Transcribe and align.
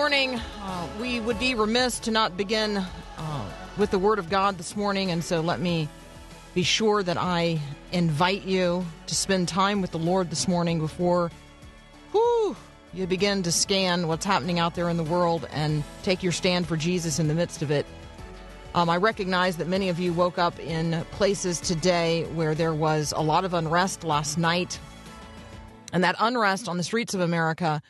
Morning. 0.00 0.40
Uh, 0.62 0.88
we 0.98 1.20
would 1.20 1.38
be 1.38 1.54
remiss 1.54 2.00
to 2.00 2.10
not 2.10 2.34
begin 2.34 2.78
uh, 3.18 3.50
with 3.76 3.90
the 3.90 3.98
Word 3.98 4.18
of 4.18 4.30
God 4.30 4.56
this 4.56 4.74
morning, 4.74 5.10
and 5.10 5.22
so 5.22 5.42
let 5.42 5.60
me 5.60 5.90
be 6.54 6.62
sure 6.62 7.02
that 7.02 7.18
I 7.18 7.60
invite 7.92 8.44
you 8.44 8.86
to 9.08 9.14
spend 9.14 9.46
time 9.46 9.82
with 9.82 9.90
the 9.90 9.98
Lord 9.98 10.30
this 10.30 10.48
morning 10.48 10.78
before 10.78 11.30
whew, 12.12 12.56
you 12.94 13.06
begin 13.06 13.42
to 13.42 13.52
scan 13.52 14.08
what's 14.08 14.24
happening 14.24 14.58
out 14.58 14.74
there 14.74 14.88
in 14.88 14.96
the 14.96 15.04
world 15.04 15.46
and 15.52 15.84
take 16.02 16.22
your 16.22 16.32
stand 16.32 16.66
for 16.66 16.78
Jesus 16.78 17.18
in 17.18 17.28
the 17.28 17.34
midst 17.34 17.60
of 17.60 17.70
it. 17.70 17.84
Um, 18.74 18.88
I 18.88 18.96
recognize 18.96 19.58
that 19.58 19.68
many 19.68 19.90
of 19.90 20.00
you 20.00 20.14
woke 20.14 20.38
up 20.38 20.58
in 20.60 21.04
places 21.10 21.60
today 21.60 22.24
where 22.32 22.54
there 22.54 22.72
was 22.72 23.12
a 23.14 23.20
lot 23.20 23.44
of 23.44 23.52
unrest 23.52 24.02
last 24.02 24.38
night, 24.38 24.80
and 25.92 26.02
that 26.04 26.16
unrest 26.18 26.70
on 26.70 26.78
the 26.78 26.84
streets 26.84 27.12
of 27.12 27.20
America 27.20 27.82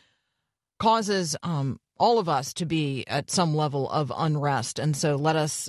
causes 0.80 1.36
um, 1.44 1.78
all 2.00 2.18
of 2.18 2.28
us 2.28 2.54
to 2.54 2.64
be 2.64 3.04
at 3.06 3.30
some 3.30 3.54
level 3.54 3.88
of 3.90 4.10
unrest, 4.16 4.78
and 4.78 4.96
so 4.96 5.14
let 5.16 5.36
us 5.36 5.68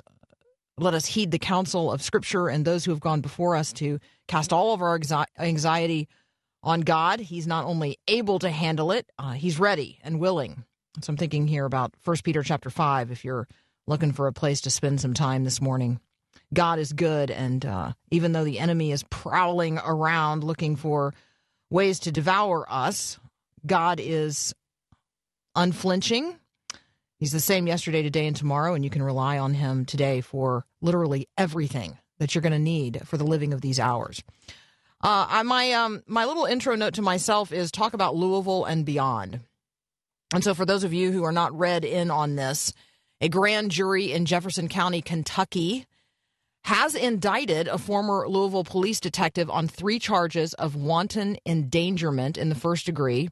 let 0.77 0.93
us 0.95 1.05
heed 1.05 1.29
the 1.29 1.37
counsel 1.37 1.91
of 1.91 2.01
Scripture 2.01 2.47
and 2.47 2.65
those 2.65 2.85
who 2.85 2.91
have 2.91 3.01
gone 3.01 3.21
before 3.21 3.55
us 3.55 3.73
to 3.73 3.99
cast 4.27 4.51
all 4.51 4.73
of 4.73 4.81
our 4.81 4.97
anxiety 5.37 6.07
on 6.63 6.81
God. 6.81 7.19
He's 7.19 7.45
not 7.45 7.65
only 7.65 7.99
able 8.07 8.39
to 8.39 8.49
handle 8.49 8.91
it, 8.91 9.11
uh, 9.19 9.33
He's 9.33 9.59
ready 9.59 9.99
and 10.03 10.19
willing. 10.19 10.63
So 11.01 11.11
I'm 11.11 11.17
thinking 11.17 11.47
here 11.47 11.65
about 11.65 11.93
First 12.01 12.23
Peter 12.23 12.41
chapter 12.41 12.69
five. 12.69 13.11
If 13.11 13.25
you're 13.25 13.47
looking 13.85 14.13
for 14.13 14.27
a 14.27 14.33
place 14.33 14.61
to 14.61 14.71
spend 14.71 15.01
some 15.01 15.13
time 15.13 15.43
this 15.43 15.61
morning, 15.61 15.99
God 16.53 16.79
is 16.79 16.93
good, 16.93 17.29
and 17.29 17.65
uh, 17.65 17.91
even 18.09 18.31
though 18.31 18.45
the 18.45 18.59
enemy 18.59 18.93
is 18.93 19.03
prowling 19.09 19.79
around 19.79 20.45
looking 20.45 20.77
for 20.77 21.13
ways 21.69 21.99
to 21.99 22.11
devour 22.11 22.65
us, 22.71 23.19
God 23.65 23.99
is 24.01 24.53
unflinching. 25.55 26.35
He's 27.17 27.31
the 27.31 27.39
same 27.39 27.67
yesterday, 27.67 28.01
today, 28.01 28.25
and 28.25 28.35
tomorrow, 28.35 28.73
and 28.73 28.83
you 28.83 28.89
can 28.89 29.03
rely 29.03 29.37
on 29.37 29.53
him 29.53 29.85
today 29.85 30.21
for 30.21 30.65
literally 30.81 31.27
everything 31.37 31.97
that 32.19 32.33
you're 32.33 32.41
going 32.41 32.51
to 32.51 32.59
need 32.59 33.01
for 33.05 33.17
the 33.17 33.23
living 33.23 33.53
of 33.53 33.61
these 33.61 33.79
hours. 33.79 34.23
Uh, 35.03 35.25
I, 35.29 35.43
my 35.43 35.71
um, 35.73 36.03
my 36.05 36.25
little 36.25 36.45
intro 36.45 36.75
note 36.75 36.95
to 36.95 37.01
myself 37.01 37.51
is 37.51 37.71
talk 37.71 37.93
about 37.93 38.15
Louisville 38.15 38.65
and 38.65 38.85
beyond. 38.85 39.39
And 40.33 40.43
so, 40.43 40.53
for 40.53 40.65
those 40.65 40.83
of 40.83 40.93
you 40.93 41.11
who 41.11 41.23
are 41.23 41.31
not 41.31 41.57
read 41.57 41.83
in 41.83 42.11
on 42.11 42.35
this, 42.35 42.73
a 43.19 43.29
grand 43.29 43.71
jury 43.71 44.11
in 44.11 44.25
Jefferson 44.25 44.67
County, 44.67 45.01
Kentucky, 45.01 45.85
has 46.63 46.95
indicted 46.95 47.67
a 47.67 47.77
former 47.77 48.27
Louisville 48.27 48.63
police 48.63 48.99
detective 48.99 49.49
on 49.49 49.67
three 49.67 49.99
charges 49.99 50.53
of 50.55 50.75
wanton 50.75 51.37
endangerment 51.45 52.37
in 52.37 52.49
the 52.49 52.55
first 52.55 52.85
degree 52.85 53.29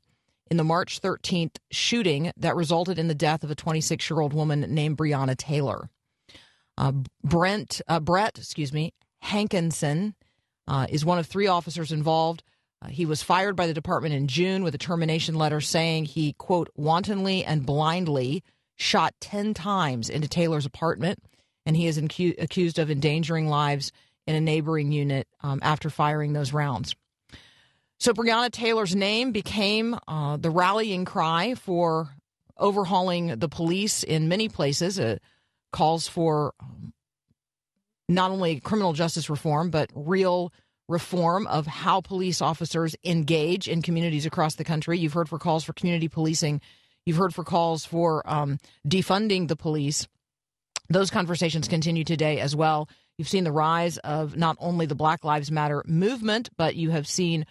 in 0.50 0.58
the 0.58 0.64
March 0.64 1.02
13th 1.02 1.58
shooting 1.72 2.32
that 2.38 2.56
resulted 2.56 2.98
in 2.98 3.08
the 3.08 3.16
death 3.16 3.44
of 3.44 3.52
a 3.52 3.56
26 3.56 4.10
year 4.10 4.20
old 4.20 4.34
woman 4.34 4.62
named 4.62 4.98
Breonna 4.98 5.38
Taylor. 5.38 5.90
Uh, 6.78 6.94
Brent, 7.24 7.82
uh, 7.88 8.00
Brett, 8.00 8.38
excuse 8.38 8.72
me, 8.72 8.94
Hankinson 9.22 10.16
uh, 10.68 10.88
is 10.90 11.04
one 11.04 11.20
of 11.20 11.28
three 11.28 11.48
officers 11.48 11.92
involved. 11.92 12.44
Uh, 12.82 12.88
he 12.88 13.06
was 13.06 13.22
fired 13.22 13.56
by 13.56 13.68
the 13.68 13.74
department 13.74 14.14
in 14.14 14.28
June 14.28 14.64
with 14.64 14.74
a 14.74 14.80
termination 14.80 15.36
letter 15.36 15.60
saying 15.60 16.06
he, 16.06 16.34
quote, 16.34 16.70
wantonly 16.76 17.44
and 17.44 17.66
blindly 17.66 18.44
shot 18.78 19.14
10 19.20 19.54
times 19.54 20.10
into 20.10 20.30
Taylor's 20.30 20.66
apartment, 20.66 21.22
and 21.66 21.76
he 21.76 21.88
is 21.88 22.00
incu- 22.00 22.42
accused 22.42 22.80
of 22.80 22.90
endangering 22.90 23.50
lives 23.50 23.92
in 24.26 24.36
a 24.36 24.42
neighboring 24.42 24.92
unit 24.94 25.28
um, 25.42 25.60
after 25.62 25.90
firing 25.90 26.32
those 26.32 26.54
rounds. 26.54 26.96
So 28.00 28.14
Breonna 28.14 28.50
Taylor's 28.50 28.96
name 28.96 29.34
became 29.34 29.98
uh, 30.08 30.38
the 30.38 30.50
rallying 30.50 31.04
cry 31.04 31.56
for 31.56 32.10
overhauling 32.58 33.40
the 33.40 33.50
police 33.50 34.04
in 34.04 34.30
many 34.30 34.48
places. 34.48 34.98
It 34.98 35.22
calls 35.74 36.08
for 36.08 36.54
um, 36.62 36.94
not 38.08 38.32
only 38.32 38.62
criminal 38.62 38.94
justice 38.94 39.30
reform, 39.30 39.70
but 39.70 39.90
real 39.94 40.54
reform 40.88 41.46
of 41.48 41.68
how 41.68 42.00
police 42.00 42.42
officers 42.42 42.96
engage 43.04 43.68
in 43.68 43.82
communities 43.82 44.26
across 44.26 44.56
the 44.56 44.64
country. 44.64 44.98
You've 44.98 45.14
heard 45.14 45.30
for 45.30 45.38
calls 45.38 45.66
for 45.66 45.74
community 45.74 46.08
policing. 46.08 46.62
You've 47.06 47.18
heard 47.18 47.36
for 47.36 47.44
calls 47.44 47.84
for 47.84 48.24
um, 48.30 48.60
defunding 48.88 49.50
the 49.50 49.58
police. 49.58 50.08
Those 50.90 51.12
conversations 51.12 51.68
continue 51.68 52.06
today 52.06 52.40
as 52.40 52.56
well. 52.56 52.90
You've 53.18 53.30
seen 53.30 53.44
the 53.44 53.52
rise 53.52 53.98
of 53.98 54.38
not 54.38 54.56
only 54.60 54.86
the 54.86 54.96
Black 54.96 55.26
Lives 55.26 55.52
Matter 55.52 55.84
movement, 55.86 56.50
but 56.58 56.76
you 56.76 56.92
have 56.92 57.06
seen 57.06 57.46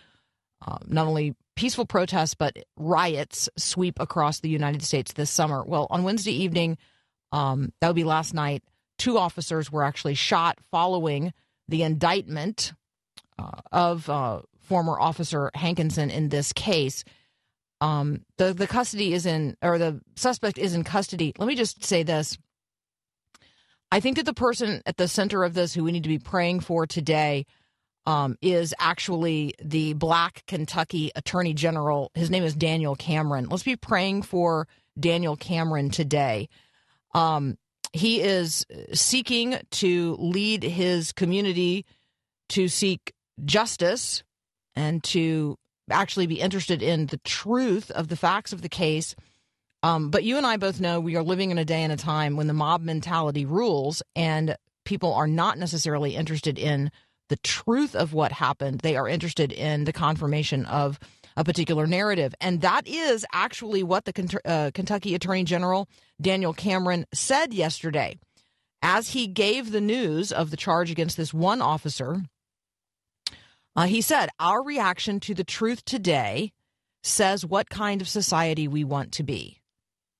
uh, 0.66 0.78
not 0.86 1.06
only 1.06 1.34
peaceful 1.56 1.86
protests, 1.86 2.34
but 2.34 2.56
riots 2.76 3.48
sweep 3.56 3.98
across 4.00 4.40
the 4.40 4.48
United 4.48 4.82
States 4.82 5.12
this 5.12 5.30
summer. 5.30 5.64
Well, 5.64 5.86
on 5.90 6.04
Wednesday 6.04 6.32
evening, 6.32 6.78
um, 7.32 7.72
that 7.80 7.88
would 7.88 7.96
be 7.96 8.04
last 8.04 8.34
night, 8.34 8.62
two 8.98 9.18
officers 9.18 9.70
were 9.70 9.84
actually 9.84 10.14
shot 10.14 10.58
following 10.70 11.32
the 11.68 11.82
indictment 11.82 12.72
uh, 13.38 13.60
of 13.72 14.08
uh, 14.08 14.40
former 14.60 14.98
officer 14.98 15.50
Hankinson 15.54 16.10
in 16.10 16.28
this 16.28 16.52
case. 16.52 17.04
Um, 17.80 18.24
the 18.38 18.52
the 18.52 18.66
custody 18.66 19.12
is 19.12 19.24
in, 19.26 19.56
or 19.62 19.78
the 19.78 20.00
suspect 20.16 20.58
is 20.58 20.74
in 20.74 20.82
custody. 20.82 21.32
Let 21.38 21.46
me 21.46 21.54
just 21.54 21.84
say 21.84 22.02
this. 22.02 22.36
I 23.90 24.00
think 24.00 24.16
that 24.16 24.26
the 24.26 24.34
person 24.34 24.82
at 24.84 24.96
the 24.96 25.08
center 25.08 25.44
of 25.44 25.54
this, 25.54 25.72
who 25.72 25.84
we 25.84 25.92
need 25.92 26.02
to 26.02 26.08
be 26.08 26.18
praying 26.18 26.60
for 26.60 26.86
today, 26.86 27.46
um, 28.08 28.38
is 28.40 28.74
actually 28.78 29.52
the 29.62 29.92
Black 29.92 30.42
Kentucky 30.46 31.10
Attorney 31.14 31.52
General. 31.52 32.10
His 32.14 32.30
name 32.30 32.42
is 32.42 32.54
Daniel 32.54 32.96
Cameron. 32.96 33.50
Let's 33.50 33.64
be 33.64 33.76
praying 33.76 34.22
for 34.22 34.66
Daniel 34.98 35.36
Cameron 35.36 35.90
today. 35.90 36.48
Um, 37.12 37.58
he 37.92 38.22
is 38.22 38.64
seeking 38.94 39.58
to 39.72 40.16
lead 40.18 40.62
his 40.62 41.12
community 41.12 41.84
to 42.48 42.68
seek 42.68 43.12
justice 43.44 44.22
and 44.74 45.04
to 45.04 45.58
actually 45.90 46.26
be 46.26 46.40
interested 46.40 46.82
in 46.82 47.06
the 47.06 47.18
truth 47.18 47.90
of 47.90 48.08
the 48.08 48.16
facts 48.16 48.54
of 48.54 48.62
the 48.62 48.70
case. 48.70 49.14
Um, 49.82 50.08
but 50.08 50.24
you 50.24 50.38
and 50.38 50.46
I 50.46 50.56
both 50.56 50.80
know 50.80 50.98
we 50.98 51.16
are 51.16 51.22
living 51.22 51.50
in 51.50 51.58
a 51.58 51.64
day 51.64 51.82
and 51.82 51.92
a 51.92 51.96
time 51.96 52.36
when 52.36 52.46
the 52.46 52.54
mob 52.54 52.80
mentality 52.80 53.44
rules 53.44 54.02
and 54.16 54.56
people 54.86 55.12
are 55.12 55.28
not 55.28 55.58
necessarily 55.58 56.16
interested 56.16 56.58
in 56.58 56.90
the 57.28 57.36
truth 57.36 57.94
of 57.94 58.12
what 58.12 58.32
happened. 58.32 58.80
They 58.80 58.96
are 58.96 59.08
interested 59.08 59.52
in 59.52 59.84
the 59.84 59.92
confirmation 59.92 60.64
of 60.66 60.98
a 61.36 61.44
particular 61.44 61.86
narrative. 61.86 62.34
And 62.40 62.60
that 62.62 62.86
is 62.86 63.24
actually 63.32 63.82
what 63.82 64.04
the 64.04 64.40
uh, 64.44 64.70
Kentucky 64.74 65.14
Attorney 65.14 65.44
General 65.44 65.88
Daniel 66.20 66.52
Cameron 66.52 67.06
said 67.14 67.54
yesterday 67.54 68.18
as 68.82 69.10
he 69.10 69.26
gave 69.26 69.70
the 69.70 69.80
news 69.80 70.32
of 70.32 70.50
the 70.50 70.56
charge 70.56 70.90
against 70.90 71.16
this 71.16 71.32
one 71.32 71.62
officer. 71.62 72.22
Uh, 73.76 73.86
he 73.86 74.00
said, 74.00 74.30
Our 74.40 74.62
reaction 74.62 75.20
to 75.20 75.34
the 75.34 75.44
truth 75.44 75.84
today 75.84 76.52
says 77.02 77.46
what 77.46 77.70
kind 77.70 78.00
of 78.00 78.08
society 78.08 78.66
we 78.66 78.82
want 78.82 79.12
to 79.12 79.22
be. 79.22 79.60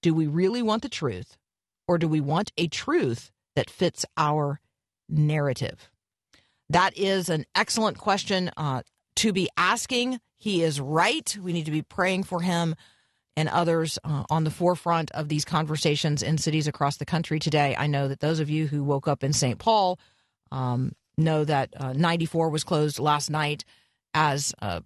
Do 0.02 0.14
we 0.14 0.28
really 0.28 0.62
want 0.62 0.82
the 0.82 0.88
truth, 0.88 1.36
or 1.88 1.98
do 1.98 2.06
we 2.06 2.20
want 2.20 2.52
a 2.56 2.68
truth 2.68 3.32
that 3.56 3.68
fits 3.68 4.06
our 4.16 4.60
narrative? 5.08 5.90
That 6.70 6.96
is 6.96 7.28
an 7.28 7.44
excellent 7.54 7.98
question 7.98 8.50
uh, 8.56 8.82
to 9.16 9.32
be 9.32 9.48
asking. 9.56 10.20
He 10.36 10.62
is 10.62 10.80
right. 10.80 11.36
We 11.40 11.52
need 11.52 11.64
to 11.64 11.70
be 11.70 11.82
praying 11.82 12.24
for 12.24 12.40
him 12.40 12.74
and 13.36 13.48
others 13.48 13.98
uh, 14.04 14.24
on 14.30 14.44
the 14.44 14.50
forefront 14.50 15.10
of 15.12 15.28
these 15.28 15.44
conversations 15.44 16.22
in 16.22 16.38
cities 16.38 16.66
across 16.66 16.96
the 16.96 17.06
country 17.06 17.38
today. 17.38 17.76
I 17.78 17.86
know 17.86 18.08
that 18.08 18.20
those 18.20 18.40
of 18.40 18.50
you 18.50 18.66
who 18.66 18.82
woke 18.82 19.06
up 19.06 19.22
in 19.22 19.32
St. 19.32 19.58
Paul 19.58 19.98
um, 20.50 20.92
know 21.16 21.44
that 21.44 21.70
uh, 21.76 21.92
94 21.92 22.50
was 22.50 22.64
closed 22.64 22.98
last 22.98 23.30
night 23.30 23.64
as 24.12 24.52
uh, 24.60 24.80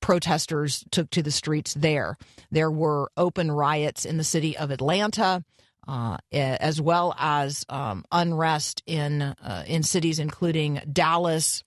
protesters 0.00 0.84
took 0.90 1.08
to 1.10 1.22
the 1.22 1.30
streets 1.30 1.72
there. 1.72 2.16
There 2.50 2.70
were 2.70 3.10
open 3.16 3.50
riots 3.50 4.04
in 4.04 4.18
the 4.18 4.24
city 4.24 4.56
of 4.56 4.70
Atlanta. 4.70 5.42
Uh, 5.86 6.18
as 6.32 6.80
well 6.80 7.14
as 7.18 7.64
um, 7.68 8.04
unrest 8.12 8.82
in 8.86 9.22
uh, 9.22 9.64
in 9.66 9.82
cities 9.82 10.18
including 10.18 10.80
Dallas, 10.90 11.64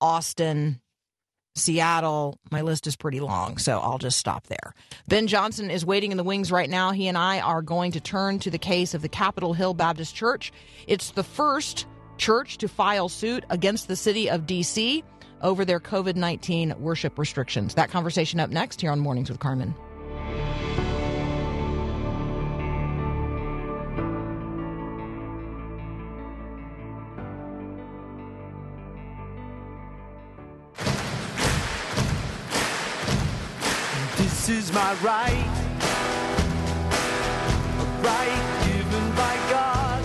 Austin, 0.00 0.80
Seattle. 1.54 2.38
My 2.50 2.62
list 2.62 2.86
is 2.86 2.96
pretty 2.96 3.20
long, 3.20 3.58
so 3.58 3.78
I'll 3.78 3.98
just 3.98 4.18
stop 4.18 4.46
there. 4.48 4.74
Ben 5.08 5.26
Johnson 5.26 5.70
is 5.70 5.86
waiting 5.86 6.10
in 6.10 6.16
the 6.16 6.24
wings 6.24 6.50
right 6.50 6.68
now. 6.68 6.92
He 6.92 7.06
and 7.06 7.16
I 7.16 7.40
are 7.40 7.62
going 7.62 7.92
to 7.92 8.00
turn 8.00 8.38
to 8.40 8.50
the 8.50 8.58
case 8.58 8.94
of 8.94 9.02
the 9.02 9.08
Capitol 9.08 9.52
Hill 9.52 9.74
Baptist 9.74 10.14
Church. 10.14 10.52
It's 10.86 11.12
the 11.12 11.22
first 11.22 11.86
church 12.18 12.58
to 12.58 12.68
file 12.68 13.08
suit 13.08 13.44
against 13.50 13.88
the 13.88 13.96
city 13.96 14.28
of 14.28 14.46
D.C. 14.46 15.04
over 15.42 15.64
their 15.64 15.80
COVID 15.80 16.16
19 16.16 16.74
worship 16.78 17.18
restrictions. 17.18 17.74
That 17.74 17.90
conversation 17.90 18.40
up 18.40 18.50
next 18.50 18.80
here 18.80 18.90
on 18.90 19.00
Mornings 19.00 19.30
with 19.30 19.38
Carmen. 19.38 19.74
My 34.74 34.94
right, 34.94 35.46
a 37.78 37.84
right 38.02 38.66
given 38.66 39.10
by 39.14 39.36
God 39.48 40.02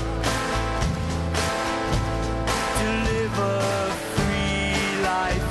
to 2.78 2.86
live 3.12 3.40
a 3.40 3.92
free 4.14 5.02
life, 5.02 5.48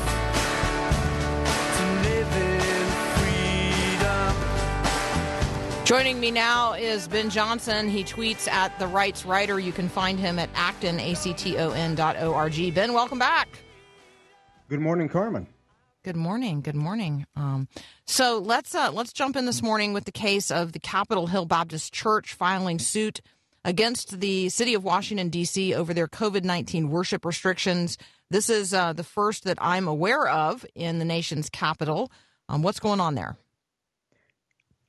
to 1.79 1.85
live 2.09 2.33
in 2.37 2.87
freedom. 4.07 4.31
Joining 5.85 6.21
me 6.21 6.31
now 6.31 6.75
is 6.75 7.09
Ben 7.09 7.29
Johnson. 7.29 7.89
He 7.89 8.05
tweets 8.05 8.47
at 8.47 8.79
the 8.79 8.87
Rights 8.87 9.27
Writer. 9.27 9.59
You 9.59 9.73
can 9.73 9.89
find 9.89 10.21
him 10.21 10.39
at 10.39 10.49
acton, 10.55 11.01
A-C-T-O-N 11.01 11.97
dot 11.97 12.15
O-R-G. 12.21 12.71
Ben, 12.71 12.93
welcome 12.93 13.19
back. 13.19 13.49
Good 14.69 14.81
morning, 14.81 15.09
Carmen. 15.09 15.49
Good 16.09 16.17
morning. 16.17 16.63
Good 16.63 16.75
morning. 16.75 17.27
Um, 17.37 17.69
so 18.07 18.39
let's 18.39 18.75
uh, 18.75 18.91
let's 18.91 19.13
jump 19.13 19.37
in 19.37 19.45
this 19.45 19.61
morning 19.61 19.93
with 19.93 20.07
the 20.07 20.11
case 20.11 20.51
of 20.51 20.73
the 20.73 20.79
Capitol 20.79 21.27
Hill 21.27 21.45
Baptist 21.45 21.93
Church 21.93 22.33
filing 22.33 22.79
suit 22.79 23.21
against 23.63 24.19
the 24.21 24.49
city 24.49 24.73
of 24.73 24.83
Washington 24.83 25.29
D.C. 25.29 25.75
over 25.75 25.93
their 25.93 26.09
COVID 26.09 26.45
nineteen 26.45 26.89
worship 26.89 27.27
restrictions. 27.27 27.99
This 28.31 28.49
is 28.49 28.73
uh, 28.73 28.95
the 28.95 29.05
first 29.05 29.45
that 29.45 29.59
I'm 29.61 29.87
aware 29.87 30.27
of 30.27 30.65
in 30.75 30.99
the 30.99 31.05
nation's 31.05 31.51
capital. 31.51 32.11
Um, 32.49 32.63
what's 32.63 32.81
going 32.81 33.01
on 33.01 33.15
there? 33.15 33.37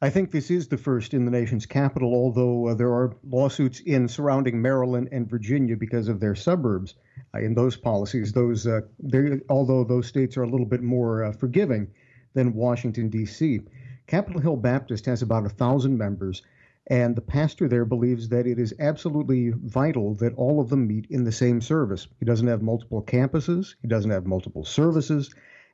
I 0.01 0.09
think 0.09 0.31
this 0.31 0.49
is 0.49 0.69
the 0.69 0.77
first 0.77 1.13
in 1.13 1.25
the 1.25 1.31
nation's 1.31 1.65
capital, 1.65 2.13
although 2.13 2.67
uh, 2.67 2.73
there 2.73 2.93
are 2.93 3.17
lawsuits 3.27 3.81
in 3.81 4.07
surrounding 4.07 4.61
Maryland 4.61 5.09
and 5.11 5.29
Virginia 5.29 5.75
because 5.75 6.07
of 6.07 6.21
their 6.21 6.35
suburbs 6.35 6.95
uh, 7.35 7.39
in 7.39 7.53
those 7.53 7.75
policies. 7.75 8.31
Those, 8.31 8.65
uh, 8.65 8.81
although 9.49 9.83
those 9.83 10.07
states 10.07 10.37
are 10.37 10.43
a 10.43 10.49
little 10.49 10.65
bit 10.65 10.81
more 10.81 11.25
uh, 11.25 11.31
forgiving 11.33 11.89
than 12.33 12.53
Washington 12.53 13.09
D.C. 13.09 13.59
Capitol 14.07 14.39
Hill 14.39 14.55
Baptist 14.55 15.05
has 15.05 15.21
about 15.21 15.45
a 15.45 15.49
thousand 15.49 15.97
members, 15.97 16.43
and 16.87 17.13
the 17.13 17.21
pastor 17.21 17.67
there 17.67 17.83
believes 17.83 18.29
that 18.29 18.47
it 18.47 18.57
is 18.57 18.73
absolutely 18.79 19.49
vital 19.49 20.15
that 20.15 20.33
all 20.35 20.61
of 20.61 20.69
them 20.69 20.87
meet 20.87 21.07
in 21.09 21.25
the 21.25 21.31
same 21.33 21.59
service. 21.59 22.07
He 22.19 22.25
doesn't 22.25 22.47
have 22.47 22.61
multiple 22.61 23.03
campuses, 23.03 23.75
he 23.81 23.89
doesn't 23.89 24.11
have 24.11 24.25
multiple 24.25 24.63
services, 24.63 25.29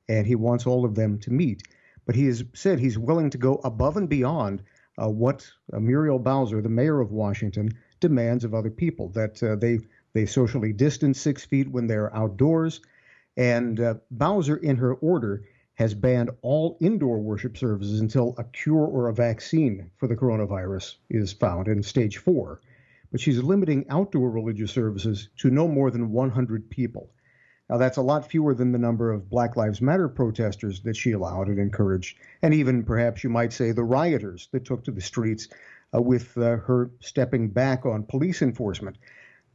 and 0.10 0.26
he 0.26 0.34
wants 0.34 0.66
all 0.66 0.84
of 0.84 0.96
them 0.96 1.20
to 1.20 1.32
meet 1.32 1.62
but 2.06 2.16
he 2.16 2.26
has 2.26 2.44
said 2.54 2.80
he's 2.80 2.98
willing 2.98 3.30
to 3.32 3.38
go 3.38 3.56
above 3.64 3.98
and 3.98 4.10
beyond 4.10 4.62
uh, 5.02 5.10
what 5.10 5.50
uh, 5.74 5.80
Muriel 5.80 6.20
Bowser, 6.20 6.62
the 6.62 6.70
mayor 6.70 7.00
of 7.00 7.12
Washington, 7.12 7.70
demands 8.00 8.44
of 8.44 8.54
other 8.54 8.70
people. 8.70 9.10
That 9.10 9.42
uh, 9.42 9.56
they 9.56 9.80
they 10.14 10.26
socially 10.26 10.72
distance 10.72 11.20
six 11.20 11.44
feet 11.44 11.70
when 11.70 11.88
they're 11.88 12.16
outdoors, 12.16 12.82
and 13.36 13.80
uh, 13.80 13.96
Bowser, 14.12 14.56
in 14.56 14.78
her 14.78 14.94
order, 14.94 15.44
has 15.76 15.94
banned 15.94 16.30
all 16.42 16.78
indoor 16.80 17.20
worship 17.20 17.58
services 17.58 18.00
until 18.00 18.34
a 18.38 18.44
cure 18.46 18.86
or 18.86 19.10
a 19.10 19.14
vaccine 19.14 19.92
for 19.98 20.08
the 20.08 20.16
coronavirus 20.16 20.96
is 21.10 21.34
found 21.34 21.68
in 21.68 21.84
stage 21.84 22.18
four. 22.18 22.62
But 23.12 23.20
she's 23.20 23.44
limiting 23.44 23.86
outdoor 23.90 24.30
religious 24.30 24.72
services 24.72 25.30
to 25.38 25.50
no 25.50 25.68
more 25.68 25.92
than 25.92 26.12
100 26.12 26.70
people. 26.70 27.10
Now, 27.70 27.78
that's 27.78 27.98
a 27.98 28.02
lot 28.02 28.30
fewer 28.30 28.54
than 28.54 28.72
the 28.72 28.78
number 28.78 29.12
of 29.12 29.30
Black 29.30 29.56
Lives 29.56 29.82
Matter 29.82 30.08
protesters 30.08 30.82
that 30.82 30.96
she 30.96 31.14
allowed 31.14 31.48
and 31.48 31.58
encouraged, 31.58 32.20
and 32.44 32.54
even 32.54 32.84
perhaps 32.84 33.24
you 33.24 33.30
might 33.30 33.54
say 33.54 33.72
the 33.72 33.84
rioters 33.84 34.50
that 34.52 34.66
took 34.66 34.84
to 34.84 34.92
the 34.92 35.02
streets 35.02 35.48
uh, 35.96 36.02
with 36.02 36.38
uh, 36.38 36.58
her 36.58 36.92
stepping 37.00 37.50
back 37.50 37.86
on 37.86 38.04
police 38.04 38.42
enforcement. 38.44 38.98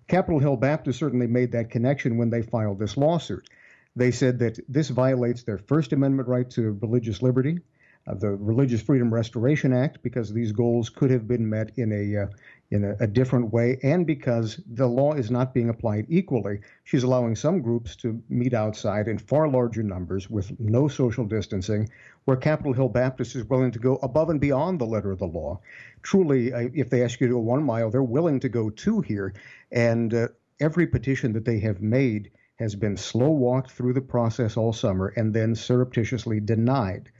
Capitol 0.08 0.40
Hill 0.40 0.56
Baptist 0.56 0.98
certainly 0.98 1.28
made 1.28 1.52
that 1.52 1.70
connection 1.70 2.16
when 2.16 2.30
they 2.30 2.42
filed 2.42 2.80
this 2.80 2.96
lawsuit. 2.96 3.48
They 3.94 4.10
said 4.10 4.40
that 4.40 4.58
this 4.68 4.88
violates 4.88 5.44
their 5.44 5.58
First 5.58 5.92
Amendment 5.92 6.28
right 6.28 6.50
to 6.50 6.78
religious 6.80 7.22
liberty, 7.22 7.60
uh, 8.08 8.14
the 8.14 8.30
Religious 8.30 8.82
Freedom 8.82 9.12
Restoration 9.14 9.72
Act, 9.72 10.02
because 10.02 10.32
these 10.32 10.50
goals 10.50 10.88
could 10.88 11.10
have 11.10 11.28
been 11.28 11.48
met 11.48 11.70
in 11.76 11.92
a 11.92 12.22
uh, 12.22 12.26
in 12.70 12.84
a, 12.84 12.96
a 13.00 13.06
different 13.06 13.52
way, 13.52 13.78
and 13.82 14.06
because 14.06 14.60
the 14.66 14.86
law 14.86 15.12
is 15.14 15.30
not 15.30 15.52
being 15.52 15.68
applied 15.68 16.06
equally. 16.08 16.60
She's 16.84 17.02
allowing 17.02 17.34
some 17.34 17.60
groups 17.60 17.96
to 17.96 18.22
meet 18.28 18.54
outside 18.54 19.08
in 19.08 19.18
far 19.18 19.48
larger 19.48 19.82
numbers 19.82 20.30
with 20.30 20.58
no 20.60 20.86
social 20.86 21.24
distancing, 21.24 21.88
where 22.26 22.36
Capitol 22.36 22.72
Hill 22.72 22.88
Baptist 22.88 23.34
is 23.34 23.44
willing 23.44 23.72
to 23.72 23.80
go 23.80 23.96
above 23.96 24.30
and 24.30 24.40
beyond 24.40 24.80
the 24.80 24.86
letter 24.86 25.10
of 25.10 25.18
the 25.18 25.26
law. 25.26 25.60
Truly, 26.02 26.52
if 26.74 26.90
they 26.90 27.02
ask 27.02 27.20
you 27.20 27.26
to 27.26 27.34
go 27.34 27.40
one 27.40 27.64
mile, 27.64 27.90
they're 27.90 28.02
willing 28.02 28.38
to 28.40 28.48
go 28.48 28.70
two 28.70 29.00
here, 29.00 29.34
and 29.72 30.14
uh, 30.14 30.28
every 30.60 30.86
petition 30.86 31.32
that 31.32 31.44
they 31.44 31.58
have 31.58 31.80
made 31.80 32.30
has 32.60 32.76
been 32.76 32.96
slow 32.96 33.30
walked 33.30 33.72
through 33.72 33.94
the 33.94 34.00
process 34.00 34.56
all 34.56 34.72
summer 34.72 35.12
and 35.16 35.34
then 35.34 35.54
surreptitiously 35.54 36.38
denied. 36.40 37.10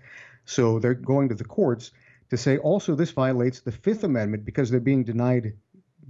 So 0.44 0.78
they're 0.78 0.94
going 0.94 1.30
to 1.30 1.34
the 1.34 1.44
courts 1.44 1.92
to 2.30 2.36
say 2.36 2.58
also 2.58 2.94
this 2.94 3.10
violates 3.10 3.60
the 3.60 3.72
Fifth 3.72 4.04
Amendment 4.04 4.44
because 4.44 4.70
they're 4.70 4.80
being 4.80 5.04
denied 5.04 5.52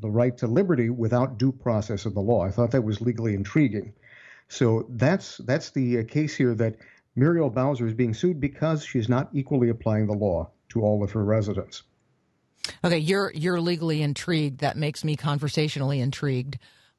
the 0.01 0.11
right 0.11 0.37
to 0.39 0.47
liberty 0.47 0.91
without 0.91 1.39
due 1.39 1.53
process 1.53 2.07
of 2.07 2.15
the 2.15 2.21
law. 2.21 2.45
I 2.45 2.51
thought 2.51 2.71
that 2.71 2.83
was 2.83 3.01
legally 3.01 3.35
intriguing. 3.35 3.93
So 4.49 4.87
that's 4.91 5.39
that's 5.39 5.71
the 5.71 6.01
uh, 6.01 6.05
case 6.05 6.35
here 6.35 6.55
that 6.55 6.77
Muriel 7.17 7.51
Bowser 7.51 7.87
is 7.87 7.95
being 7.95 8.15
sued 8.15 8.41
because 8.41 8.85
she's 8.85 9.09
not 9.09 9.29
equally 9.33 9.69
applying 9.69 10.07
the 10.07 10.15
law 10.15 10.51
to 10.71 10.83
all 10.83 11.03
of 11.03 11.13
her 11.13 11.25
residents. 11.25 11.83
Okay, 12.85 12.99
you're 12.99 13.33
you're 13.35 13.61
legally 13.61 14.03
intrigued. 14.03 14.61
That 14.61 14.77
makes 14.77 15.05
me 15.05 15.17
conversationally 15.17 16.01
intrigued. 16.01 16.59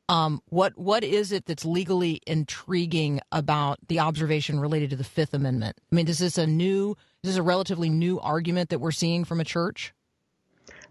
Um, 0.09 0.41
what 0.49 0.77
what 0.77 1.03
is 1.03 1.31
it 1.31 1.45
that's 1.45 1.65
legally 1.65 2.21
intriguing 2.27 3.21
about 3.31 3.79
the 3.87 3.99
observation 3.99 4.59
related 4.59 4.89
to 4.91 4.95
the 4.95 5.03
Fifth 5.03 5.33
Amendment? 5.33 5.77
I 5.91 5.95
mean, 5.95 6.07
is 6.07 6.19
this 6.19 6.37
a 6.37 6.47
new, 6.47 6.95
is 7.23 7.29
this 7.29 7.37
a 7.37 7.43
relatively 7.43 7.87
new 7.87 8.19
argument 8.19 8.69
that 8.69 8.79
we're 8.79 8.91
seeing 8.91 9.23
from 9.23 9.39
a 9.39 9.43
church? 9.43 9.93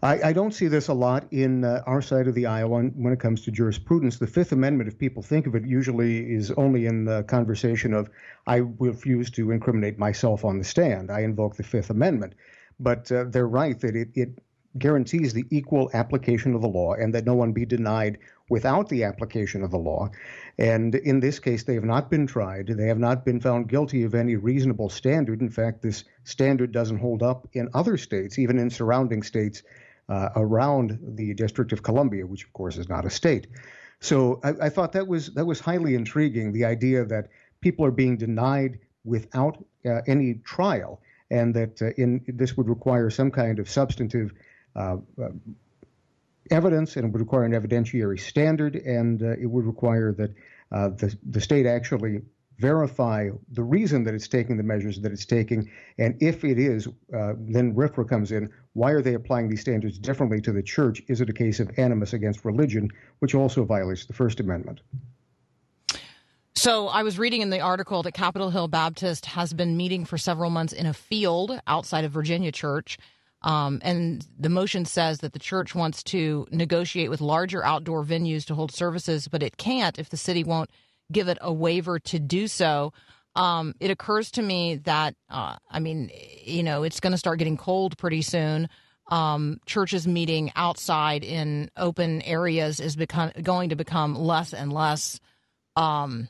I, 0.00 0.28
I 0.28 0.32
don't 0.32 0.54
see 0.54 0.68
this 0.68 0.86
a 0.86 0.94
lot 0.94 1.26
in 1.32 1.64
uh, 1.64 1.82
our 1.86 2.00
side 2.00 2.28
of 2.28 2.34
the 2.34 2.46
aisle 2.46 2.70
when, 2.70 2.90
when 2.90 3.12
it 3.12 3.18
comes 3.18 3.42
to 3.42 3.50
jurisprudence. 3.50 4.18
The 4.18 4.28
Fifth 4.28 4.52
Amendment, 4.52 4.88
if 4.88 4.96
people 4.96 5.24
think 5.24 5.48
of 5.48 5.56
it, 5.56 5.66
usually 5.66 6.32
is 6.32 6.52
only 6.52 6.86
in 6.86 7.04
the 7.04 7.24
conversation 7.24 7.92
of 7.92 8.08
I 8.46 8.58
refuse 8.78 9.28
to 9.30 9.50
incriminate 9.50 9.98
myself 9.98 10.44
on 10.44 10.58
the 10.58 10.64
stand. 10.64 11.10
I 11.10 11.20
invoke 11.20 11.56
the 11.56 11.64
Fifth 11.64 11.90
Amendment. 11.90 12.34
But 12.78 13.10
uh, 13.10 13.24
they're 13.24 13.48
right 13.48 13.78
that 13.80 13.96
it, 13.96 14.08
it 14.14 14.38
guarantees 14.78 15.32
the 15.32 15.44
equal 15.50 15.90
application 15.94 16.54
of 16.54 16.62
the 16.62 16.68
law 16.68 16.94
and 16.94 17.12
that 17.12 17.26
no 17.26 17.34
one 17.34 17.52
be 17.52 17.66
denied 17.66 18.18
without 18.50 18.88
the 18.90 19.04
application 19.04 19.62
of 19.62 19.70
the 19.70 19.78
law. 19.78 20.10
And 20.58 20.94
in 20.94 21.20
this 21.20 21.38
case, 21.38 21.62
they 21.64 21.74
have 21.74 21.84
not 21.84 22.10
been 22.10 22.26
tried. 22.26 22.66
They 22.66 22.88
have 22.88 22.98
not 22.98 23.24
been 23.24 23.40
found 23.40 23.68
guilty 23.68 24.02
of 24.02 24.14
any 24.14 24.36
reasonable 24.36 24.90
standard. 24.90 25.40
In 25.40 25.48
fact, 25.48 25.80
this 25.80 26.04
standard 26.24 26.72
doesn't 26.72 26.98
hold 26.98 27.22
up 27.22 27.48
in 27.54 27.70
other 27.72 27.96
states, 27.96 28.38
even 28.38 28.58
in 28.58 28.68
surrounding 28.68 29.22
states 29.22 29.62
uh, 30.10 30.28
around 30.36 30.98
the 31.16 31.32
District 31.32 31.72
of 31.72 31.82
Columbia, 31.82 32.26
which 32.26 32.44
of 32.44 32.52
course 32.52 32.76
is 32.76 32.88
not 32.88 33.06
a 33.06 33.10
state. 33.10 33.46
So 34.00 34.40
I, 34.42 34.66
I 34.66 34.68
thought 34.68 34.92
that 34.92 35.06
was 35.06 35.32
that 35.34 35.46
was 35.46 35.60
highly 35.60 35.94
intriguing. 35.94 36.52
The 36.52 36.64
idea 36.64 37.04
that 37.04 37.28
people 37.60 37.86
are 37.86 37.92
being 37.92 38.16
denied 38.16 38.80
without 39.04 39.64
uh, 39.86 40.00
any 40.06 40.34
trial, 40.44 41.00
and 41.30 41.54
that 41.54 41.80
uh, 41.80 41.90
in 41.96 42.24
this 42.26 42.56
would 42.56 42.68
require 42.68 43.10
some 43.10 43.30
kind 43.30 43.58
of 43.58 43.70
substantive 43.70 44.32
uh, 44.74 44.96
uh, 45.22 45.28
evidence, 46.50 46.96
and 46.96 47.04
it 47.04 47.12
would 47.12 47.20
require 47.20 47.44
an 47.44 47.52
evidentiary 47.52 48.18
standard, 48.18 48.76
and 48.76 49.22
uh, 49.22 49.30
it 49.32 49.46
would 49.46 49.64
require 49.64 50.12
that 50.12 50.34
uh, 50.72 50.88
the 50.90 51.16
the 51.30 51.40
state 51.40 51.66
actually 51.66 52.20
verify 52.58 53.30
the 53.52 53.62
reason 53.62 54.04
that 54.04 54.14
it's 54.14 54.28
taking 54.28 54.56
the 54.58 54.62
measures 54.62 55.00
that 55.00 55.12
it's 55.12 55.24
taking, 55.24 55.70
and 55.98 56.14
if 56.20 56.44
it 56.44 56.58
is, 56.58 56.86
uh, 56.86 57.32
then 57.38 57.74
RFRA 57.74 58.08
comes 58.08 58.32
in. 58.32 58.50
Why 58.74 58.90
are 58.92 59.02
they 59.02 59.14
applying 59.14 59.48
these 59.48 59.62
standards 59.62 59.98
differently 59.98 60.40
to 60.42 60.52
the 60.52 60.62
church? 60.62 61.02
Is 61.08 61.20
it 61.20 61.30
a 61.30 61.32
case 61.32 61.58
of 61.58 61.70
animus 61.78 62.12
against 62.12 62.44
religion, 62.44 62.90
which 63.20 63.34
also 63.34 63.64
violates 63.64 64.06
the 64.06 64.12
First 64.12 64.40
Amendment? 64.40 64.80
So 66.54 66.88
I 66.88 67.02
was 67.02 67.18
reading 67.18 67.40
in 67.40 67.48
the 67.48 67.60
article 67.60 68.02
that 68.02 68.12
Capitol 68.12 68.50
Hill 68.50 68.68
Baptist 68.68 69.24
has 69.24 69.54
been 69.54 69.78
meeting 69.78 70.04
for 70.04 70.18
several 70.18 70.50
months 70.50 70.74
in 70.74 70.84
a 70.84 70.92
field 70.92 71.58
outside 71.66 72.04
of 72.04 72.12
Virginia 72.12 72.52
Church. 72.52 72.98
Um, 73.42 73.80
and 73.82 74.26
the 74.38 74.50
motion 74.50 74.84
says 74.84 75.18
that 75.18 75.32
the 75.32 75.38
church 75.38 75.74
wants 75.74 76.02
to 76.04 76.46
negotiate 76.50 77.10
with 77.10 77.20
larger 77.20 77.64
outdoor 77.64 78.04
venues 78.04 78.44
to 78.46 78.54
hold 78.54 78.72
services, 78.72 79.28
but 79.28 79.42
it 79.42 79.56
can't 79.56 79.98
if 79.98 80.10
the 80.10 80.16
city 80.16 80.44
won't 80.44 80.70
give 81.10 81.28
it 81.28 81.38
a 81.40 81.52
waiver 81.52 81.98
to 81.98 82.18
do 82.18 82.46
so. 82.46 82.92
Um, 83.34 83.74
it 83.80 83.90
occurs 83.90 84.30
to 84.32 84.42
me 84.42 84.76
that, 84.84 85.14
uh, 85.30 85.56
I 85.70 85.80
mean, 85.80 86.10
you 86.44 86.62
know, 86.62 86.82
it's 86.82 87.00
going 87.00 87.12
to 87.12 87.18
start 87.18 87.38
getting 87.38 87.56
cold 87.56 87.96
pretty 87.96 88.22
soon. 88.22 88.68
Um, 89.10 89.58
churches 89.66 90.06
meeting 90.06 90.52
outside 90.54 91.24
in 91.24 91.70
open 91.76 92.22
areas 92.22 92.78
is 92.78 92.94
become, 92.94 93.32
going 93.42 93.70
to 93.70 93.76
become 93.76 94.14
less 94.14 94.52
and 94.52 94.72
less 94.72 95.18
um, 95.76 96.28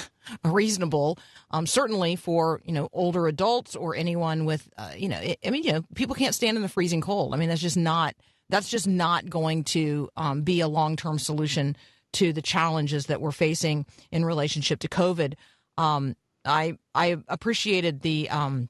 reasonable. 0.44 1.18
Um, 1.50 1.66
certainly 1.66 2.16
for 2.16 2.60
you 2.64 2.72
know 2.72 2.88
older 2.92 3.26
adults 3.26 3.76
or 3.76 3.94
anyone 3.94 4.44
with 4.44 4.68
uh, 4.76 4.92
you 4.96 5.08
know 5.08 5.20
I 5.44 5.50
mean 5.50 5.62
you 5.64 5.72
know 5.72 5.84
people 5.94 6.14
can't 6.14 6.34
stand 6.34 6.56
in 6.56 6.62
the 6.62 6.68
freezing 6.68 7.00
cold. 7.00 7.34
I 7.34 7.36
mean 7.36 7.48
that's 7.48 7.60
just 7.60 7.76
not 7.76 8.14
that's 8.48 8.68
just 8.68 8.86
not 8.86 9.28
going 9.28 9.64
to 9.64 10.08
um, 10.16 10.42
be 10.42 10.60
a 10.60 10.68
long 10.68 10.96
term 10.96 11.18
solution 11.18 11.76
to 12.14 12.32
the 12.32 12.42
challenges 12.42 13.06
that 13.06 13.20
we're 13.20 13.32
facing 13.32 13.86
in 14.10 14.24
relationship 14.24 14.80
to 14.80 14.88
COVID. 14.88 15.34
Um, 15.78 16.14
I 16.44 16.78
I 16.94 17.16
appreciated 17.28 18.02
the 18.02 18.28
um, 18.30 18.68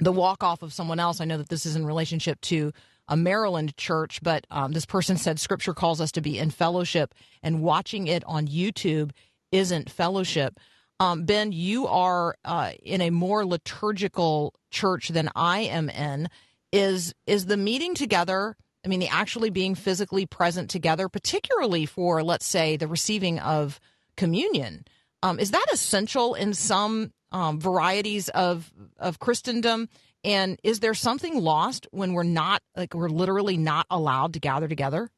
the 0.00 0.12
walk 0.12 0.42
off 0.42 0.62
of 0.62 0.72
someone 0.72 1.00
else. 1.00 1.20
I 1.20 1.24
know 1.24 1.38
that 1.38 1.48
this 1.48 1.66
is 1.66 1.76
in 1.76 1.86
relationship 1.86 2.40
to 2.42 2.72
a 3.08 3.16
Maryland 3.16 3.76
church, 3.76 4.20
but 4.22 4.46
um, 4.50 4.72
this 4.72 4.84
person 4.84 5.16
said 5.16 5.38
Scripture 5.38 5.74
calls 5.74 6.00
us 6.00 6.12
to 6.12 6.20
be 6.20 6.38
in 6.38 6.50
fellowship, 6.50 7.14
and 7.42 7.62
watching 7.62 8.08
it 8.08 8.24
on 8.26 8.48
YouTube 8.48 9.12
isn't 9.52 9.90
fellowship. 9.90 10.58
Um, 10.98 11.24
ben, 11.24 11.52
you 11.52 11.86
are 11.86 12.36
uh, 12.44 12.72
in 12.82 13.00
a 13.00 13.10
more 13.10 13.44
liturgical 13.44 14.54
church 14.70 15.08
than 15.08 15.28
I 15.34 15.60
am 15.60 15.90
in. 15.90 16.28
Is 16.72 17.14
is 17.26 17.46
the 17.46 17.56
meeting 17.56 17.94
together? 17.94 18.56
I 18.84 18.88
mean, 18.88 19.00
the 19.00 19.08
actually 19.08 19.50
being 19.50 19.74
physically 19.74 20.26
present 20.26 20.70
together, 20.70 21.08
particularly 21.08 21.86
for, 21.86 22.22
let's 22.22 22.46
say, 22.46 22.76
the 22.76 22.86
receiving 22.86 23.38
of 23.40 23.80
communion, 24.16 24.84
um, 25.22 25.38
is 25.38 25.50
that 25.50 25.66
essential 25.72 26.34
in 26.34 26.54
some 26.54 27.12
um, 27.32 27.60
varieties 27.60 28.28
of 28.30 28.72
of 28.98 29.18
Christendom? 29.18 29.88
And 30.24 30.58
is 30.62 30.80
there 30.80 30.94
something 30.94 31.40
lost 31.40 31.86
when 31.90 32.12
we're 32.12 32.22
not 32.22 32.62
like 32.76 32.94
we're 32.94 33.08
literally 33.08 33.56
not 33.56 33.86
allowed 33.90 34.32
to 34.32 34.40
gather 34.40 34.66
together? 34.68 35.10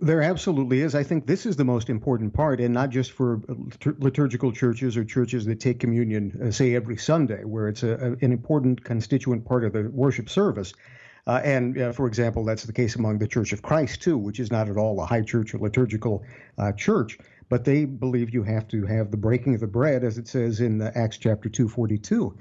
There 0.00 0.22
absolutely 0.22 0.80
is. 0.80 0.94
I 0.94 1.02
think 1.02 1.26
this 1.26 1.46
is 1.46 1.56
the 1.56 1.64
most 1.64 1.88
important 1.88 2.34
part, 2.34 2.60
and 2.60 2.74
not 2.74 2.90
just 2.90 3.12
for 3.12 3.40
liturgical 3.98 4.52
churches 4.52 4.96
or 4.96 5.04
churches 5.04 5.46
that 5.46 5.60
take 5.60 5.80
communion, 5.80 6.38
uh, 6.44 6.50
say, 6.50 6.74
every 6.74 6.96
Sunday, 6.96 7.44
where 7.44 7.68
it's 7.68 7.82
a, 7.82 7.92
a, 7.92 8.24
an 8.24 8.32
important 8.32 8.84
constituent 8.84 9.44
part 9.44 9.64
of 9.64 9.72
the 9.72 9.88
worship 9.90 10.28
service. 10.28 10.74
Uh, 11.26 11.40
and, 11.44 11.78
uh, 11.78 11.92
for 11.92 12.06
example, 12.06 12.44
that's 12.44 12.64
the 12.64 12.72
case 12.72 12.96
among 12.96 13.18
the 13.18 13.28
Church 13.28 13.52
of 13.52 13.62
Christ, 13.62 14.02
too, 14.02 14.18
which 14.18 14.40
is 14.40 14.50
not 14.50 14.68
at 14.68 14.76
all 14.76 15.00
a 15.00 15.06
high 15.06 15.22
church 15.22 15.54
or 15.54 15.58
liturgical 15.58 16.24
uh, 16.58 16.72
church. 16.72 17.18
But 17.48 17.64
they 17.64 17.84
believe 17.84 18.34
you 18.34 18.42
have 18.42 18.68
to 18.68 18.84
have 18.84 19.10
the 19.10 19.16
breaking 19.16 19.54
of 19.54 19.60
the 19.60 19.66
bread, 19.66 20.04
as 20.04 20.18
it 20.18 20.28
says 20.28 20.60
in 20.60 20.82
uh, 20.82 20.90
Acts 20.94 21.18
chapter 21.18 21.48
242. 21.48 22.36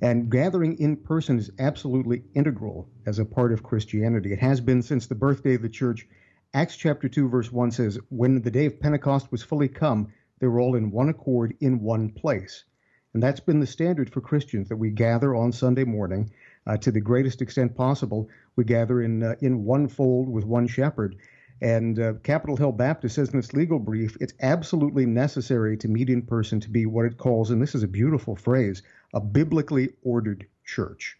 And 0.00 0.30
gathering 0.30 0.78
in 0.78 0.96
person 0.96 1.38
is 1.38 1.50
absolutely 1.58 2.22
integral 2.34 2.88
as 3.04 3.18
a 3.18 3.24
part 3.24 3.52
of 3.52 3.62
Christianity. 3.62 4.32
It 4.32 4.38
has 4.38 4.60
been 4.60 4.80
since 4.80 5.06
the 5.06 5.14
birthday 5.14 5.54
of 5.54 5.62
the 5.62 5.68
church. 5.68 6.06
Acts 6.54 6.76
chapter 6.76 7.10
2, 7.10 7.28
verse 7.28 7.52
1 7.52 7.72
says, 7.72 7.98
When 8.08 8.40
the 8.40 8.50
day 8.50 8.64
of 8.64 8.80
Pentecost 8.80 9.30
was 9.30 9.42
fully 9.42 9.68
come, 9.68 10.14
they 10.38 10.46
were 10.46 10.60
all 10.60 10.76
in 10.76 10.90
one 10.90 11.10
accord 11.10 11.54
in 11.60 11.82
one 11.82 12.08
place. 12.08 12.64
And 13.12 13.22
that's 13.22 13.40
been 13.40 13.60
the 13.60 13.66
standard 13.66 14.10
for 14.10 14.22
Christians 14.22 14.70
that 14.70 14.78
we 14.78 14.90
gather 14.90 15.34
on 15.34 15.52
Sunday 15.52 15.84
morning 15.84 16.30
uh, 16.66 16.78
to 16.78 16.90
the 16.90 17.02
greatest 17.02 17.42
extent 17.42 17.74
possible. 17.74 18.30
We 18.56 18.64
gather 18.64 19.02
in, 19.02 19.22
uh, 19.22 19.34
in 19.42 19.64
one 19.64 19.88
fold 19.88 20.30
with 20.30 20.46
one 20.46 20.66
shepherd. 20.66 21.16
And 21.60 21.98
uh, 21.98 22.14
Capitol 22.22 22.56
Hill 22.56 22.72
Baptist 22.72 23.16
says 23.16 23.28
in 23.28 23.38
its 23.38 23.52
legal 23.52 23.78
brief, 23.78 24.16
it's 24.18 24.34
absolutely 24.40 25.04
necessary 25.04 25.76
to 25.76 25.88
meet 25.88 26.08
in 26.08 26.22
person 26.22 26.60
to 26.60 26.70
be 26.70 26.86
what 26.86 27.04
it 27.04 27.18
calls, 27.18 27.50
and 27.50 27.60
this 27.60 27.74
is 27.74 27.82
a 27.82 27.88
beautiful 27.88 28.36
phrase, 28.36 28.82
a 29.12 29.20
biblically 29.20 29.90
ordered 30.02 30.46
church. 30.64 31.18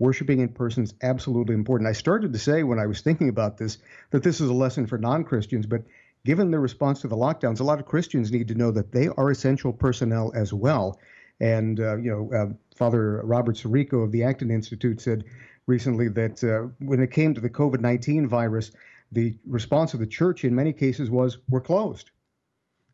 Worshiping 0.00 0.40
in 0.40 0.48
person 0.48 0.82
is 0.82 0.94
absolutely 1.02 1.54
important. 1.54 1.86
I 1.86 1.92
started 1.92 2.32
to 2.32 2.38
say 2.38 2.62
when 2.62 2.78
I 2.78 2.86
was 2.86 3.02
thinking 3.02 3.28
about 3.28 3.58
this 3.58 3.76
that 4.10 4.22
this 4.22 4.40
is 4.40 4.48
a 4.48 4.54
lesson 4.54 4.86
for 4.86 4.96
non 4.96 5.24
Christians, 5.24 5.66
but 5.66 5.82
given 6.24 6.50
the 6.50 6.58
response 6.58 7.02
to 7.02 7.08
the 7.08 7.16
lockdowns, 7.16 7.60
a 7.60 7.64
lot 7.64 7.78
of 7.78 7.84
Christians 7.84 8.32
need 8.32 8.48
to 8.48 8.54
know 8.54 8.70
that 8.70 8.92
they 8.92 9.08
are 9.08 9.30
essential 9.30 9.74
personnel 9.74 10.32
as 10.34 10.54
well. 10.54 10.98
And, 11.38 11.78
uh, 11.78 11.98
you 11.98 12.10
know, 12.10 12.36
uh, 12.36 12.46
Father 12.74 13.20
Robert 13.24 13.56
Sirico 13.56 14.02
of 14.02 14.10
the 14.10 14.24
Acton 14.24 14.50
Institute 14.50 15.02
said 15.02 15.24
recently 15.66 16.08
that 16.08 16.42
uh, 16.42 16.68
when 16.78 17.00
it 17.00 17.10
came 17.10 17.34
to 17.34 17.40
the 17.42 17.50
COVID 17.50 17.80
19 17.80 18.26
virus, 18.26 18.72
the 19.12 19.36
response 19.46 19.92
of 19.92 20.00
the 20.00 20.06
church 20.06 20.44
in 20.44 20.54
many 20.54 20.72
cases 20.72 21.10
was, 21.10 21.36
we're 21.50 21.60
closed. 21.60 22.10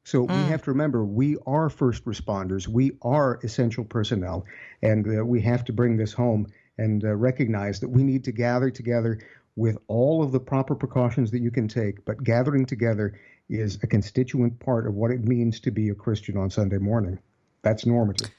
So 0.02 0.22
we 0.22 0.34
have 0.34 0.62
to 0.62 0.70
remember 0.70 1.04
we 1.04 1.36
are 1.46 1.68
first 1.68 2.04
responders, 2.04 2.68
we 2.68 2.92
are 3.02 3.40
essential 3.42 3.84
personnel, 3.84 4.44
and 4.82 5.06
uh, 5.06 5.24
we 5.24 5.40
have 5.40 5.64
to 5.64 5.72
bring 5.72 5.96
this 5.96 6.12
home 6.12 6.46
and 6.78 7.04
uh, 7.04 7.14
recognize 7.14 7.80
that 7.80 7.88
we 7.88 8.02
need 8.02 8.24
to 8.24 8.32
gather 8.32 8.70
together 8.70 9.18
with 9.56 9.78
all 9.88 10.22
of 10.22 10.32
the 10.32 10.40
proper 10.40 10.74
precautions 10.74 11.30
that 11.30 11.40
you 11.40 11.50
can 11.50 11.68
take. 11.68 12.04
But 12.04 12.22
gathering 12.22 12.66
together 12.66 13.18
is 13.48 13.78
a 13.82 13.86
constituent 13.86 14.58
part 14.60 14.86
of 14.86 14.94
what 14.94 15.10
it 15.10 15.24
means 15.24 15.60
to 15.60 15.70
be 15.70 15.88
a 15.88 15.94
Christian 15.94 16.36
on 16.36 16.50
Sunday 16.50 16.78
morning. 16.78 17.18
That's 17.62 17.86
normative. 17.86 18.30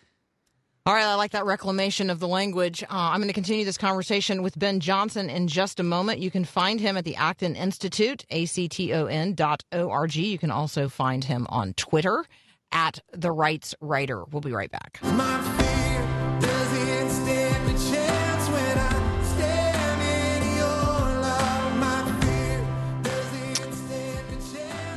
All 0.85 0.93
right, 0.93 1.03
I 1.03 1.15
like 1.15 1.31
that 1.31 1.45
reclamation 1.45 2.09
of 2.09 2.21
the 2.21 2.29
language. 2.29 2.81
Uh, 2.83 2.87
I'm 2.89 3.19
going 3.19 3.27
to 3.27 3.33
continue 3.33 3.65
this 3.65 3.77
conversation 3.77 4.41
with 4.41 4.57
Ben 4.57 4.79
Johnson 4.79 5.29
in 5.29 5.49
just 5.49 5.81
a 5.81 5.83
moment. 5.83 6.19
You 6.19 6.31
can 6.31 6.45
find 6.45 6.79
him 6.79 6.95
at 6.95 7.03
the 7.03 7.17
Acton 7.17 7.57
Institute, 7.57 8.23
A-C-T-O-N 8.29 9.33
dot 9.33 9.65
O-R-G. 9.73 10.25
You 10.25 10.37
can 10.37 10.49
also 10.49 10.87
find 10.87 11.25
him 11.25 11.45
on 11.49 11.73
Twitter 11.73 12.23
at 12.71 13.01
The 13.11 13.33
Rights 13.33 13.75
Writer. 13.81 14.23
We'll 14.31 14.39
be 14.39 14.53
right 14.53 14.71
back. 14.71 14.99
My 15.03 15.56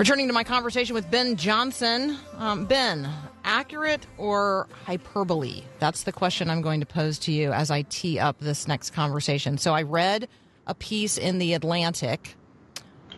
Returning 0.00 0.28
to 0.28 0.33
my 0.33 0.45
conversation 0.45 0.95
with 0.95 1.11
Ben 1.11 1.37
Johnson. 1.37 2.16
Um, 2.38 2.64
ben, 2.64 3.07
accurate 3.45 4.07
or 4.16 4.66
hyperbole? 4.87 5.61
That's 5.78 6.04
the 6.04 6.11
question 6.11 6.49
I'm 6.49 6.62
going 6.62 6.80
to 6.80 6.87
pose 6.87 7.19
to 7.19 7.33
you 7.33 7.52
as 7.52 7.71
I 7.71 7.83
tee 7.83 8.19
up 8.19 8.38
this 8.38 8.66
next 8.66 8.95
conversation. 8.95 9.59
So 9.59 9.75
I 9.75 9.83
read 9.83 10.26
a 10.66 10.75
piece 10.75 11.19
in 11.19 11.38
The 11.38 11.52
Atlantic. 11.52 12.35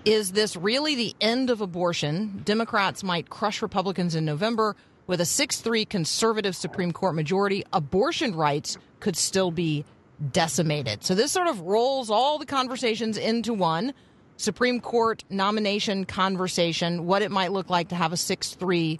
Is 0.04 0.32
this 0.32 0.56
really 0.56 0.96
the 0.96 1.14
end 1.20 1.50
of 1.50 1.60
abortion? 1.60 2.42
Democrats 2.44 3.04
might 3.04 3.30
crush 3.30 3.62
Republicans 3.62 4.16
in 4.16 4.24
November. 4.24 4.74
With 5.06 5.20
a 5.20 5.24
6 5.24 5.60
3 5.60 5.84
conservative 5.84 6.56
Supreme 6.56 6.90
Court 6.90 7.14
majority, 7.14 7.62
abortion 7.72 8.34
rights 8.34 8.76
could 8.98 9.14
still 9.14 9.52
be 9.52 9.84
decimated. 10.32 11.04
So 11.04 11.14
this 11.14 11.30
sort 11.30 11.46
of 11.46 11.60
rolls 11.60 12.10
all 12.10 12.38
the 12.38 12.46
conversations 12.46 13.18
into 13.18 13.54
one. 13.54 13.94
Supreme 14.42 14.80
Court 14.80 15.24
nomination 15.30 16.04
conversation, 16.04 17.06
what 17.06 17.22
it 17.22 17.30
might 17.30 17.52
look 17.52 17.70
like 17.70 17.88
to 17.88 17.94
have 17.94 18.12
a 18.12 18.16
6 18.16 18.54
3 18.54 18.98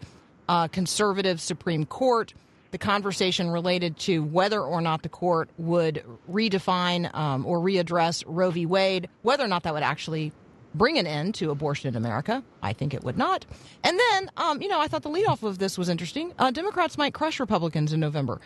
uh, 0.49 0.69
conservative 0.69 1.41
Supreme 1.41 1.85
Court, 1.85 2.33
the 2.71 2.79
conversation 2.79 3.51
related 3.51 3.99
to 3.99 4.23
whether 4.23 4.61
or 4.61 4.81
not 4.81 5.03
the 5.03 5.09
court 5.09 5.51
would 5.59 6.05
redefine 6.31 7.13
um, 7.15 7.45
or 7.45 7.59
readdress 7.59 8.25
Roe 8.27 8.51
v. 8.51 8.67
Wade, 8.67 9.09
whether 9.23 9.45
or 9.45 9.49
not 9.49 9.65
that 9.65 9.75
would 9.75 9.83
actually 9.83 10.33
bring 10.75 10.99
an 10.99 11.07
end 11.07 11.35
to 11.35 11.51
abortion 11.51 11.89
in 11.89 11.97
America. 11.97 12.43
I 12.63 12.73
think 12.73 12.95
it 12.95 13.05
would 13.05 13.19
not. 13.19 13.45
And 13.85 13.99
then, 13.99 14.31
um, 14.37 14.63
you 14.63 14.69
know, 14.69 14.81
I 14.81 14.89
thought 14.89 15.03
the 15.03 15.11
leadoff 15.11 15.43
of 15.43 15.59
this 15.59 15.77
was 15.77 15.89
interesting. 15.89 16.33
Uh, 16.39 16.51
Democrats 16.51 16.97
might 16.97 17.15
crush 17.15 17.41
Republicans 17.41 17.93
in 17.93 18.01
November. 18.01 18.41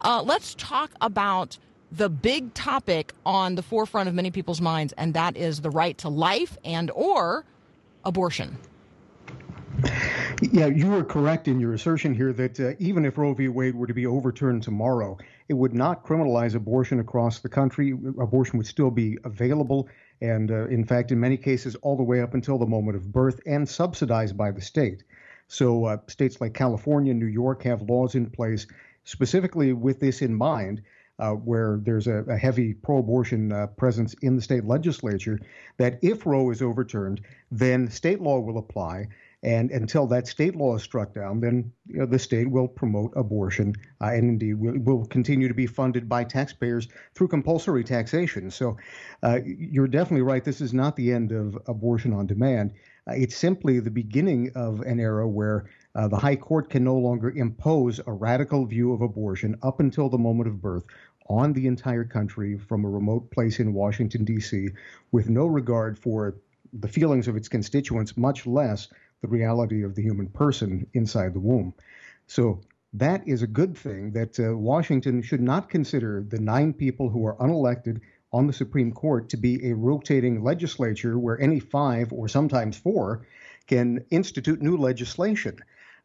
Uh, 0.00 0.22
let's 0.22 0.54
talk 0.56 0.92
about 1.00 1.58
the 1.92 2.08
big 2.08 2.54
topic 2.54 3.12
on 3.26 3.54
the 3.54 3.62
forefront 3.62 4.08
of 4.08 4.14
many 4.14 4.30
people's 4.30 4.60
minds, 4.60 4.94
and 4.96 5.12
that 5.14 5.36
is 5.36 5.60
the 5.60 5.70
right 5.70 5.96
to 5.98 6.08
life 6.08 6.56
and 6.64 6.90
or 6.94 7.44
abortion. 8.04 8.56
Yeah, 10.40 10.66
you 10.66 10.88
were 10.88 11.04
correct 11.04 11.48
in 11.48 11.60
your 11.60 11.74
assertion 11.74 12.14
here 12.14 12.32
that 12.32 12.58
uh, 12.58 12.72
even 12.78 13.04
if 13.04 13.18
Roe 13.18 13.34
v. 13.34 13.48
Wade 13.48 13.74
were 13.74 13.86
to 13.86 13.94
be 13.94 14.06
overturned 14.06 14.62
tomorrow, 14.62 15.18
it 15.48 15.54
would 15.54 15.74
not 15.74 16.04
criminalize 16.04 16.54
abortion 16.54 16.98
across 17.00 17.40
the 17.40 17.48
country. 17.48 17.92
Abortion 17.92 18.58
would 18.58 18.66
still 18.66 18.90
be 18.90 19.18
available, 19.24 19.88
and 20.20 20.50
uh, 20.50 20.66
in 20.66 20.84
fact, 20.84 21.12
in 21.12 21.20
many 21.20 21.36
cases, 21.36 21.74
all 21.76 21.96
the 21.96 22.02
way 22.02 22.20
up 22.20 22.34
until 22.34 22.58
the 22.58 22.66
moment 22.66 22.96
of 22.96 23.12
birth 23.12 23.40
and 23.46 23.68
subsidized 23.68 24.36
by 24.36 24.50
the 24.50 24.60
state. 24.60 25.04
So, 25.48 25.84
uh, 25.84 25.98
states 26.06 26.40
like 26.40 26.54
California, 26.54 27.10
and 27.10 27.20
New 27.20 27.26
York 27.26 27.62
have 27.64 27.82
laws 27.82 28.14
in 28.14 28.30
place 28.30 28.66
specifically 29.04 29.72
with 29.72 30.00
this 30.00 30.22
in 30.22 30.34
mind. 30.34 30.82
Uh, 31.22 31.34
where 31.50 31.78
there's 31.86 32.08
a, 32.08 32.18
a 32.28 32.36
heavy 32.36 32.74
pro 32.74 32.98
abortion 32.98 33.52
uh, 33.52 33.68
presence 33.82 34.12
in 34.22 34.34
the 34.34 34.42
state 34.42 34.64
legislature, 34.64 35.38
that 35.76 35.92
if 36.02 36.26
Roe 36.26 36.50
is 36.50 36.60
overturned, 36.60 37.20
then 37.52 37.88
state 37.88 38.20
law 38.20 38.40
will 38.40 38.58
apply 38.58 39.06
And 39.42 39.72
until 39.72 40.06
that 40.06 40.28
state 40.28 40.54
law 40.54 40.76
is 40.76 40.82
struck 40.82 41.14
down, 41.14 41.40
then 41.40 41.72
you 41.88 41.98
know, 41.98 42.06
the 42.06 42.18
state 42.18 42.48
will 42.48 42.68
promote 42.68 43.12
abortion 43.16 43.74
uh, 44.00 44.06
and 44.06 44.28
indeed 44.28 44.54
will, 44.54 44.78
will 44.78 45.06
continue 45.06 45.48
to 45.48 45.54
be 45.54 45.66
funded 45.66 46.08
by 46.08 46.22
taxpayers 46.24 46.86
through 47.14 47.28
compulsory 47.28 47.82
taxation. 47.82 48.50
So 48.50 48.76
uh, 49.22 49.40
you're 49.44 49.88
definitely 49.88 50.22
right. 50.22 50.44
This 50.44 50.60
is 50.60 50.72
not 50.72 50.94
the 50.94 51.12
end 51.12 51.32
of 51.32 51.58
abortion 51.66 52.12
on 52.12 52.26
demand. 52.26 52.72
Uh, 53.08 53.14
it's 53.14 53.36
simply 53.36 53.80
the 53.80 53.90
beginning 53.90 54.52
of 54.54 54.80
an 54.82 55.00
era 55.00 55.28
where 55.28 55.64
uh, 55.96 56.06
the 56.06 56.16
High 56.16 56.36
Court 56.36 56.70
can 56.70 56.84
no 56.84 56.96
longer 56.96 57.30
impose 57.30 58.00
a 58.06 58.12
radical 58.12 58.64
view 58.64 58.92
of 58.92 59.02
abortion 59.02 59.56
up 59.62 59.80
until 59.80 60.08
the 60.08 60.18
moment 60.18 60.48
of 60.48 60.62
birth 60.62 60.84
on 61.28 61.52
the 61.52 61.66
entire 61.66 62.04
country 62.04 62.58
from 62.58 62.84
a 62.84 62.90
remote 62.90 63.30
place 63.30 63.60
in 63.60 63.74
Washington, 63.74 64.24
D.C., 64.24 64.68
with 65.10 65.28
no 65.28 65.46
regard 65.46 65.98
for 65.98 66.36
the 66.72 66.88
feelings 66.88 67.28
of 67.28 67.36
its 67.36 67.48
constituents, 67.48 68.16
much 68.16 68.46
less 68.46 68.88
the 69.20 69.28
reality 69.28 69.82
of 69.82 69.94
the 69.94 70.02
human 70.02 70.28
person 70.28 70.86
inside 70.94 71.34
the 71.34 71.40
womb. 71.40 71.74
So 72.26 72.60
that 72.94 73.26
is 73.26 73.42
a 73.42 73.46
good 73.46 73.76
thing 73.76 74.12
that 74.12 74.38
uh, 74.38 74.56
Washington 74.56 75.22
should 75.22 75.40
not 75.40 75.70
consider 75.70 76.24
the 76.28 76.40
nine 76.40 76.72
people 76.72 77.08
who 77.08 77.26
are 77.26 77.36
unelected 77.36 78.00
on 78.32 78.46
the 78.46 78.52
Supreme 78.52 78.92
Court 78.92 79.28
to 79.30 79.36
be 79.36 79.70
a 79.70 79.74
rotating 79.74 80.42
legislature 80.42 81.18
where 81.18 81.40
any 81.40 81.60
five 81.60 82.12
or 82.12 82.28
sometimes 82.28 82.76
four 82.76 83.26
can 83.66 84.04
institute 84.10 84.60
new 84.62 84.76
legislation. 84.76 85.58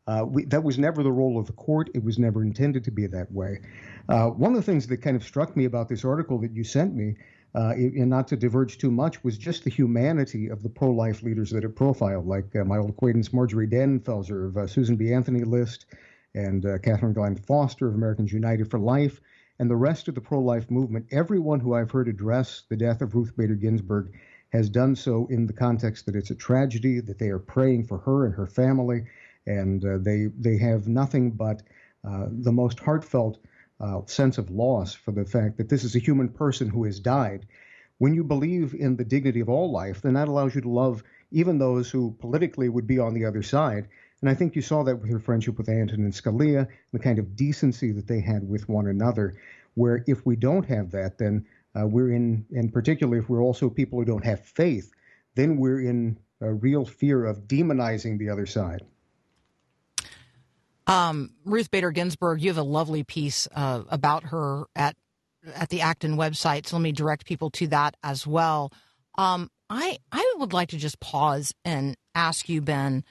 Uh, 0.08 0.26
we, 0.26 0.46
that 0.46 0.64
was 0.64 0.80
never 0.80 1.04
the 1.04 1.12
role 1.12 1.38
of 1.38 1.46
the 1.46 1.54
court. 1.54 1.90
It 1.94 2.04
was 2.04 2.18
never 2.18 2.42
intended 2.42 2.84
to 2.86 2.92
be 2.92 3.08
that 3.08 3.32
way. 3.32 3.60
Uh, 4.08 4.28
one 4.28 4.54
of 4.54 4.58
the 4.58 4.72
things 4.72 4.88
that 4.88 4.98
kind 4.98 5.16
of 5.16 5.24
struck 5.24 5.56
me 5.58 5.66
about 5.66 5.90
this 5.90 6.06
article 6.06 6.40
that 6.40 6.54
you 6.54 6.64
sent 6.64 6.96
me 6.96 7.16
uh, 7.56 7.72
and 7.72 8.10
not 8.10 8.28
to 8.28 8.38
diverge 8.38 8.78
too 8.78 8.92
much, 8.92 9.24
was 9.24 9.38
just 9.38 9.64
the 9.64 9.70
humanity 9.70 10.48
of 10.48 10.62
the 10.62 10.70
pro-life 10.70 11.24
leaders 11.24 11.50
that 11.50 11.64
it 11.64 11.76
profiled, 11.76 12.28
like 12.28 12.56
uh, 12.56 12.64
my 12.64 12.78
old 12.78 12.90
acquaintance 12.90 13.34
Marjorie 13.34 13.68
Dannenfelser 13.68 14.48
of 14.48 14.58
uh, 14.58 14.68
Susan 14.68 14.96
B. 14.96 15.12
Anthony 15.12 15.44
list, 15.44 15.88
and 16.36 16.66
uh, 16.66 16.78
Catherine 16.78 17.14
Glenn 17.14 17.36
Foster 17.36 17.88
of 17.88 17.96
Americans 17.96 18.32
United 18.32 18.70
for 18.70 18.80
Life, 18.80 19.22
and 19.60 19.70
the 19.70 19.76
rest 19.76 20.08
of 20.08 20.14
the 20.14 20.22
pro-life 20.22 20.70
movement. 20.70 21.08
Everyone 21.12 21.60
who 21.60 21.74
I've 21.74 21.90
heard 21.90 22.08
address 22.08 22.64
the 22.70 22.78
death 22.78 23.02
of 23.02 23.16
Ruth 23.16 23.36
Bader 23.36 23.56
Ginsburg 23.56 24.14
has 24.50 24.70
done 24.70 24.96
so 24.96 25.26
in 25.32 25.48
the 25.48 25.54
context 25.54 26.06
that 26.06 26.16
it's 26.16 26.30
a 26.30 26.36
tragedy, 26.36 27.00
that 27.00 27.18
they 27.18 27.30
are 27.30 27.40
praying 27.40 27.86
for 27.86 27.98
her 27.98 28.26
and 28.26 28.36
her 28.36 28.46
family, 28.46 29.04
and 29.48 29.84
uh, 29.84 29.98
they 30.00 30.28
they 30.38 30.58
have 30.58 30.88
nothing 30.88 31.32
but 31.32 31.64
uh, 32.08 32.28
the 32.30 32.52
most 32.52 32.80
heartfelt 32.80 33.40
uh, 33.80 34.02
sense 34.06 34.38
of 34.38 34.50
loss 34.50 34.94
for 34.94 35.12
the 35.12 35.26
fact 35.26 35.58
that 35.58 35.70
this 35.70 35.84
is 35.84 35.96
a 35.96 36.00
human 36.00 36.30
person 36.30 36.70
who 36.70 36.84
has 36.84 37.00
died. 37.00 37.48
When 37.98 38.14
you 38.14 38.24
believe 38.24 38.76
in 38.76 38.96
the 38.96 39.06
dignity 39.06 39.40
of 39.40 39.50
all 39.50 39.72
life, 39.72 40.02
then 40.02 40.14
that 40.14 40.28
allows 40.28 40.54
you 40.54 40.62
to 40.62 40.70
love 40.70 41.04
even 41.32 41.58
those 41.58 41.90
who 41.90 42.16
politically 42.20 42.70
would 42.70 42.88
be 42.88 43.00
on 43.00 43.14
the 43.14 43.26
other 43.26 43.42
side. 43.42 43.88
And 44.22 44.30
I 44.30 44.34
think 44.34 44.56
you 44.56 44.62
saw 44.62 44.84
that 44.84 44.98
with 44.98 45.12
her 45.12 45.20
friendship 45.20 45.58
with 45.58 45.70
Antonin 45.70 46.12
Scalia, 46.12 46.68
the 46.92 47.00
kind 47.00 47.20
of 47.20 47.36
decency 47.36 47.92
that 47.92 48.08
they 48.08 48.20
had 48.20 48.48
with 48.48 48.70
one 48.70 48.88
another. 48.88 49.36
Where 49.76 50.04
if 50.08 50.26
we 50.26 50.36
don't 50.36 50.66
have 50.66 50.92
that, 50.92 51.18
then 51.20 51.46
uh, 51.80 51.86
we're 51.86 52.12
in, 52.12 52.46
and 52.52 52.74
particularly 52.74 53.20
if 53.20 53.30
we're 53.30 53.44
also 53.44 53.70
people 53.70 54.00
who 54.00 54.06
don't 54.06 54.26
have 54.26 54.44
faith, 54.44 54.92
then 55.36 55.58
we're 55.58 55.82
in 55.82 56.18
a 56.42 56.52
real 56.52 56.86
fear 56.86 57.26
of 57.26 57.48
demonizing 57.48 58.18
the 58.18 58.30
other 58.30 58.48
side. 58.48 58.84
Um, 60.88 61.32
Ruth 61.44 61.70
Bader 61.70 61.92
Ginsburg, 61.92 62.42
you 62.42 62.50
have 62.50 62.58
a 62.58 62.64
lovely 62.64 63.04
piece 63.04 63.48
uh, 63.54 63.84
about 63.90 64.24
her 64.26 64.66
at 64.76 64.96
at 65.56 65.70
the 65.70 65.82
Acton 65.82 66.18
website. 66.18 66.66
So 66.66 66.76
let 66.78 66.82
me 66.82 66.92
direct 66.92 67.26
people 67.26 67.50
to 67.52 67.68
that 67.68 67.96
as 68.04 68.26
well. 68.26 68.72
Um, 69.18 69.50
I 69.70 69.98
I 70.12 70.36
would 70.38 70.54
like 70.54 70.70
to 70.70 70.78
just 70.78 71.00
pause 71.00 71.54
and 71.66 71.96
ask 72.16 72.48
you, 72.50 72.62
Ben, 72.62 73.04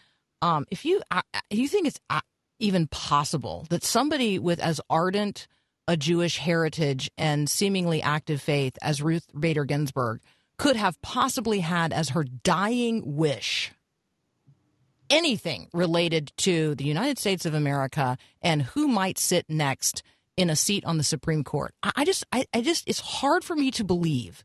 um, 0.43 0.65
if 0.71 0.85
you 0.85 1.03
uh, 1.11 1.23
you 1.51 1.69
think 1.69 1.87
it's 1.87 2.01
uh, 2.09 2.21
even 2.59 2.87
possible 2.87 3.67
that 3.71 3.85
somebody 3.85 4.39
with 4.39 4.59
as 4.59 4.81
ardent 4.89 5.47
a 5.89 5.97
Jewish 5.97 6.39
heritage 6.39 7.11
and 7.17 7.49
seemingly 7.49 8.03
active 8.03 8.41
faith 8.41 8.77
as 8.83 9.03
Ruth 9.03 9.27
Bader 9.39 9.65
Ginsburg 9.65 10.21
could 10.59 10.77
have 10.77 11.01
possibly 11.03 11.61
had 11.61 11.93
as 11.93 12.11
her 12.11 12.25
dying 12.25 13.17
wish 13.17 13.73
anything 15.11 15.69
related 15.73 16.33
to 16.39 16.75
the 16.75 16.85
United 16.85 17.19
States 17.19 17.47
of 17.47 17.55
America 17.55 18.17
and 18.43 18.63
who 18.63 18.89
might 18.89 19.19
sit 19.19 19.45
next 19.49 20.03
in 20.37 20.51
a 20.51 20.57
seat 20.57 20.85
on 20.85 20.99
the 20.99 21.05
Supreme 21.05 21.45
Court. 21.45 21.75
I, 21.83 22.05
just, 22.05 22.25
I, 22.33 22.45
I 22.53 22.61
just, 22.61 22.85
it's 22.87 23.01
hard 23.01 23.45
for 23.45 23.57
me 23.57 23.71
to 23.73 23.85
believe 23.85 24.45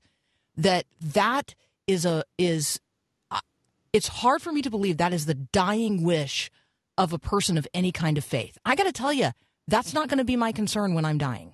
that 0.57 0.85
that 1.01 1.55
is 1.87 2.05
a 2.05 2.23
is. 2.37 2.79
Uh, 3.29 3.39
it's 3.93 4.07
hard 4.07 4.41
for 4.41 4.51
me 4.51 4.61
to 4.61 4.69
believe 4.69 4.97
that 4.97 5.13
is 5.13 5.25
the 5.25 5.33
dying 5.33 6.03
wish 6.03 6.49
of 6.97 7.13
a 7.13 7.19
person 7.19 7.57
of 7.57 7.67
any 7.73 7.91
kind 7.91 8.17
of 8.17 8.23
faith. 8.23 8.57
I 8.65 8.75
got 8.75 8.83
to 8.83 8.91
tell 8.91 9.13
you, 9.13 9.31
that's 9.67 9.93
not 9.93 10.07
going 10.07 10.19
to 10.19 10.23
be 10.23 10.35
my 10.35 10.51
concern 10.51 10.93
when 10.93 11.05
I'm 11.05 11.17
dying. 11.17 11.53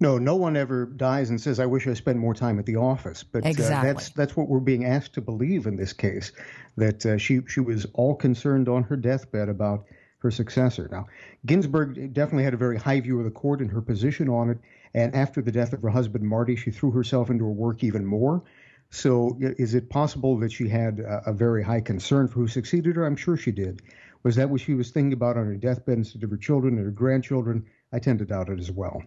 No, 0.00 0.16
no 0.18 0.36
one 0.36 0.56
ever 0.56 0.86
dies 0.86 1.30
and 1.30 1.40
says, 1.40 1.58
"I 1.58 1.66
wish 1.66 1.86
I 1.86 1.94
spent 1.94 2.18
more 2.18 2.34
time 2.34 2.58
at 2.58 2.66
the 2.66 2.76
office." 2.76 3.24
But 3.24 3.44
exactly. 3.44 3.74
uh, 3.90 3.92
that's 3.92 4.10
that's 4.10 4.36
what 4.36 4.48
we're 4.48 4.60
being 4.60 4.84
asked 4.84 5.14
to 5.14 5.20
believe 5.20 5.66
in 5.66 5.76
this 5.76 5.92
case. 5.92 6.32
That 6.76 7.04
uh, 7.04 7.18
she 7.18 7.40
she 7.48 7.60
was 7.60 7.86
all 7.94 8.14
concerned 8.14 8.68
on 8.68 8.84
her 8.84 8.96
deathbed 8.96 9.48
about 9.48 9.86
her 10.20 10.30
successor. 10.30 10.88
Now, 10.90 11.06
Ginsburg 11.46 12.12
definitely 12.12 12.44
had 12.44 12.54
a 12.54 12.58
very 12.58 12.76
high 12.76 13.00
view 13.00 13.18
of 13.18 13.24
the 13.24 13.30
court 13.30 13.60
and 13.60 13.70
her 13.70 13.80
position 13.80 14.28
on 14.28 14.50
it. 14.50 14.58
And 14.94 15.14
after 15.14 15.42
the 15.42 15.52
death 15.52 15.72
of 15.72 15.82
her 15.82 15.90
husband 15.90 16.24
Marty, 16.24 16.56
she 16.56 16.70
threw 16.70 16.90
herself 16.90 17.30
into 17.30 17.44
her 17.44 17.52
work 17.52 17.84
even 17.84 18.04
more. 18.04 18.42
So, 18.90 19.36
is 19.40 19.74
it 19.74 19.90
possible 19.90 20.38
that 20.38 20.50
she 20.50 20.68
had 20.68 21.00
a, 21.00 21.30
a 21.30 21.32
very 21.32 21.62
high 21.62 21.82
concern 21.82 22.26
for 22.26 22.40
who 22.40 22.48
succeeded 22.48 22.96
her? 22.96 23.04
I'm 23.04 23.16
sure 23.16 23.36
she 23.36 23.52
did. 23.52 23.82
Was 24.22 24.36
that 24.36 24.50
what 24.50 24.60
she 24.60 24.74
was 24.74 24.90
thinking 24.90 25.12
about 25.12 25.36
on 25.36 25.46
her 25.46 25.56
deathbed 25.56 25.98
instead 25.98 26.22
of 26.22 26.30
her 26.30 26.36
children 26.36 26.76
and 26.76 26.84
her 26.84 26.90
grandchildren? 26.90 27.66
I 27.92 27.98
tend 27.98 28.18
to 28.20 28.24
doubt 28.24 28.48
it 28.48 28.58
as 28.58 28.70
well. 28.70 29.02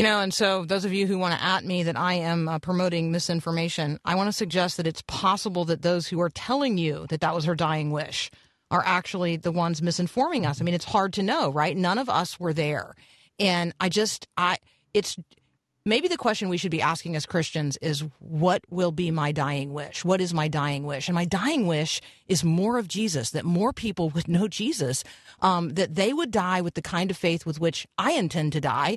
You 0.00 0.06
know, 0.06 0.20
and 0.20 0.32
so 0.32 0.64
those 0.64 0.86
of 0.86 0.94
you 0.94 1.06
who 1.06 1.18
want 1.18 1.38
to 1.38 1.44
at 1.44 1.62
me 1.62 1.82
that 1.82 1.94
I 1.94 2.14
am 2.14 2.48
uh, 2.48 2.58
promoting 2.58 3.12
misinformation, 3.12 4.00
I 4.02 4.14
want 4.14 4.28
to 4.28 4.32
suggest 4.32 4.78
that 4.78 4.86
it's 4.86 5.02
possible 5.02 5.66
that 5.66 5.82
those 5.82 6.06
who 6.06 6.22
are 6.22 6.30
telling 6.30 6.78
you 6.78 7.04
that 7.10 7.20
that 7.20 7.34
was 7.34 7.44
her 7.44 7.54
dying 7.54 7.90
wish 7.90 8.30
are 8.70 8.82
actually 8.86 9.36
the 9.36 9.52
ones 9.52 9.82
misinforming 9.82 10.48
us. 10.48 10.58
I 10.58 10.64
mean, 10.64 10.74
it's 10.74 10.86
hard 10.86 11.12
to 11.12 11.22
know, 11.22 11.50
right? 11.50 11.76
None 11.76 11.98
of 11.98 12.08
us 12.08 12.40
were 12.40 12.54
there. 12.54 12.94
And 13.38 13.74
I 13.78 13.90
just, 13.90 14.26
I, 14.38 14.56
it's 14.94 15.18
maybe 15.84 16.08
the 16.08 16.16
question 16.16 16.48
we 16.48 16.56
should 16.56 16.70
be 16.70 16.80
asking 16.80 17.14
as 17.14 17.26
Christians 17.26 17.76
is 17.82 18.02
what 18.20 18.62
will 18.70 18.92
be 18.92 19.10
my 19.10 19.32
dying 19.32 19.74
wish? 19.74 20.02
What 20.02 20.22
is 20.22 20.32
my 20.32 20.48
dying 20.48 20.84
wish? 20.84 21.08
And 21.08 21.14
my 21.14 21.26
dying 21.26 21.66
wish 21.66 22.00
is 22.26 22.42
more 22.42 22.78
of 22.78 22.88
Jesus, 22.88 23.32
that 23.32 23.44
more 23.44 23.74
people 23.74 24.08
would 24.08 24.28
know 24.28 24.48
Jesus, 24.48 25.04
um, 25.42 25.74
that 25.74 25.94
they 25.94 26.14
would 26.14 26.30
die 26.30 26.62
with 26.62 26.72
the 26.72 26.80
kind 26.80 27.10
of 27.10 27.18
faith 27.18 27.44
with 27.44 27.60
which 27.60 27.86
I 27.98 28.12
intend 28.12 28.54
to 28.54 28.62
die 28.62 28.96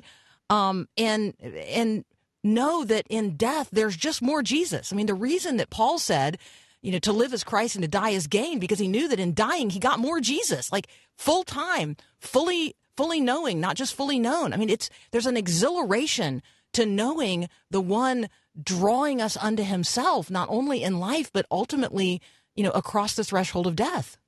um, 0.50 0.88
and 0.96 1.34
and 1.40 2.04
know 2.42 2.84
that 2.84 3.06
in 3.08 3.36
death 3.36 3.68
there's 3.72 3.96
just 3.96 4.22
more 4.22 4.42
Jesus. 4.42 4.92
I 4.92 4.96
mean, 4.96 5.06
the 5.06 5.14
reason 5.14 5.56
that 5.56 5.70
Paul 5.70 5.98
said, 5.98 6.38
you 6.82 6.92
know, 6.92 6.98
to 7.00 7.12
live 7.12 7.32
as 7.32 7.44
Christ 7.44 7.76
and 7.76 7.82
to 7.82 7.88
die 7.88 8.12
as 8.12 8.26
gain, 8.26 8.58
because 8.58 8.78
he 8.78 8.88
knew 8.88 9.08
that 9.08 9.20
in 9.20 9.34
dying 9.34 9.70
he 9.70 9.78
got 9.78 9.98
more 9.98 10.20
Jesus, 10.20 10.70
like 10.70 10.88
full 11.16 11.44
time, 11.44 11.96
fully 12.18 12.76
fully 12.96 13.20
knowing, 13.20 13.60
not 13.60 13.76
just 13.76 13.94
fully 13.94 14.18
known. 14.18 14.52
I 14.52 14.56
mean, 14.56 14.70
it's 14.70 14.90
there's 15.10 15.26
an 15.26 15.36
exhilaration 15.36 16.42
to 16.74 16.86
knowing 16.86 17.48
the 17.70 17.80
one 17.80 18.28
drawing 18.62 19.20
us 19.20 19.36
unto 19.36 19.62
himself, 19.62 20.30
not 20.30 20.48
only 20.50 20.82
in 20.82 21.00
life 21.00 21.30
but 21.32 21.46
ultimately, 21.50 22.20
you 22.54 22.62
know, 22.62 22.70
across 22.70 23.14
the 23.14 23.24
threshold 23.24 23.66
of 23.66 23.76
death. 23.76 24.18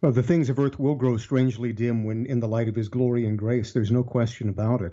Well, 0.00 0.12
the 0.12 0.22
things 0.22 0.48
of 0.48 0.60
earth 0.60 0.78
will 0.78 0.94
grow 0.94 1.16
strangely 1.16 1.72
dim 1.72 2.04
when 2.04 2.24
in 2.26 2.38
the 2.38 2.46
light 2.46 2.68
of 2.68 2.76
his 2.76 2.88
glory 2.88 3.26
and 3.26 3.36
grace. 3.36 3.72
There's 3.72 3.90
no 3.90 4.04
question 4.04 4.48
about 4.48 4.80
it. 4.80 4.92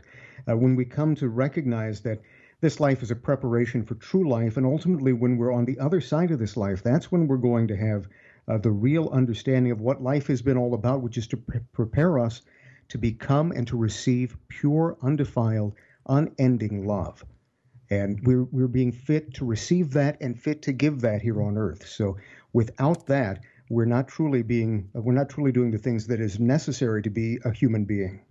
Uh, 0.50 0.58
when 0.58 0.76
we 0.76 0.84
come 0.86 1.14
to 1.16 1.30
recognize 1.30 2.02
that 2.02 2.22
this 2.60 2.80
life 2.80 3.04
is 3.04 3.12
a 3.12 3.16
preparation 3.16 3.84
for 3.84 3.94
true 3.94 4.28
life, 4.28 4.58
and 4.58 4.66
ultimately 4.66 5.14
when 5.14 5.38
we're 5.38 5.54
on 5.54 5.66
the 5.66 5.78
other 5.78 6.02
side 6.02 6.32
of 6.32 6.40
this 6.40 6.58
life, 6.58 6.82
that's 6.82 7.12
when 7.12 7.28
we're 7.28 7.38
going 7.38 7.68
to 7.68 7.78
have 7.78 8.08
uh, 8.48 8.58
the 8.58 8.72
real 8.72 9.10
understanding 9.10 9.72
of 9.72 9.80
what 9.80 10.02
life 10.02 10.26
has 10.26 10.42
been 10.42 10.58
all 10.58 10.74
about, 10.74 11.04
which 11.04 11.20
is 11.20 11.28
to 11.28 11.38
pre- 11.38 11.60
prepare 11.72 12.18
us 12.18 12.42
to 12.90 12.98
become 12.98 13.52
and 13.52 13.68
to 13.68 13.78
receive 13.78 14.36
pure, 14.48 14.98
undefiled, 15.04 15.76
unending 16.08 16.88
love. 16.88 17.24
And 17.92 18.22
we're, 18.24 18.46
we're 18.46 18.68
being 18.68 18.92
fit 18.92 19.36
to 19.36 19.46
receive 19.46 19.92
that 19.94 20.18
and 20.22 20.42
fit 20.42 20.64
to 20.64 20.74
give 20.74 21.02
that 21.02 21.22
here 21.22 21.44
on 21.44 21.60
earth. 21.60 21.88
So 21.88 22.18
without 22.54 23.06
that, 23.06 23.42
we're 23.70 23.86
not 23.86 24.08
truly 24.08 24.44
being 24.44 24.90
we're 24.94 25.14
not 25.14 25.30
truly 25.30 25.52
doing 25.52 25.72
the 25.72 25.78
things 25.78 26.08
that 26.08 26.20
is 26.20 26.40
necessary 26.40 27.02
to 27.02 27.10
be 27.10 27.40
a 27.44 27.52
human 27.52 27.86
being. 27.86 28.22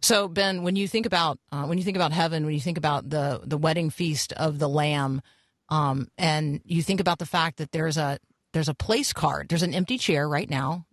So 0.00 0.26
Ben, 0.28 0.62
when 0.62 0.74
you 0.76 0.88
think 0.88 1.06
about 1.06 1.38
uh, 1.52 1.64
when 1.64 1.78
you 1.78 1.84
think 1.84 1.96
about 1.96 2.12
heaven, 2.12 2.44
when 2.44 2.54
you 2.54 2.60
think 2.60 2.78
about 2.78 3.08
the 3.08 3.40
the 3.44 3.58
wedding 3.58 3.90
feast 3.90 4.32
of 4.32 4.58
the 4.58 4.68
Lamb, 4.68 5.22
um, 5.68 6.08
and 6.18 6.60
you 6.64 6.82
think 6.82 7.00
about 7.00 7.18
the 7.18 7.26
fact 7.26 7.58
that 7.58 7.72
there's 7.72 7.96
a 7.96 8.18
there's 8.52 8.68
a 8.68 8.74
place 8.74 9.12
card, 9.12 9.48
there's 9.48 9.62
an 9.62 9.74
empty 9.74 9.98
chair 9.98 10.28
right 10.28 10.50
now, 10.50 10.86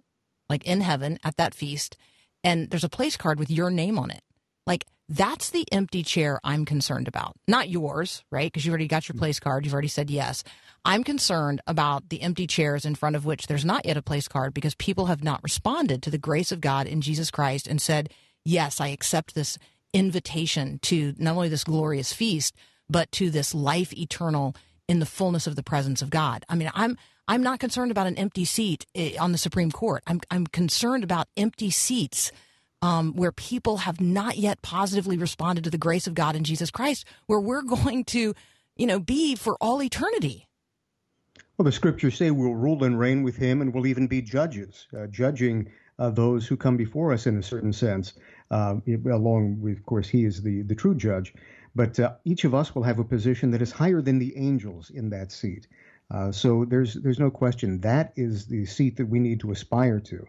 like 0.50 0.66
in 0.66 0.82
heaven 0.82 1.20
at 1.24 1.38
that 1.38 1.54
feast, 1.54 1.98
and 2.44 2.70
there's 2.70 2.84
a 2.84 2.90
place 2.90 3.18
card 3.18 3.40
with 3.40 3.50
your 3.50 3.72
name 3.72 3.98
on 3.98 4.12
it. 4.12 4.22
Like 4.68 4.86
That's 5.12 5.50
the 5.50 5.66
empty 5.72 6.04
chair 6.04 6.40
I'm 6.44 6.66
concerned 6.66 7.08
about. 7.08 7.36
Not 7.48 7.68
yours, 7.68 8.24
right? 8.32 8.46
Because 8.46 8.64
you've 8.64 8.74
already 8.74 8.88
got 8.88 9.10
your 9.10 9.16
place 9.16 9.40
card. 9.40 9.66
You've 9.66 9.74
already 9.74 9.88
said 9.88 10.12
yes. 10.12 10.44
I'm 10.86 11.04
concerned 11.04 11.62
about 11.66 12.10
the 12.10 12.22
empty 12.22 12.46
chairs 12.46 12.86
in 12.86 12.94
front 12.94 13.16
of 13.16 13.26
which 13.26 13.48
there's 13.48 13.66
not 13.66 13.88
yet 13.88 13.98
a 13.98 14.04
place 14.04 14.28
card 14.28 14.54
because 14.54 14.76
people 14.76 15.08
have 15.08 15.24
not 15.24 15.42
responded 15.42 16.04
to 16.04 16.12
the 16.12 16.20
grace 16.20 16.52
of 16.52 16.62
God 16.62 16.86
in 16.86 17.02
Jesus 17.02 17.32
Christ 17.32 17.68
and 17.68 17.82
said, 17.82 18.14
Yes, 18.46 18.80
I 18.80 18.90
accept 18.90 19.34
this 19.34 19.58
invitation 19.94 20.80
to 20.84 21.16
not 21.18 21.36
only 21.36 21.50
this 21.50 21.64
glorious 21.64 22.14
feast, 22.14 22.56
but 22.88 23.12
to 23.14 23.32
this 23.32 23.56
life 23.56 23.92
eternal 23.94 24.56
in 24.88 25.00
the 25.00 25.06
fullness 25.08 25.48
of 25.48 25.56
the 25.56 25.64
presence 25.64 26.04
of 26.04 26.12
God. 26.12 26.46
I 26.48 26.56
mean, 26.56 26.70
I'm 26.74 26.98
I'm 27.28 27.44
not 27.44 27.60
concerned 27.60 27.92
about 27.92 28.08
an 28.08 28.18
empty 28.18 28.46
seat 28.46 28.86
eh, 28.96 29.16
on 29.20 29.32
the 29.32 29.38
Supreme 29.40 29.72
Court. 29.72 30.04
I'm 30.06 30.22
I'm 30.30 30.46
concerned 30.46 31.04
about 31.04 31.28
empty 31.36 31.72
seats 31.72 32.32
um, 32.82 33.14
where 33.14 33.32
people 33.32 33.78
have 33.78 34.00
not 34.00 34.38
yet 34.38 34.62
positively 34.62 35.18
responded 35.18 35.64
to 35.64 35.70
the 35.70 35.78
grace 35.78 36.08
of 36.08 36.14
God 36.14 36.36
in 36.36 36.44
Jesus 36.44 36.72
Christ, 36.72 37.06
where 37.28 37.40
we're 37.40 37.62
going 37.62 38.04
to, 38.06 38.34
you 38.76 38.88
know, 38.88 39.00
be 39.00 39.36
for 39.36 39.58
all 39.60 39.82
eternity. 39.82 40.48
Well, 41.58 41.66
the 41.66 41.72
scriptures 41.72 42.16
say 42.16 42.32
we'll 42.32 42.56
rule 42.56 42.84
and 42.84 42.98
reign 42.98 43.24
with 43.24 43.36
him, 43.36 43.62
and 43.62 43.74
we'll 43.74 43.88
even 43.88 44.08
be 44.08 44.22
judges, 44.22 44.88
uh, 44.98 45.08
judging 45.08 45.70
uh, 45.98 46.10
those 46.10 46.48
who 46.48 46.56
come 46.56 46.78
before 46.78 47.12
us 47.12 47.28
in 47.28 47.38
a 47.38 47.44
certain 47.44 47.74
sense. 47.74 48.14
Uh, 48.50 48.78
along 49.12 49.60
with, 49.62 49.78
of 49.78 49.86
course, 49.86 50.08
he 50.08 50.24
is 50.24 50.42
the, 50.42 50.62
the 50.62 50.76
true 50.76 50.96
judge. 50.96 51.34
But 51.76 52.00
uh, 52.00 52.14
each 52.24 52.46
of 52.46 52.56
us 52.56 52.74
will 52.74 52.84
have 52.84 53.00
a 53.00 53.04
position 53.04 53.52
that 53.52 53.62
is 53.62 53.72
higher 53.72 54.02
than 54.02 54.20
the 54.20 54.36
angels 54.38 54.90
in 54.90 55.10
that 55.10 55.32
seat. 55.32 55.68
Uh, 56.12 56.32
so 56.32 56.66
there's 56.66 56.96
there's 56.96 57.20
no 57.20 57.30
question 57.30 57.82
that 57.82 58.14
is 58.16 58.48
the 58.48 58.66
seat 58.66 58.98
that 58.98 59.06
we 59.06 59.20
need 59.20 59.40
to 59.42 59.52
aspire 59.52 60.00
to, 60.00 60.26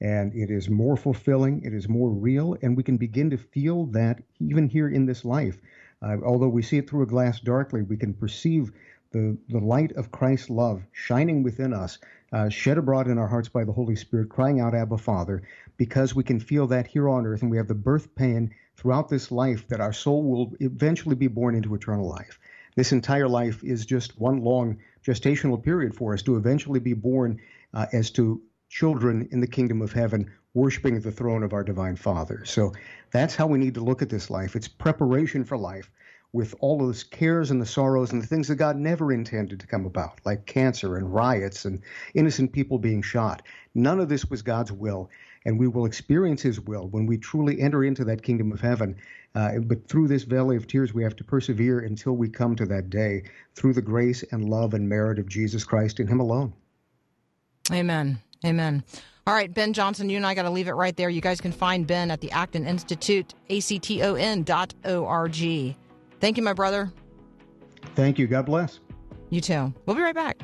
and 0.00 0.34
it 0.34 0.50
is 0.50 0.68
more 0.68 0.96
fulfilling, 0.96 1.62
it 1.64 1.72
is 1.72 1.88
more 1.88 2.10
real, 2.10 2.56
and 2.62 2.76
we 2.76 2.82
can 2.82 2.96
begin 2.96 3.30
to 3.30 3.38
feel 3.38 3.86
that 3.86 4.22
even 4.40 4.68
here 4.68 4.88
in 4.88 5.06
this 5.06 5.24
life. 5.24 5.58
Uh, 6.02 6.16
although 6.24 6.48
we 6.48 6.62
see 6.62 6.76
it 6.76 6.88
through 6.88 7.02
a 7.02 7.06
glass 7.06 7.40
darkly, 7.40 7.82
we 7.82 7.96
can 7.96 8.12
perceive 8.12 8.72
the, 9.12 9.36
the 9.48 9.58
light 9.58 9.92
of 9.92 10.12
Christ's 10.12 10.50
love 10.50 10.82
shining 10.92 11.42
within 11.42 11.72
us, 11.72 11.98
uh, 12.32 12.48
shed 12.48 12.76
abroad 12.76 13.08
in 13.08 13.18
our 13.18 13.28
hearts 13.28 13.48
by 13.48 13.64
the 13.64 13.72
Holy 13.72 13.96
Spirit, 13.96 14.28
crying 14.28 14.60
out, 14.60 14.74
Abba, 14.74 14.98
Father, 14.98 15.42
because 15.76 16.14
we 16.14 16.24
can 16.24 16.40
feel 16.40 16.66
that 16.66 16.86
here 16.86 17.08
on 17.08 17.24
earth 17.24 17.42
and 17.42 17.50
we 17.50 17.56
have 17.56 17.68
the 17.68 17.74
birth 17.74 18.14
pain 18.14 18.54
throughout 18.76 19.08
this 19.08 19.32
life 19.32 19.66
that 19.68 19.80
our 19.80 19.92
soul 19.92 20.22
will 20.22 20.52
eventually 20.60 21.14
be 21.14 21.28
born 21.28 21.54
into 21.54 21.74
eternal 21.74 22.06
life. 22.06 22.38
This 22.74 22.92
entire 22.92 23.28
life 23.28 23.64
is 23.64 23.86
just 23.86 24.20
one 24.20 24.42
long 24.42 24.78
gestational 25.06 25.62
period 25.62 25.94
for 25.94 26.12
us 26.12 26.22
to 26.22 26.36
eventually 26.36 26.80
be 26.80 26.92
born 26.92 27.40
uh, 27.72 27.86
as 27.92 28.10
to 28.12 28.42
children 28.68 29.28
in 29.30 29.40
the 29.40 29.46
kingdom 29.46 29.82
of 29.82 29.92
heaven, 29.92 30.30
worshiping 30.54 30.96
at 30.96 31.02
the 31.02 31.12
throne 31.12 31.42
of 31.42 31.52
our 31.52 31.64
divine 31.64 31.96
Father. 31.96 32.44
So 32.44 32.72
that's 33.10 33.36
how 33.36 33.46
we 33.46 33.58
need 33.58 33.74
to 33.74 33.84
look 33.84 34.02
at 34.02 34.08
this 34.08 34.30
life. 34.30 34.56
It's 34.56 34.68
preparation 34.68 35.44
for 35.44 35.56
life 35.56 35.90
with 36.32 36.54
all 36.60 36.78
those 36.78 37.02
cares 37.02 37.50
and 37.50 37.60
the 37.60 37.66
sorrows 37.66 38.12
and 38.12 38.22
the 38.22 38.26
things 38.26 38.48
that 38.48 38.56
God 38.56 38.76
never 38.76 39.12
intended 39.12 39.58
to 39.60 39.66
come 39.66 39.86
about, 39.86 40.20
like 40.24 40.44
cancer 40.44 40.96
and 40.96 41.12
riots 41.12 41.64
and 41.64 41.80
innocent 42.14 42.52
people 42.52 42.78
being 42.78 43.00
shot. 43.00 43.42
None 43.74 44.00
of 44.00 44.08
this 44.08 44.26
was 44.26 44.42
God's 44.42 44.70
will, 44.70 45.08
and 45.46 45.58
we 45.58 45.68
will 45.68 45.86
experience 45.86 46.42
His 46.42 46.60
will 46.60 46.88
when 46.88 47.06
we 47.06 47.16
truly 47.16 47.60
enter 47.60 47.84
into 47.84 48.04
that 48.04 48.22
kingdom 48.22 48.52
of 48.52 48.60
heaven. 48.60 48.96
Uh, 49.34 49.60
but 49.60 49.88
through 49.88 50.08
this 50.08 50.24
valley 50.24 50.56
of 50.56 50.66
tears, 50.66 50.92
we 50.92 51.02
have 51.02 51.16
to 51.16 51.24
persevere 51.24 51.80
until 51.80 52.14
we 52.16 52.28
come 52.28 52.56
to 52.56 52.66
that 52.66 52.90
day 52.90 53.22
through 53.54 53.72
the 53.72 53.82
grace 53.82 54.22
and 54.30 54.48
love 54.48 54.74
and 54.74 54.88
merit 54.88 55.18
of 55.18 55.28
Jesus 55.28 55.64
Christ 55.64 56.00
in 56.00 56.06
Him 56.06 56.20
alone. 56.20 56.52
Amen. 57.72 58.20
Amen. 58.44 58.84
All 59.26 59.34
right, 59.34 59.52
Ben 59.52 59.72
Johnson, 59.72 60.08
you 60.08 60.16
and 60.16 60.26
I 60.26 60.34
got 60.34 60.42
to 60.42 60.50
leave 60.50 60.68
it 60.68 60.72
right 60.72 60.96
there. 60.96 61.10
You 61.10 61.20
guys 61.20 61.40
can 61.40 61.50
find 61.50 61.86
Ben 61.86 62.10
at 62.10 62.20
the 62.20 62.30
Acton 62.30 62.66
Institute, 62.66 63.34
A-C-T-O-N 63.50 64.44
dot 64.44 64.72
O-R-G. 64.84 65.76
Thank 66.20 66.36
you, 66.36 66.42
my 66.42 66.52
brother. 66.52 66.92
Thank 67.96 68.18
you. 68.18 68.26
God 68.26 68.46
bless. 68.46 68.80
You 69.30 69.40
too. 69.40 69.74
We'll 69.84 69.96
be 69.96 70.02
right 70.02 70.14
back. 70.14 70.38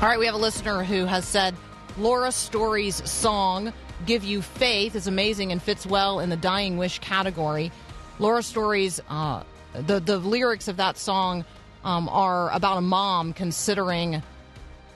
All 0.00 0.10
right, 0.10 0.18
we 0.18 0.26
have 0.26 0.34
a 0.34 0.38
listener 0.38 0.82
who 0.82 1.06
has 1.06 1.24
said 1.24 1.54
Laura 1.96 2.30
Story's 2.30 3.08
song, 3.08 3.72
Give 4.04 4.22
You 4.22 4.42
Faith, 4.42 4.96
is 4.96 5.06
amazing 5.06 5.50
and 5.52 5.62
fits 5.62 5.86
well 5.86 6.20
in 6.20 6.28
the 6.28 6.36
Dying 6.36 6.76
Wish 6.76 6.98
category. 6.98 7.72
Laura 8.18 8.42
Story's, 8.42 9.00
uh, 9.08 9.42
the, 9.74 10.00
the 10.00 10.18
lyrics 10.18 10.68
of 10.68 10.76
that 10.76 10.96
song 10.96 11.44
um, 11.84 12.08
are 12.08 12.50
about 12.50 12.78
a 12.78 12.80
mom 12.80 13.32
considering 13.32 14.22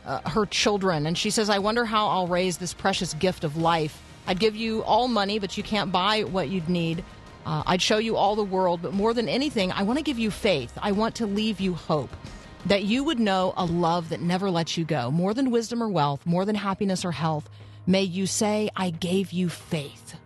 uh, 0.06 0.28
her 0.28 0.46
children. 0.46 1.06
And 1.06 1.16
she 1.16 1.30
says, 1.30 1.50
I 1.50 1.58
wonder 1.58 1.84
how 1.84 2.08
I'll 2.08 2.26
raise 2.26 2.58
this 2.58 2.72
precious 2.72 3.14
gift 3.14 3.44
of 3.44 3.56
life. 3.56 4.02
I'd 4.26 4.38
give 4.38 4.56
you 4.56 4.82
all 4.82 5.08
money, 5.08 5.38
but 5.38 5.56
you 5.56 5.62
can't 5.62 5.92
buy 5.92 6.22
what 6.22 6.48
you'd 6.48 6.68
need. 6.68 7.04
Uh, 7.46 7.62
I'd 7.66 7.82
show 7.82 7.98
you 7.98 8.16
all 8.16 8.36
the 8.36 8.44
world, 8.44 8.82
but 8.82 8.92
more 8.92 9.14
than 9.14 9.28
anything, 9.28 9.72
I 9.72 9.82
want 9.82 9.98
to 9.98 10.02
give 10.02 10.18
you 10.18 10.30
faith. 10.30 10.72
I 10.80 10.92
want 10.92 11.14
to 11.16 11.26
leave 11.26 11.60
you 11.60 11.74
hope 11.74 12.10
that 12.66 12.84
you 12.84 13.04
would 13.04 13.18
know 13.18 13.54
a 13.56 13.64
love 13.64 14.10
that 14.10 14.20
never 14.20 14.50
lets 14.50 14.76
you 14.76 14.84
go, 14.84 15.10
more 15.10 15.32
than 15.32 15.50
wisdom 15.50 15.82
or 15.82 15.88
wealth, 15.88 16.26
more 16.26 16.44
than 16.44 16.54
happiness 16.54 17.04
or 17.04 17.12
health. 17.12 17.48
May 17.86 18.02
you 18.02 18.26
say, 18.26 18.68
I 18.76 18.90
gave 18.90 19.32
you 19.32 19.48
faith. 19.48 20.16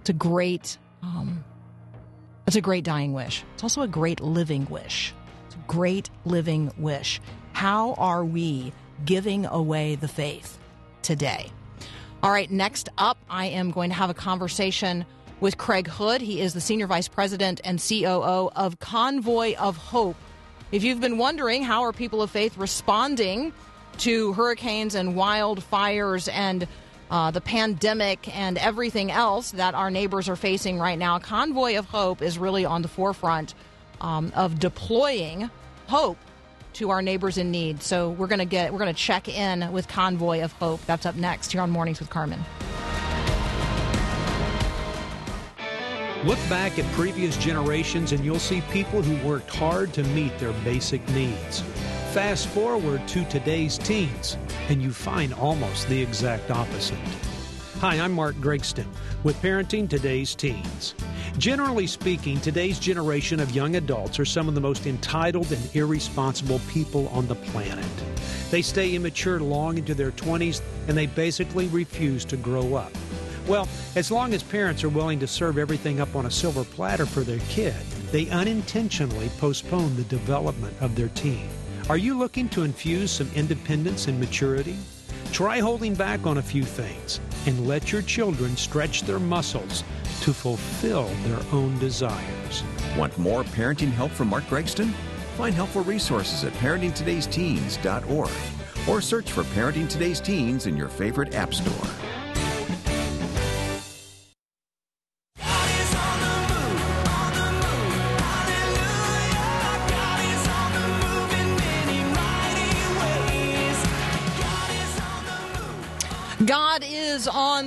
It's 0.00 0.10
a 0.10 0.12
great, 0.12 0.78
um, 1.02 1.44
it's 2.46 2.56
a 2.56 2.60
great 2.60 2.84
dying 2.84 3.12
wish. 3.12 3.44
It's 3.54 3.62
also 3.62 3.82
a 3.82 3.88
great 3.88 4.20
living 4.20 4.66
wish. 4.68 5.14
It's 5.46 5.54
a 5.54 5.64
great 5.66 6.10
living 6.24 6.72
wish. 6.76 7.20
How 7.52 7.94
are 7.94 8.24
we 8.24 8.72
giving 9.04 9.46
away 9.46 9.94
the 9.94 10.08
faith 10.08 10.58
today? 11.02 11.50
All 12.22 12.30
right, 12.30 12.50
next 12.50 12.88
up, 12.98 13.18
I 13.28 13.46
am 13.46 13.70
going 13.70 13.90
to 13.90 13.96
have 13.96 14.10
a 14.10 14.14
conversation 14.14 15.04
with 15.40 15.58
Kregg 15.58 15.88
Hood. 15.88 16.20
He 16.20 16.40
is 16.40 16.54
the 16.54 16.60
Senior 16.60 16.86
Vice 16.86 17.08
President 17.08 17.60
and 17.64 17.82
COO 17.82 18.50
of 18.54 18.78
Convoy 18.78 19.56
of 19.56 19.76
Hope. 19.76 20.16
If 20.70 20.84
you've 20.84 21.00
been 21.00 21.18
wondering 21.18 21.64
how 21.64 21.82
are 21.82 21.92
people 21.92 22.22
of 22.22 22.30
faith 22.30 22.56
responding 22.56 23.52
to 23.98 24.32
hurricanes 24.34 24.94
and 24.94 25.14
wildfires 25.14 26.32
and 26.32 26.66
uh, 27.12 27.30
the 27.30 27.42
pandemic 27.42 28.34
and 28.34 28.56
everything 28.56 29.10
else 29.10 29.50
that 29.50 29.74
our 29.74 29.90
neighbors 29.90 30.30
are 30.30 30.36
facing 30.36 30.78
right 30.78 30.98
now, 30.98 31.18
Convoy 31.18 31.76
of 31.76 31.84
Hope 31.84 32.22
is 32.22 32.38
really 32.38 32.64
on 32.64 32.80
the 32.80 32.88
forefront 32.88 33.54
um, 34.00 34.32
of 34.34 34.58
deploying 34.58 35.50
hope 35.88 36.16
to 36.72 36.88
our 36.88 37.02
neighbors 37.02 37.36
in 37.36 37.50
need. 37.50 37.82
So 37.82 38.10
we're 38.12 38.28
going 38.28 38.38
to 38.38 38.46
get 38.46 38.72
we're 38.72 38.78
going 38.78 38.94
to 38.94 38.98
check 38.98 39.28
in 39.28 39.70
with 39.72 39.88
Convoy 39.88 40.42
of 40.42 40.52
Hope. 40.52 40.80
That's 40.86 41.04
up 41.04 41.14
next 41.16 41.52
here 41.52 41.60
on 41.60 41.70
Mornings 41.70 42.00
with 42.00 42.08
Carmen. 42.08 42.40
Look 46.24 46.38
back 46.48 46.78
at 46.78 46.90
previous 46.92 47.36
generations 47.36 48.12
and 48.12 48.24
you'll 48.24 48.38
see 48.38 48.62
people 48.72 49.02
who 49.02 49.28
worked 49.28 49.54
hard 49.54 49.92
to 49.94 50.02
meet 50.04 50.38
their 50.38 50.52
basic 50.64 51.06
needs. 51.10 51.62
Fast 52.12 52.48
forward 52.48 53.08
to 53.08 53.24
today's 53.24 53.78
teens, 53.78 54.36
and 54.68 54.82
you 54.82 54.92
find 54.92 55.32
almost 55.32 55.88
the 55.88 56.02
exact 56.02 56.50
opposite. 56.50 56.98
Hi, 57.78 57.98
I'm 57.98 58.12
Mark 58.12 58.34
Gregston 58.34 58.84
with 59.24 59.40
Parenting 59.40 59.88
Today's 59.88 60.34
Teens. 60.34 60.94
Generally 61.38 61.86
speaking, 61.86 62.38
today's 62.38 62.78
generation 62.78 63.40
of 63.40 63.52
young 63.52 63.76
adults 63.76 64.20
are 64.20 64.26
some 64.26 64.46
of 64.46 64.54
the 64.54 64.60
most 64.60 64.86
entitled 64.86 65.50
and 65.52 65.74
irresponsible 65.74 66.60
people 66.68 67.08
on 67.08 67.26
the 67.28 67.34
planet. 67.34 67.86
They 68.50 68.60
stay 68.60 68.94
immature 68.94 69.40
long 69.40 69.78
into 69.78 69.94
their 69.94 70.10
20s 70.10 70.60
and 70.88 70.98
they 70.98 71.06
basically 71.06 71.68
refuse 71.68 72.26
to 72.26 72.36
grow 72.36 72.74
up. 72.74 72.92
Well, 73.48 73.66
as 73.96 74.10
long 74.10 74.34
as 74.34 74.42
parents 74.42 74.84
are 74.84 74.90
willing 74.90 75.18
to 75.20 75.26
serve 75.26 75.56
everything 75.56 75.98
up 75.98 76.14
on 76.14 76.26
a 76.26 76.30
silver 76.30 76.64
platter 76.64 77.06
for 77.06 77.20
their 77.20 77.40
kid, 77.48 77.74
they 78.10 78.28
unintentionally 78.28 79.30
postpone 79.38 79.96
the 79.96 80.04
development 80.04 80.76
of 80.82 80.94
their 80.94 81.08
teen. 81.08 81.48
Are 81.88 81.96
you 81.96 82.16
looking 82.16 82.48
to 82.50 82.62
infuse 82.62 83.10
some 83.10 83.28
independence 83.34 84.06
and 84.06 84.20
maturity? 84.20 84.76
Try 85.32 85.58
holding 85.58 85.94
back 85.94 86.26
on 86.26 86.38
a 86.38 86.42
few 86.42 86.62
things 86.62 87.20
and 87.46 87.66
let 87.66 87.90
your 87.90 88.02
children 88.02 88.56
stretch 88.56 89.02
their 89.02 89.18
muscles 89.18 89.82
to 90.20 90.32
fulfill 90.32 91.08
their 91.24 91.40
own 91.52 91.76
desires. 91.80 92.62
Want 92.96 93.18
more 93.18 93.42
parenting 93.42 93.90
help 93.90 94.12
from 94.12 94.28
Mark 94.28 94.44
Gregston? 94.44 94.92
Find 95.36 95.54
helpful 95.54 95.82
resources 95.82 96.44
at 96.44 96.52
parentingtodaysteens.org 96.54 98.30
or 98.88 99.00
search 99.00 99.32
for 99.32 99.42
Parenting 99.42 99.88
Today's 99.88 100.20
Teens 100.20 100.66
in 100.66 100.76
your 100.76 100.88
favorite 100.88 101.34
app 101.34 101.52
store. 101.52 102.01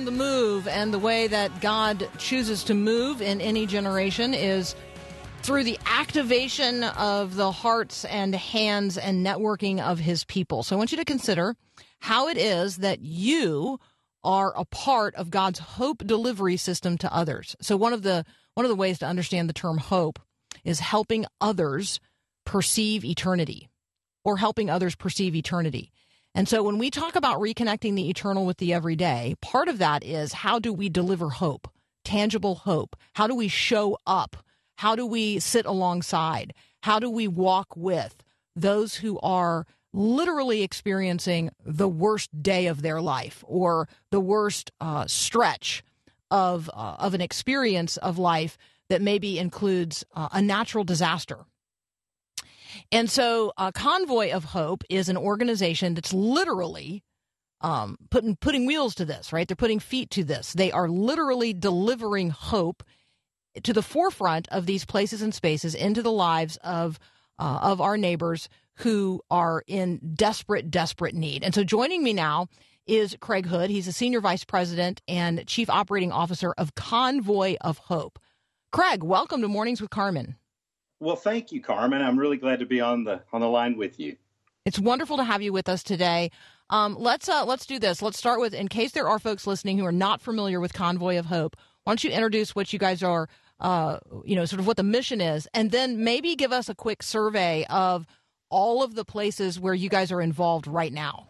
The 0.06 0.12
move, 0.12 0.68
and 0.68 0.94
the 0.94 0.98
way 0.98 1.26
that 1.26 1.60
God 1.60 2.08
chooses 2.16 2.64
to 2.64 2.74
move 2.74 3.20
in 3.20 3.40
any 3.40 3.66
generation 3.66 4.32
is 4.34 4.76
through 5.42 5.64
the 5.64 5.78
activation 5.84 6.84
of 6.84 7.34
the 7.34 7.50
hearts 7.50 8.04
and 8.04 8.34
hands 8.34 8.96
and 8.96 9.26
networking 9.26 9.80
of 9.80 9.98
his 9.98 10.24
people. 10.24 10.62
So 10.62 10.74
I 10.74 10.78
want 10.78 10.92
you 10.92 10.98
to 10.98 11.04
consider 11.04 11.56
how 11.98 12.28
it 12.28 12.36
is 12.38 12.78
that 12.78 13.00
you 13.00 13.78
are 14.22 14.52
a 14.56 14.64
part 14.64 15.14
of 15.16 15.30
God's 15.30 15.58
hope 15.58 16.06
delivery 16.06 16.56
system 16.56 16.96
to 16.98 17.12
others. 17.12 17.56
So 17.60 17.76
one 17.76 17.92
of 17.92 18.02
the 18.02 18.24
one 18.54 18.64
of 18.64 18.70
the 18.70 18.76
ways 18.76 18.98
to 19.00 19.06
understand 19.06 19.48
the 19.48 19.54
term 19.54 19.78
hope 19.78 20.18
is 20.64 20.80
helping 20.80 21.26
others 21.40 22.00
perceive 22.44 23.04
eternity 23.04 23.68
or 24.24 24.36
helping 24.36 24.70
others 24.70 24.94
perceive 24.94 25.34
eternity. 25.34 25.92
And 26.36 26.46
so 26.46 26.62
when 26.62 26.76
we 26.76 26.90
talk 26.90 27.16
about 27.16 27.40
reconnecting 27.40 27.96
the 27.96 28.10
eternal 28.10 28.44
with 28.44 28.58
the 28.58 28.74
everyday, 28.74 29.36
part 29.40 29.68
of 29.68 29.78
that 29.78 30.04
is 30.04 30.34
how 30.34 30.58
do 30.58 30.70
we 30.70 30.90
deliver 30.90 31.30
hope, 31.30 31.66
tangible 32.04 32.56
hope? 32.56 32.94
How 33.14 33.26
do 33.26 33.34
we 33.34 33.48
show 33.48 33.96
up? 34.06 34.36
How 34.76 34.94
do 34.94 35.06
we 35.06 35.38
sit 35.38 35.64
alongside? 35.64 36.52
How 36.82 36.98
do 36.98 37.08
we 37.08 37.26
walk 37.26 37.74
with 37.74 38.22
those 38.54 38.96
who 38.96 39.18
are 39.20 39.66
literally 39.94 40.62
experiencing 40.62 41.52
the 41.64 41.88
worst 41.88 42.42
day 42.42 42.66
of 42.66 42.82
their 42.82 43.00
life 43.00 43.42
or 43.46 43.88
the 44.10 44.20
worst 44.20 44.70
uh, 44.78 45.06
stretch 45.06 45.82
of 46.30 46.68
uh, 46.74 46.96
of 46.98 47.14
an 47.14 47.22
experience 47.22 47.96
of 47.96 48.18
life 48.18 48.58
that 48.90 49.00
maybe 49.00 49.38
includes 49.38 50.04
uh, 50.14 50.28
a 50.32 50.42
natural 50.42 50.84
disaster 50.84 51.46
and 52.92 53.10
so, 53.10 53.52
uh, 53.56 53.72
Convoy 53.72 54.32
of 54.32 54.44
Hope 54.44 54.84
is 54.88 55.08
an 55.08 55.16
organization 55.16 55.94
that's 55.94 56.12
literally 56.12 57.02
um, 57.60 57.96
putting 58.10 58.36
putting 58.36 58.66
wheels 58.66 58.94
to 58.96 59.04
this. 59.04 59.32
Right, 59.32 59.46
they're 59.46 59.56
putting 59.56 59.80
feet 59.80 60.10
to 60.12 60.24
this. 60.24 60.52
They 60.52 60.72
are 60.72 60.88
literally 60.88 61.52
delivering 61.52 62.30
hope 62.30 62.82
to 63.62 63.72
the 63.72 63.82
forefront 63.82 64.48
of 64.48 64.66
these 64.66 64.84
places 64.84 65.22
and 65.22 65.34
spaces 65.34 65.74
into 65.74 66.02
the 66.02 66.12
lives 66.12 66.56
of 66.58 66.98
uh, 67.38 67.58
of 67.62 67.80
our 67.80 67.96
neighbors 67.96 68.48
who 68.80 69.22
are 69.30 69.62
in 69.66 69.98
desperate, 70.14 70.70
desperate 70.70 71.14
need. 71.14 71.42
And 71.42 71.54
so, 71.54 71.64
joining 71.64 72.02
me 72.02 72.12
now 72.12 72.48
is 72.86 73.16
Kregg 73.16 73.46
Hood. 73.46 73.70
He's 73.70 73.88
a 73.88 73.92
senior 73.92 74.20
vice 74.20 74.44
president 74.44 75.02
and 75.08 75.46
chief 75.46 75.68
operating 75.70 76.12
officer 76.12 76.52
of 76.56 76.74
Convoy 76.74 77.56
of 77.60 77.78
Hope. 77.78 78.18
Kregg, 78.72 79.02
welcome 79.02 79.40
to 79.40 79.48
Mornings 79.48 79.80
with 79.80 79.90
Carmen. 79.90 80.36
Well, 81.00 81.16
thank 81.16 81.52
you, 81.52 81.60
Carmen. 81.60 82.02
I'm 82.02 82.18
really 82.18 82.38
glad 82.38 82.60
to 82.60 82.66
be 82.66 82.80
on 82.80 83.04
the 83.04 83.22
on 83.32 83.40
the 83.40 83.48
line 83.48 83.76
with 83.76 84.00
you. 84.00 84.16
It's 84.64 84.78
wonderful 84.78 85.16
to 85.18 85.24
have 85.24 85.42
you 85.42 85.52
with 85.52 85.68
us 85.68 85.82
today. 85.82 86.30
Um, 86.70 86.96
let's 86.98 87.28
uh, 87.28 87.44
let's 87.44 87.66
do 87.66 87.78
this. 87.78 88.02
Let's 88.02 88.18
start 88.18 88.40
with, 88.40 88.54
in 88.54 88.68
case 88.68 88.92
there 88.92 89.08
are 89.08 89.18
folks 89.18 89.46
listening 89.46 89.78
who 89.78 89.84
are 89.84 89.92
not 89.92 90.20
familiar 90.20 90.58
with 90.58 90.72
Convoy 90.72 91.18
of 91.18 91.26
Hope. 91.26 91.56
Why 91.84 91.92
don't 91.92 92.02
you 92.02 92.10
introduce 92.10 92.56
what 92.56 92.72
you 92.72 92.78
guys 92.78 93.02
are, 93.02 93.28
uh, 93.60 93.98
you 94.24 94.34
know, 94.34 94.44
sort 94.44 94.58
of 94.58 94.66
what 94.66 94.76
the 94.76 94.82
mission 94.82 95.20
is, 95.20 95.46
and 95.54 95.70
then 95.70 96.02
maybe 96.02 96.34
give 96.34 96.52
us 96.52 96.68
a 96.68 96.74
quick 96.74 97.02
survey 97.02 97.64
of 97.70 98.06
all 98.48 98.82
of 98.82 98.94
the 98.94 99.04
places 99.04 99.60
where 99.60 99.74
you 99.74 99.88
guys 99.88 100.10
are 100.10 100.20
involved 100.20 100.66
right 100.66 100.92
now. 100.92 101.28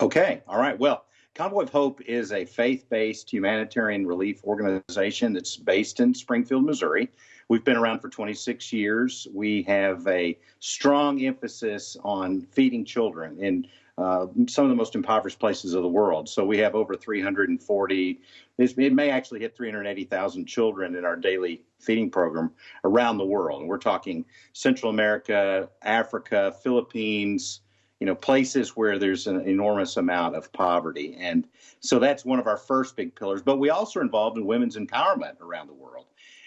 Okay. 0.00 0.42
All 0.48 0.58
right. 0.58 0.78
Well, 0.78 1.04
Convoy 1.34 1.64
of 1.64 1.70
Hope 1.70 2.00
is 2.02 2.32
a 2.32 2.44
faith 2.44 2.88
based 2.88 3.30
humanitarian 3.30 4.06
relief 4.06 4.42
organization 4.44 5.32
that's 5.32 5.56
based 5.56 6.00
in 6.00 6.14
Springfield, 6.14 6.64
Missouri. 6.64 7.10
We've 7.48 7.64
been 7.64 7.76
around 7.76 8.00
for 8.00 8.08
26 8.08 8.72
years. 8.72 9.26
We 9.32 9.62
have 9.62 10.06
a 10.06 10.38
strong 10.60 11.22
emphasis 11.24 11.96
on 12.02 12.42
feeding 12.52 12.84
children 12.84 13.38
in 13.38 13.66
uh, 13.96 14.26
some 14.48 14.64
of 14.64 14.70
the 14.70 14.76
most 14.76 14.96
impoverished 14.96 15.38
places 15.38 15.74
of 15.74 15.82
the 15.82 15.88
world. 15.88 16.28
So 16.28 16.44
we 16.44 16.58
have 16.58 16.74
over 16.74 16.96
340, 16.96 18.20
it 18.58 18.92
may 18.92 19.10
actually 19.10 19.40
hit 19.40 19.56
380,000 19.56 20.46
children 20.46 20.96
in 20.96 21.04
our 21.04 21.16
daily 21.16 21.62
feeding 21.78 22.10
program 22.10 22.50
around 22.84 23.18
the 23.18 23.24
world. 23.24 23.60
And 23.60 23.68
we're 23.68 23.78
talking 23.78 24.24
Central 24.52 24.90
America, 24.90 25.68
Africa, 25.82 26.54
Philippines, 26.62 27.60
you 28.00 28.06
know, 28.06 28.16
places 28.16 28.70
where 28.70 28.98
there's 28.98 29.28
an 29.28 29.40
enormous 29.42 29.96
amount 29.96 30.34
of 30.34 30.52
poverty. 30.52 31.16
And 31.18 31.46
so 31.78 32.00
that's 32.00 32.24
one 32.24 32.40
of 32.40 32.48
our 32.48 32.56
first 32.56 32.96
big 32.96 33.14
pillars. 33.14 33.42
But 33.42 33.58
we 33.58 33.70
also 33.70 34.00
are 34.00 34.02
involved 34.02 34.36
in 34.36 34.44
women's 34.44 34.76
empowerment 34.76 35.40
around 35.40 35.68
the 35.68 35.74
world 35.74 36.06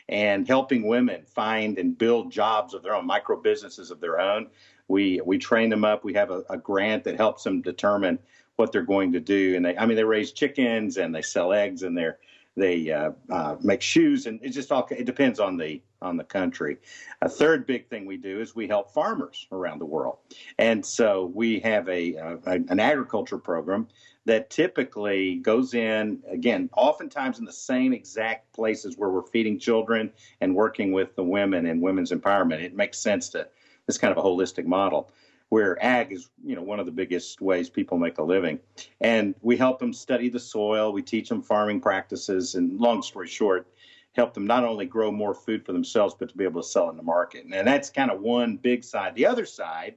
and 0.10 0.48
helping 0.48 0.88
women 0.88 1.24
find 1.26 1.78
and 1.78 1.98
build 1.98 2.32
jobs 2.32 2.74
of 2.74 2.84
their 2.84 2.96
own, 2.96 3.06
micro 3.06 3.40
businesses 3.40 3.92
of 3.92 4.00
their 4.00 4.20
own. 4.20 4.48
We 4.88 5.22
we 5.26 5.38
train 5.38 5.70
them 5.70 5.84
up. 5.84 6.04
We 6.04 6.14
have 6.14 6.32
a, 6.32 6.44
a 6.50 6.58
grant 6.58 7.04
that 7.04 7.18
helps 7.18 7.44
them 7.44 7.62
determine 7.62 8.20
what 8.56 8.72
they're 8.72 8.82
going 8.82 9.12
to 9.14 9.20
do. 9.20 9.56
And 9.56 9.66
they, 9.66 9.78
I 9.78 9.86
mean, 9.86 9.96
they 9.96 10.04
raise 10.04 10.32
chickens 10.32 10.98
and 10.98 11.14
they 11.14 11.22
sell 11.22 11.54
eggs 11.54 11.84
and 11.84 11.98
they're 11.98 12.20
they 12.58 12.92
uh, 12.92 13.12
uh, 13.30 13.56
make 13.62 13.82
shoes, 13.82 14.26
and 14.26 14.40
it 14.44 14.50
just 14.50 14.72
all 14.72 14.88
it 14.92 15.06
depends 15.06 15.40
on 15.40 15.58
the 15.58 15.82
on 16.02 16.18
the 16.18 16.24
country. 16.24 16.78
A 17.22 17.30
third 17.30 17.66
big 17.68 17.88
thing 17.88 18.06
we 18.06 18.18
do 18.18 18.42
is 18.42 18.56
we 18.56 18.68
help 18.68 18.92
farmers 18.92 19.48
around 19.52 19.80
the 19.80 19.86
world, 19.86 20.18
and 20.58 20.86
so 20.86 21.32
we 21.34 21.60
have 21.62 21.88
a, 21.88 22.16
a 22.16 22.40
an 22.46 22.80
agriculture 22.80 23.38
program 23.38 23.88
that 24.26 24.50
typically 24.50 25.36
goes 25.36 25.74
in 25.74 26.22
again, 26.30 26.70
oftentimes 26.76 27.40
in 27.40 27.46
the 27.46 27.54
same 27.54 27.94
exact 27.94 28.52
places 28.54 28.98
where 28.98 29.10
we're 29.10 29.22
feeding 29.28 29.58
children 29.58 30.12
and 30.42 30.54
working 30.54 30.92
with 30.92 31.16
the 31.16 31.24
women 31.24 31.68
and 31.68 31.82
women's 31.82 32.12
empowerment. 32.12 32.62
It 32.62 32.76
makes 32.76 33.00
sense 33.00 33.30
to 33.30 33.48
this 33.86 33.98
kind 33.98 34.12
of 34.12 34.18
a 34.18 34.28
holistic 34.28 34.66
model 34.66 35.12
where 35.50 35.82
ag 35.84 36.12
is 36.12 36.30
you 36.44 36.56
know 36.56 36.62
one 36.62 36.80
of 36.80 36.86
the 36.86 36.92
biggest 36.92 37.42
ways 37.42 37.70
people 37.70 37.98
make 37.98 38.18
a 38.18 38.24
living. 38.24 38.60
And 39.02 39.36
we 39.42 39.58
help 39.58 39.80
them 39.80 39.94
study 39.94 40.30
the 40.30 40.40
soil. 40.40 40.92
We 40.92 41.02
teach 41.02 41.30
them 41.30 41.42
farming 41.42 41.82
practices. 41.82 42.56
And 42.56 42.80
long 42.80 43.02
story 43.02 43.28
short 43.28 43.68
help 44.14 44.34
them 44.34 44.48
not 44.48 44.64
only 44.64 44.86
grow 44.86 45.12
more 45.12 45.34
food 45.34 45.64
for 45.66 45.74
themselves 45.74 46.16
but 46.18 46.30
to 46.30 46.38
be 46.38 46.44
able 46.44 46.62
to 46.62 46.68
sell 46.68 46.90
in 46.90 46.98
the 46.98 47.04
market. 47.04 47.46
And 47.46 47.68
that's 47.68 47.90
kind 47.90 48.12
of 48.12 48.22
one 48.22 48.58
big 48.58 48.84
side. 48.84 49.16
The 49.16 49.26
other 49.26 49.46
side 49.46 49.96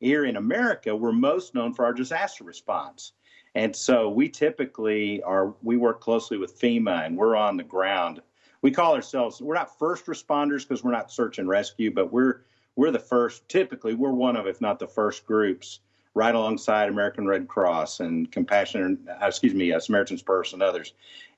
here 0.00 0.24
in 0.24 0.36
america 0.36 0.94
we're 0.94 1.12
most 1.12 1.54
known 1.54 1.72
for 1.72 1.84
our 1.84 1.92
disaster 1.92 2.44
response. 2.44 3.12
And 3.56 3.74
so 3.74 4.10
we 4.10 4.28
typically 4.28 5.22
are 5.22 5.54
we 5.62 5.76
work 5.76 6.00
closely 6.00 6.36
with 6.36 6.58
fema 6.60 7.06
and 7.06 7.16
we're 7.16 7.36
on 7.36 7.56
the 7.56 7.62
ground. 7.62 8.20
We 8.62 8.70
call 8.70 8.94
ourselves 8.94 9.42
we're 9.42 9.54
not 9.54 9.76
first 9.78 10.06
responders 10.06 10.60
because 10.60 10.84
we're 10.84 10.92
not 10.92 11.10
search 11.10 11.38
and 11.38 11.48
rescue 11.48 11.92
but 11.92 12.12
we're 12.12 12.42
we're 12.76 12.90
the 12.90 12.98
first, 12.98 13.48
typically, 13.48 13.94
we're 13.94 14.12
one 14.12 14.36
of, 14.36 14.46
if 14.46 14.60
not 14.60 14.78
the 14.78 14.86
first 14.86 15.26
groups, 15.26 15.80
right 16.14 16.34
alongside 16.34 16.88
American 16.88 17.26
Red 17.26 17.48
Cross 17.48 18.00
and 18.00 18.30
Compassion, 18.30 18.98
uh, 19.10 19.26
excuse 19.26 19.54
me, 19.54 19.72
uh, 19.72 19.80
Samaritan's 19.80 20.22
Purse 20.22 20.52
and 20.52 20.62
others. 20.62 20.94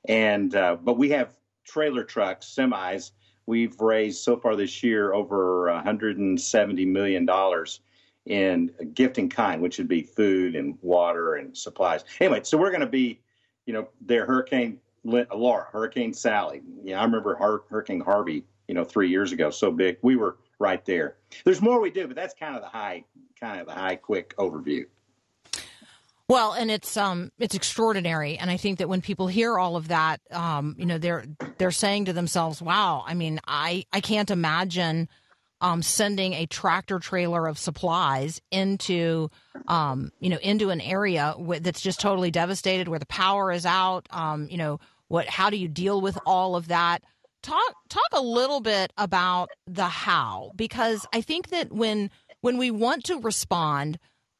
And, 0.06 0.54
uh, 0.54 0.76
but 0.76 0.98
we 0.98 1.10
have 1.10 1.36
trailer 1.64 2.04
trucks, 2.04 2.46
semis. 2.46 3.12
We've 3.46 3.78
raised 3.80 4.22
so 4.22 4.36
far 4.36 4.56
this 4.56 4.82
year 4.82 5.12
over 5.12 5.66
$170 5.66 6.86
million 6.86 7.28
in 8.26 8.70
gift 8.92 9.18
in 9.18 9.28
kind, 9.28 9.62
which 9.62 9.78
would 9.78 9.88
be 9.88 10.02
food 10.02 10.56
and 10.56 10.76
water 10.82 11.36
and 11.36 11.56
supplies. 11.56 12.04
Anyway, 12.20 12.40
so 12.42 12.58
we're 12.58 12.70
going 12.70 12.80
to 12.80 12.86
be, 12.86 13.20
you 13.66 13.72
know, 13.72 13.88
there, 14.00 14.26
Hurricane 14.26 14.78
Laura, 15.04 15.68
Hurricane 15.70 16.12
Sally. 16.12 16.62
Yeah, 16.82 17.00
I 17.00 17.04
remember 17.04 17.36
Hurricane 17.36 18.00
Harvey, 18.00 18.44
you 18.68 18.74
know, 18.74 18.84
three 18.84 19.08
years 19.08 19.32
ago, 19.32 19.50
so 19.50 19.70
big. 19.70 19.98
We 20.02 20.16
were 20.16 20.36
right 20.58 20.84
there. 20.84 21.16
There's 21.44 21.60
more 21.60 21.80
we 21.80 21.90
do, 21.90 22.06
but 22.06 22.16
that's 22.16 22.34
kind 22.34 22.56
of 22.56 22.62
the 22.62 22.68
high, 22.68 23.04
kind 23.38 23.60
of 23.60 23.66
the 23.66 23.74
high, 23.74 23.96
quick 23.96 24.34
overview. 24.36 24.86
Well, 26.28 26.54
and 26.54 26.72
it's 26.72 26.96
um 26.96 27.30
it's 27.38 27.54
extraordinary, 27.54 28.36
and 28.36 28.50
I 28.50 28.56
think 28.56 28.78
that 28.78 28.88
when 28.88 29.00
people 29.00 29.28
hear 29.28 29.58
all 29.58 29.76
of 29.76 29.88
that, 29.88 30.20
um, 30.32 30.74
you 30.76 30.84
know, 30.84 30.98
they're 30.98 31.24
they're 31.58 31.70
saying 31.70 32.06
to 32.06 32.12
themselves, 32.12 32.60
"Wow, 32.60 33.04
I 33.06 33.14
mean, 33.14 33.40
I 33.46 33.84
I 33.92 34.00
can't 34.00 34.30
imagine." 34.30 35.08
Um, 35.58 35.82
sending 35.82 36.34
a 36.34 36.44
tractor 36.44 36.98
trailer 36.98 37.46
of 37.46 37.56
supplies 37.56 38.42
into, 38.50 39.30
um, 39.68 40.12
you 40.20 40.28
know, 40.28 40.36
into 40.42 40.68
an 40.68 40.82
area 40.82 41.34
w- 41.38 41.60
that's 41.60 41.80
just 41.80 41.98
totally 41.98 42.30
devastated, 42.30 42.88
where 42.88 42.98
the 42.98 43.06
power 43.06 43.50
is 43.50 43.64
out. 43.64 44.06
Um, 44.10 44.48
you 44.50 44.58
know, 44.58 44.80
what? 45.08 45.26
How 45.26 45.48
do 45.48 45.56
you 45.56 45.66
deal 45.66 46.02
with 46.02 46.18
all 46.26 46.56
of 46.56 46.68
that? 46.68 47.02
Talk 47.46 47.74
talk 47.88 48.08
a 48.12 48.20
little 48.20 48.60
bit 48.60 48.92
about 48.98 49.50
the 49.66 49.84
how 49.84 50.50
because 50.56 51.06
I 51.12 51.20
think 51.20 51.50
that 51.50 51.72
when 51.72 52.10
when 52.40 52.58
we 52.58 52.70
want 52.70 53.04
to 53.04 53.20
respond, 53.20 53.98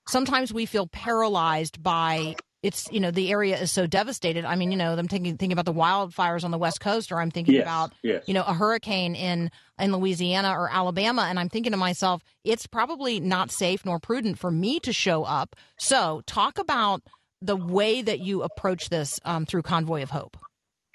sometimes 0.08 0.52
we 0.52 0.66
feel 0.66 0.88
paralyzed 0.88 1.82
by 1.82 2.34
it's 2.62 2.88
you 2.90 2.98
know 2.98 3.12
the 3.12 3.30
area 3.30 3.56
is 3.56 3.70
so 3.70 3.86
devastated. 3.86 4.44
I 4.44 4.56
mean, 4.56 4.72
you 4.72 4.76
know, 4.76 4.92
I'm 4.92 5.06
thinking 5.06 5.36
thinking 5.36 5.52
about 5.52 5.66
the 5.66 5.78
wildfires 5.78 6.42
on 6.42 6.50
the 6.50 6.58
west 6.58 6.80
coast, 6.80 7.12
or 7.12 7.20
I'm 7.20 7.30
thinking 7.30 7.54
yes, 7.54 7.62
about 7.62 7.92
yes. 8.02 8.24
you 8.26 8.34
know 8.34 8.42
a 8.42 8.52
hurricane 8.52 9.14
in 9.14 9.52
in 9.78 9.92
Louisiana 9.92 10.50
or 10.50 10.68
Alabama, 10.68 11.26
and 11.28 11.38
I'm 11.38 11.48
thinking 11.48 11.72
to 11.72 11.78
myself, 11.78 12.22
it's 12.42 12.66
probably 12.66 13.20
not 13.20 13.52
safe 13.52 13.84
nor 13.84 14.00
prudent 14.00 14.38
for 14.38 14.50
me 14.50 14.80
to 14.80 14.92
show 14.92 15.22
up. 15.22 15.54
So, 15.78 16.22
talk 16.26 16.58
about 16.58 17.02
the 17.40 17.56
way 17.56 18.02
that 18.02 18.18
you 18.18 18.42
approach 18.42 18.88
this 18.88 19.20
um, 19.24 19.46
through 19.46 19.62
Convoy 19.62 20.02
of 20.02 20.10
Hope. 20.10 20.36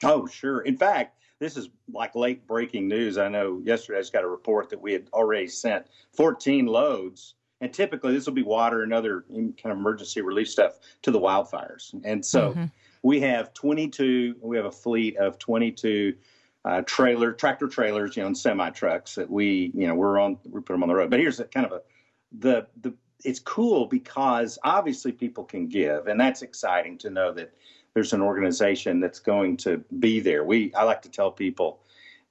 Oh, 0.04 0.26
sure. 0.26 0.62
In 0.62 0.76
fact, 0.76 1.21
this 1.42 1.58
is 1.58 1.70
like 1.92 2.16
late 2.16 2.46
breaking 2.46 2.88
news. 2.88 3.18
I 3.18 3.28
know 3.28 3.60
yesterday 3.66 3.98
I 3.98 4.02
just 4.02 4.14
got 4.14 4.24
a 4.24 4.28
report 4.28 4.70
that 4.70 4.80
we 4.80 4.94
had 4.94 5.08
already 5.12 5.48
sent 5.48 5.88
14 6.14 6.68
loads, 6.68 7.34
and 7.62 7.74
typically 7.74 8.14
this 8.14 8.28
will 8.28 8.34
be 8.34 8.44
water 8.44 8.84
and 8.84 8.94
other 8.94 9.26
kind 9.32 9.56
of 9.66 9.78
emergency 9.78 10.22
relief 10.22 10.50
stuff 10.50 10.74
to 11.02 11.10
the 11.10 11.20
wildfires. 11.20 12.00
And 12.06 12.24
so 12.24 12.52
Mm-hmm. 12.52 12.66
we 13.02 13.20
have 13.22 13.56
22, 13.56 14.36
we 14.40 14.56
have 14.56 14.68
a 14.68 14.72
fleet 14.72 15.18
of 15.18 15.40
22 15.40 16.14
uh, 16.64 16.84
trailer, 16.84 17.34
tractor 17.34 17.68
trailers, 17.68 18.16
you 18.16 18.22
know, 18.22 18.28
and 18.28 18.38
semi 18.38 18.70
trucks 18.70 19.16
that 19.16 19.28
we, 19.28 19.72
you 19.74 19.88
know, 19.88 19.96
we're 19.96 20.20
on, 20.20 20.38
we 20.46 20.62
put 20.62 20.74
them 20.74 20.84
on 20.84 20.90
the 20.90 20.96
road. 20.96 21.10
But 21.10 21.20
here's 21.20 21.40
a 21.40 21.46
kind 21.46 21.66
of 21.66 21.72
a, 21.72 21.82
the, 22.38 22.68
the, 22.82 22.94
it's 23.24 23.40
cool 23.40 23.88
because 23.88 24.60
obviously 24.64 25.12
people 25.12 25.44
can 25.44 25.68
give, 25.68 26.06
and 26.06 26.20
that's 26.20 26.44
exciting 26.44 27.00
to 27.00 27.10
know 27.10 27.32
that 27.34 27.52
there's 27.94 28.14
an 28.14 28.22
organization 28.22 29.00
that's 29.00 29.20
going 29.20 29.58
to 29.58 29.84
be 30.00 30.20
there. 30.20 30.44
We, 30.44 30.74
I 30.74 30.84
like 30.84 31.02
to 31.04 31.10
tell 31.10 31.32
people 31.32 31.80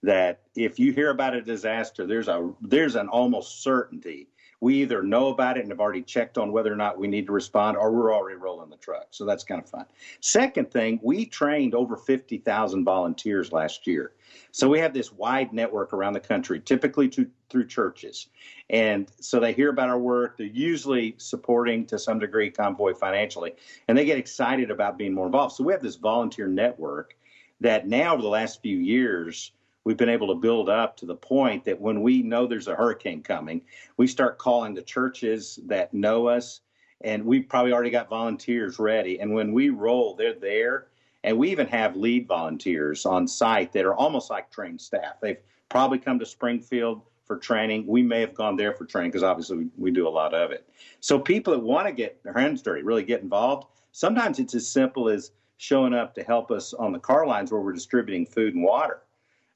that 0.03 0.41
if 0.55 0.79
you 0.79 0.93
hear 0.93 1.11
about 1.11 1.35
a 1.35 1.43
disaster, 1.43 2.07
there's 2.07 2.29
a, 2.29 2.53
there's 2.63 2.97
an 2.97 3.09
almost 3.09 3.63
certainty 3.63 4.29
we 4.61 4.83
either 4.83 5.03
know 5.03 5.29
about 5.29 5.57
it 5.57 5.61
and 5.61 5.71
have 5.71 5.81
already 5.81 6.03
checked 6.03 6.37
on 6.37 6.53
whether 6.53 6.73
or 6.73 6.77
not 6.77 6.99
we 6.99 7.09
need 7.09 7.27
to 7.27 7.33
respond 7.33 7.77
or 7.77 7.93
we're 7.93 8.15
already 8.15 8.37
rolling 8.37 8.71
the 8.71 8.77
truck. 8.77 9.07
So 9.11 9.25
that's 9.25 9.43
kind 9.43 9.61
of 9.61 9.69
fun. 9.69 9.87
Second 10.21 10.71
thing, 10.71 11.01
we 11.03 11.25
trained 11.27 11.75
over 11.75 11.97
50,000 11.97 12.85
volunteers 12.85 13.53
last 13.53 13.87
year. 13.87 14.13
So 14.53 14.69
we 14.69 14.79
have 14.79 14.93
this 14.93 15.13
wide 15.13 15.53
network 15.53 15.93
around 15.93 16.13
the 16.13 16.21
country, 16.21 16.61
typically 16.61 17.09
to, 17.11 17.27
through 17.49 17.67
churches. 17.67 18.29
And 18.69 19.11
so 19.21 19.41
they 19.41 19.53
hear 19.53 19.71
about 19.71 19.89
our 19.89 19.99
work. 19.99 20.37
They're 20.37 20.47
usually 20.47 21.15
supporting 21.19 21.87
to 21.87 21.99
some 21.99 22.19
degree 22.19 22.51
Convoy 22.51 22.95
financially, 22.95 23.55
and 23.89 23.97
they 23.97 24.05
get 24.05 24.19
excited 24.19 24.71
about 24.71 24.99
being 24.99 25.15
more 25.15 25.27
involved. 25.27 25.57
So 25.57 25.65
we 25.65 25.73
have 25.73 25.83
this 25.83 25.97
volunteer 25.97 26.47
network 26.47 27.17
that 27.61 27.89
now, 27.89 28.15
over 28.15 28.23
the 28.23 28.29
last 28.29 28.63
few 28.63 28.79
years, 28.79 29.53
we've 29.85 29.97
been 29.97 30.09
able 30.09 30.29
to 30.29 30.35
build 30.35 30.69
up 30.69 30.97
to 30.99 31.07
the 31.07 31.15
point 31.15 31.65
that 31.65 31.81
when 31.81 32.03
we 32.03 32.23
know 32.23 32.47
there's 32.47 32.69
a 32.69 32.75
hurricane 32.75 33.23
coming, 33.23 33.63
we 33.97 34.07
start 34.07 34.39
calling 34.39 34.75
the 34.75 34.83
churches 34.83 35.59
that 35.67 35.95
know 35.95 36.29
us, 36.29 36.61
and 37.01 37.25
we've 37.25 37.49
probably 37.49 37.73
already 37.73 37.91
got 37.91 38.09
volunteers 38.09 38.79
ready. 38.79 39.21
And 39.21 39.33
when 39.33 39.53
we 39.53 39.71
roll, 39.71 40.15
they're 40.15 40.35
there. 40.35 40.89
And 41.23 41.37
we 41.37 41.51
even 41.51 41.67
have 41.67 41.97
lead 41.97 42.27
volunteers 42.27 43.05
on 43.05 43.29
site 43.29 43.73
that 43.73 43.85
are 43.85 43.95
almost 43.95 44.31
like 44.31 44.51
trained 44.51 44.81
staff. 44.81 45.21
They've 45.21 45.37
probably 45.69 45.99
come 45.99 46.19
to 46.19 46.27
Springfield 46.27 47.03
for 47.27 47.37
training. 47.37 47.87
We 47.87 48.03
may 48.03 48.21
have 48.21 48.35
gone 48.35 48.57
there 48.57 48.73
for 48.73 48.87
training 48.87 49.11
because 49.11 49.23
obviously 49.23 49.59
we, 49.59 49.67
we 49.77 49.91
do 49.91 50.09
a 50.09 50.11
lot 50.11 50.35
of 50.35 50.51
it. 50.51 50.67
So 51.01 51.19
people 51.19 51.53
that 51.53 51.61
want 51.61 51.87
to 51.87 51.93
get 51.93 52.23
their 52.23 52.33
hands 52.33 52.63
dirty, 52.63 52.83
really 52.83 53.03
get 53.03 53.21
involved, 53.21 53.67
sometimes 53.93 54.39
it's 54.39 54.55
as 54.55 54.67
simple 54.67 55.09
as 55.09 55.33
showing 55.59 55.93
up 55.93 56.15
to 56.15 56.23
help 56.23 56.51
us 56.51 56.73
on 56.73 56.93
the 56.93 56.99
car 56.99 57.27
lines 57.27 57.53
where 57.53 57.61
we're 57.61 57.73
distributing 57.73 58.25
food 58.25 58.55
and 58.55 58.65
water 58.65 59.03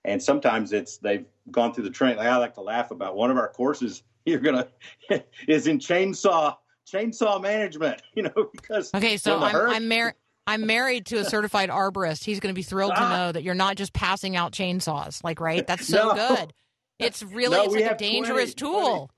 and 0.04 0.22
sometimes 0.22 0.72
it's 0.72 0.98
they've 0.98 1.24
gone 1.50 1.72
through 1.72 1.84
the 1.84 1.90
training. 1.90 2.18
I 2.18 2.36
like 2.36 2.54
to 2.54 2.60
laugh 2.60 2.90
about 2.90 3.16
one 3.16 3.30
of 3.30 3.36
our 3.36 3.48
courses. 3.48 4.02
You're 4.26 4.40
gonna 4.40 4.68
is 5.48 5.66
in 5.66 5.78
chainsaw 5.78 6.56
chainsaw 6.90 7.40
management. 7.40 8.02
You 8.14 8.24
know 8.24 8.48
because 8.52 8.90
Okay, 8.94 9.16
so 9.16 9.38
I'm 9.38 9.56
I'm 9.56 9.88
married. 9.88 10.14
I'm 10.46 10.66
married 10.66 11.06
to 11.06 11.16
a 11.16 11.24
certified 11.24 11.70
arborist. 11.70 12.22
He's 12.22 12.38
going 12.38 12.54
to 12.54 12.58
be 12.58 12.62
thrilled 12.62 12.94
to 12.96 13.00
Ah. 13.00 13.08
know 13.08 13.32
that 13.32 13.42
you're 13.42 13.54
not 13.54 13.76
just 13.76 13.94
passing 13.94 14.36
out 14.36 14.52
chainsaws. 14.52 15.24
Like, 15.24 15.40
right? 15.40 15.66
That's 15.66 15.86
so 15.86 16.08
No. 16.08 16.14
good. 16.14 16.52
It's 16.98 17.22
really 17.22 17.56
No, 17.56 17.64
it's 17.64 17.74
like 17.74 17.84
a 17.86 17.94
dangerous 17.96 18.54
20, 18.54 18.54
tool. 18.54 19.10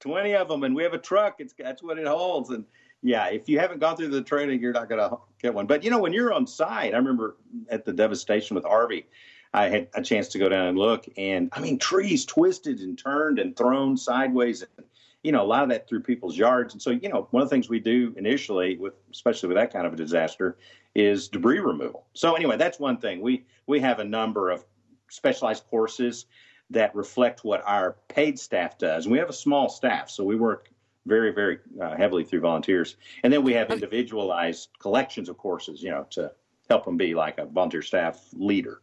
20 0.00 0.34
of 0.34 0.48
them 0.48 0.64
and 0.64 0.74
we 0.74 0.82
have 0.82 0.92
a 0.94 0.98
truck 0.98 1.36
it's 1.38 1.54
that's 1.58 1.82
what 1.82 1.98
it 1.98 2.06
holds 2.06 2.50
and 2.50 2.64
yeah 3.02 3.26
if 3.28 3.48
you 3.48 3.58
haven't 3.58 3.80
gone 3.80 3.96
through 3.96 4.08
the 4.08 4.22
training 4.22 4.58
you're 4.60 4.72
not 4.72 4.88
going 4.88 4.98
to 4.98 5.16
get 5.42 5.52
one 5.52 5.66
but 5.66 5.84
you 5.84 5.90
know 5.90 5.98
when 5.98 6.12
you're 6.12 6.32
on 6.32 6.46
site 6.46 6.94
i 6.94 6.96
remember 6.96 7.36
at 7.68 7.84
the 7.84 7.92
devastation 7.92 8.54
with 8.54 8.64
harvey 8.64 9.06
i 9.52 9.68
had 9.68 9.88
a 9.94 10.02
chance 10.02 10.28
to 10.28 10.38
go 10.38 10.48
down 10.48 10.68
and 10.68 10.78
look 10.78 11.06
and 11.16 11.48
i 11.52 11.60
mean 11.60 11.78
trees 11.78 12.24
twisted 12.24 12.80
and 12.80 12.98
turned 12.98 13.38
and 13.38 13.56
thrown 13.56 13.96
sideways 13.96 14.62
and 14.62 14.86
you 15.22 15.32
know 15.32 15.42
a 15.42 15.46
lot 15.46 15.62
of 15.62 15.68
that 15.68 15.88
through 15.88 16.00
people's 16.00 16.36
yards 16.36 16.72
and 16.72 16.80
so 16.82 16.90
you 16.90 17.08
know 17.08 17.26
one 17.30 17.42
of 17.42 17.48
the 17.48 17.54
things 17.54 17.68
we 17.68 17.80
do 17.80 18.14
initially 18.16 18.76
with 18.76 18.94
especially 19.10 19.48
with 19.48 19.56
that 19.56 19.72
kind 19.72 19.86
of 19.86 19.92
a 19.92 19.96
disaster 19.96 20.56
is 20.94 21.28
debris 21.28 21.58
removal 21.58 22.06
so 22.14 22.34
anyway 22.34 22.56
that's 22.56 22.78
one 22.78 22.96
thing 22.96 23.20
we 23.20 23.44
we 23.66 23.80
have 23.80 23.98
a 23.98 24.04
number 24.04 24.50
of 24.50 24.64
specialized 25.10 25.64
courses 25.68 26.26
that 26.70 26.94
reflect 26.94 27.44
what 27.44 27.62
our 27.66 27.96
paid 28.08 28.38
staff 28.38 28.78
does. 28.78 29.04
And 29.04 29.12
we 29.12 29.18
have 29.18 29.28
a 29.28 29.34
small 29.34 29.68
staff, 29.68 30.08
so 30.08 30.24
we 30.24 30.36
work 30.36 30.70
very, 31.04 31.32
very 31.32 31.58
uh, 31.82 31.96
heavily 31.96 32.24
through 32.24 32.40
volunteers. 32.40 32.96
And 33.24 33.32
then 33.32 33.42
we 33.42 33.52
have 33.54 33.70
individualized 33.70 34.68
collections 34.78 35.28
of 35.28 35.36
courses, 35.36 35.82
you 35.82 35.90
know, 35.90 36.06
to 36.10 36.32
help 36.68 36.84
them 36.84 36.96
be 36.96 37.14
like 37.14 37.38
a 37.38 37.46
volunteer 37.46 37.82
staff 37.82 38.20
leader. 38.32 38.80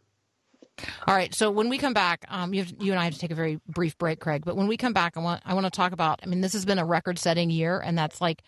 All 1.07 1.15
right. 1.15 1.33
So 1.33 1.49
when 1.51 1.69
we 1.69 1.77
come 1.77 1.93
back, 1.93 2.25
um, 2.29 2.53
you, 2.53 2.63
have, 2.63 2.73
you 2.79 2.91
and 2.91 2.99
I 2.99 3.05
have 3.05 3.13
to 3.13 3.19
take 3.19 3.31
a 3.31 3.35
very 3.35 3.59
brief 3.67 3.97
break, 3.97 4.19
Kregg. 4.19 4.43
But 4.45 4.55
when 4.55 4.67
we 4.67 4.77
come 4.77 4.93
back, 4.93 5.17
I 5.17 5.21
want 5.21 5.41
I 5.45 5.53
want 5.53 5.65
to 5.65 5.71
talk 5.71 5.91
about. 5.91 6.19
I 6.23 6.27
mean, 6.27 6.41
this 6.41 6.53
has 6.53 6.65
been 6.65 6.79
a 6.79 6.85
record-setting 6.85 7.49
year, 7.49 7.79
and 7.79 7.97
that's 7.97 8.21
like 8.21 8.41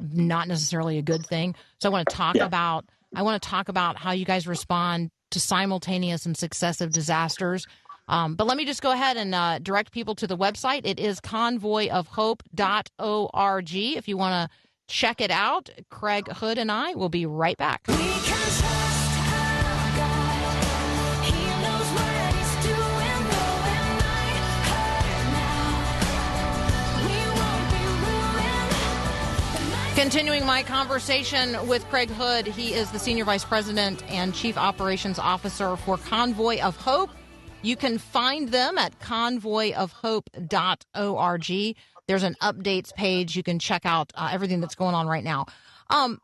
not 0.00 0.48
necessarily 0.48 0.98
a 0.98 1.02
good 1.02 1.26
thing. 1.26 1.54
So 1.80 1.88
I 1.88 1.92
want 1.92 2.08
to 2.08 2.14
talk 2.14 2.36
Yeah. 2.36 2.46
about. 2.46 2.86
I 3.14 3.22
want 3.22 3.42
to 3.42 3.48
talk 3.48 3.68
about 3.68 3.96
how 3.96 4.12
you 4.12 4.24
guys 4.24 4.46
respond 4.46 5.10
to 5.30 5.40
simultaneous 5.40 6.26
and 6.26 6.36
successive 6.36 6.92
disasters. 6.92 7.66
Um, 8.08 8.34
but 8.36 8.46
let 8.46 8.56
me 8.56 8.64
just 8.64 8.82
go 8.82 8.92
ahead 8.92 9.16
and 9.16 9.34
uh, 9.34 9.58
direct 9.58 9.92
people 9.92 10.14
to 10.16 10.26
the 10.26 10.36
website. 10.36 10.82
It 10.84 11.00
is 11.00 11.20
convoyofhope.org. 11.20 13.74
If 13.74 14.08
you 14.08 14.16
want 14.16 14.50
to 14.50 14.56
check 14.88 15.20
it 15.20 15.30
out, 15.30 15.70
Kregg 15.90 16.30
Hood 16.30 16.58
and 16.58 16.70
I 16.70 16.94
will 16.94 17.08
be 17.08 17.26
right 17.26 17.56
back. 17.56 17.86
Continuing 29.96 30.44
my 30.44 30.62
conversation 30.62 31.56
with 31.66 31.82
Kregg 31.86 32.10
Hood, 32.10 32.46
he 32.46 32.74
is 32.74 32.90
the 32.90 32.98
Senior 32.98 33.24
Vice 33.24 33.46
President 33.46 34.04
and 34.10 34.34
Chief 34.34 34.58
Operations 34.58 35.18
Officer 35.18 35.74
for 35.74 35.96
Convoy 35.96 36.60
of 36.60 36.76
Hope. 36.76 37.08
You 37.62 37.76
can 37.76 37.96
find 37.96 38.50
them 38.50 38.76
at 38.76 39.00
convoyofhope.org. 39.00 41.76
There's 42.06 42.22
an 42.22 42.36
updates 42.42 42.94
page. 42.94 43.36
You 43.36 43.42
can 43.42 43.58
check 43.58 43.86
out 43.86 44.12
uh, 44.14 44.28
everything 44.30 44.60
that's 44.60 44.74
going 44.74 44.94
on 44.94 45.06
right 45.06 45.24
now. 45.24 45.46
Um, 45.88 46.20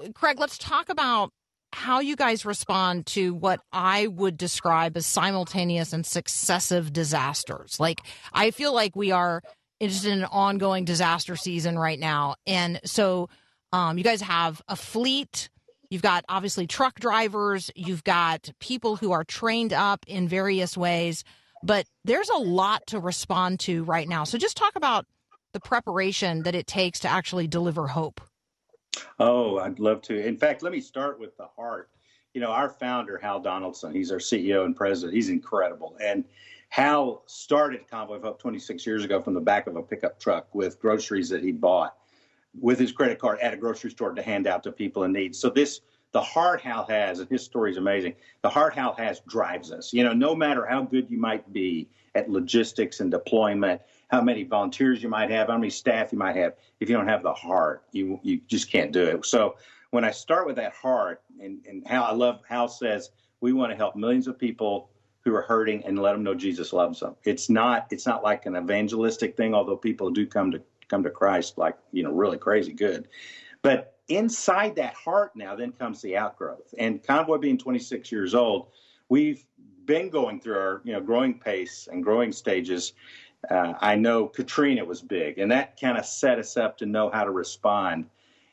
Kregg, 0.00 0.40
let's 0.40 0.58
talk 0.58 0.88
about 0.88 1.30
how 1.72 2.00
you 2.00 2.16
guys 2.16 2.44
respond 2.44 3.06
to 3.06 3.34
what 3.34 3.60
I 3.72 4.08
would 4.08 4.36
describe 4.36 4.96
as 4.96 5.06
simultaneous 5.06 5.92
and 5.92 6.04
successive 6.04 6.92
disasters. 6.92 7.78
Like, 7.78 8.00
I 8.32 8.50
feel 8.50 8.74
like 8.74 8.96
we 8.96 9.12
are 9.12 9.44
just 9.88 10.04
in 10.04 10.18
an 10.18 10.24
ongoing 10.24 10.84
disaster 10.84 11.36
season 11.36 11.78
right 11.78 11.98
now. 11.98 12.36
And 12.46 12.80
so, 12.84 13.28
um, 13.72 13.96
you 13.98 14.04
guys 14.04 14.20
have 14.20 14.60
a 14.68 14.76
fleet. 14.76 15.48
You've 15.90 16.02
got 16.02 16.24
obviously 16.28 16.66
truck 16.66 17.00
drivers. 17.00 17.70
You've 17.74 18.04
got 18.04 18.50
people 18.60 18.96
who 18.96 19.12
are 19.12 19.24
trained 19.24 19.72
up 19.72 20.04
in 20.06 20.28
various 20.28 20.76
ways. 20.76 21.24
But 21.62 21.86
there's 22.04 22.28
a 22.28 22.38
lot 22.38 22.86
to 22.88 23.00
respond 23.00 23.60
to 23.60 23.84
right 23.84 24.08
now. 24.08 24.24
So, 24.24 24.38
just 24.38 24.56
talk 24.56 24.72
about 24.76 25.06
the 25.52 25.60
preparation 25.60 26.42
that 26.42 26.54
it 26.54 26.66
takes 26.66 27.00
to 27.00 27.08
actually 27.08 27.46
deliver 27.46 27.86
hope. 27.86 28.20
Oh, 29.18 29.58
I'd 29.58 29.78
love 29.78 30.02
to. 30.02 30.26
In 30.26 30.36
fact, 30.36 30.62
let 30.62 30.72
me 30.72 30.80
start 30.80 31.18
with 31.18 31.36
the 31.36 31.46
heart. 31.46 31.90
You 32.34 32.40
know, 32.40 32.50
our 32.50 32.70
founder, 32.70 33.18
Hal 33.18 33.40
Donaldson, 33.40 33.92
he's 33.92 34.10
our 34.10 34.18
CEO 34.18 34.64
and 34.64 34.74
president. 34.74 35.14
He's 35.14 35.28
incredible. 35.28 35.96
And 36.02 36.24
Hal 36.72 37.22
started 37.26 37.86
Convoy 37.86 38.14
of 38.14 38.22
Hope 38.22 38.38
26 38.38 38.86
years 38.86 39.04
ago 39.04 39.20
from 39.20 39.34
the 39.34 39.40
back 39.42 39.66
of 39.66 39.76
a 39.76 39.82
pickup 39.82 40.18
truck 40.18 40.54
with 40.54 40.80
groceries 40.80 41.28
that 41.28 41.44
he 41.44 41.52
bought 41.52 41.98
with 42.58 42.78
his 42.78 42.92
credit 42.92 43.18
card 43.18 43.38
at 43.40 43.52
a 43.52 43.58
grocery 43.58 43.90
store 43.90 44.14
to 44.14 44.22
hand 44.22 44.46
out 44.46 44.62
to 44.62 44.72
people 44.72 45.04
in 45.04 45.12
need. 45.12 45.36
So 45.36 45.50
this, 45.50 45.82
the 46.12 46.22
heart 46.22 46.62
Hal 46.62 46.86
has, 46.86 47.20
and 47.20 47.28
his 47.28 47.44
story 47.44 47.72
is 47.72 47.76
amazing. 47.76 48.14
The 48.40 48.48
heart 48.48 48.72
Hal 48.72 48.94
has 48.94 49.20
drives 49.28 49.70
us. 49.70 49.92
You 49.92 50.02
know, 50.02 50.14
no 50.14 50.34
matter 50.34 50.64
how 50.64 50.80
good 50.80 51.10
you 51.10 51.18
might 51.18 51.52
be 51.52 51.90
at 52.14 52.30
logistics 52.30 53.00
and 53.00 53.10
deployment, 53.10 53.82
how 54.08 54.22
many 54.22 54.42
volunteers 54.42 55.02
you 55.02 55.10
might 55.10 55.30
have, 55.30 55.48
how 55.48 55.58
many 55.58 55.68
staff 55.68 56.10
you 56.10 56.16
might 56.16 56.36
have, 56.36 56.54
if 56.80 56.88
you 56.88 56.96
don't 56.96 57.06
have 57.06 57.22
the 57.22 57.34
heart, 57.34 57.82
you 57.92 58.18
you 58.22 58.40
just 58.48 58.72
can't 58.72 58.92
do 58.92 59.04
it. 59.04 59.26
So 59.26 59.56
when 59.90 60.06
I 60.06 60.10
start 60.10 60.46
with 60.46 60.56
that 60.56 60.72
heart, 60.72 61.20
and 61.38 61.60
and 61.68 61.86
how 61.86 62.02
I 62.04 62.14
love 62.14 62.40
Hal 62.48 62.68
says 62.68 63.10
we 63.42 63.52
want 63.52 63.72
to 63.72 63.76
help 63.76 63.94
millions 63.94 64.26
of 64.26 64.38
people 64.38 64.88
who 65.24 65.34
are 65.34 65.42
hurting 65.42 65.84
and 65.84 65.98
let 65.98 66.12
them 66.12 66.22
know 66.22 66.34
Jesus 66.34 66.72
loves 66.72 67.00
them. 67.00 67.14
It's 67.24 67.48
not 67.48 67.86
it's 67.90 68.06
not 68.06 68.22
like 68.22 68.46
an 68.46 68.56
evangelistic 68.56 69.36
thing, 69.36 69.54
although 69.54 69.76
people 69.76 70.10
do 70.10 70.26
come 70.26 70.50
to 70.50 70.62
come 70.88 71.02
to 71.02 71.10
Christ 71.10 71.58
like 71.58 71.76
you 71.92 72.02
know 72.02 72.12
really 72.12 72.38
crazy 72.38 72.72
good, 72.72 73.08
but 73.62 73.96
inside 74.08 74.76
that 74.76 74.94
heart 74.94 75.32
now 75.34 75.54
then 75.54 75.72
comes 75.72 76.02
the 76.02 76.16
outgrowth. 76.16 76.74
And 76.76 77.02
Convoy 77.02 77.38
being 77.38 77.56
26 77.56 78.10
years 78.10 78.34
old, 78.34 78.68
we've 79.08 79.44
been 79.84 80.10
going 80.10 80.40
through 80.40 80.58
our 80.58 80.82
you 80.84 80.92
know 80.92 81.00
growing 81.00 81.38
pace 81.38 81.88
and 81.90 82.02
growing 82.02 82.32
stages. 82.32 82.92
Uh, 83.50 83.74
I 83.80 83.96
know 83.96 84.26
Katrina 84.26 84.84
was 84.84 85.02
big, 85.02 85.38
and 85.38 85.50
that 85.50 85.80
kind 85.80 85.98
of 85.98 86.06
set 86.06 86.38
us 86.38 86.56
up 86.56 86.78
to 86.78 86.86
know 86.86 87.10
how 87.10 87.24
to 87.24 87.30
respond. 87.30 88.06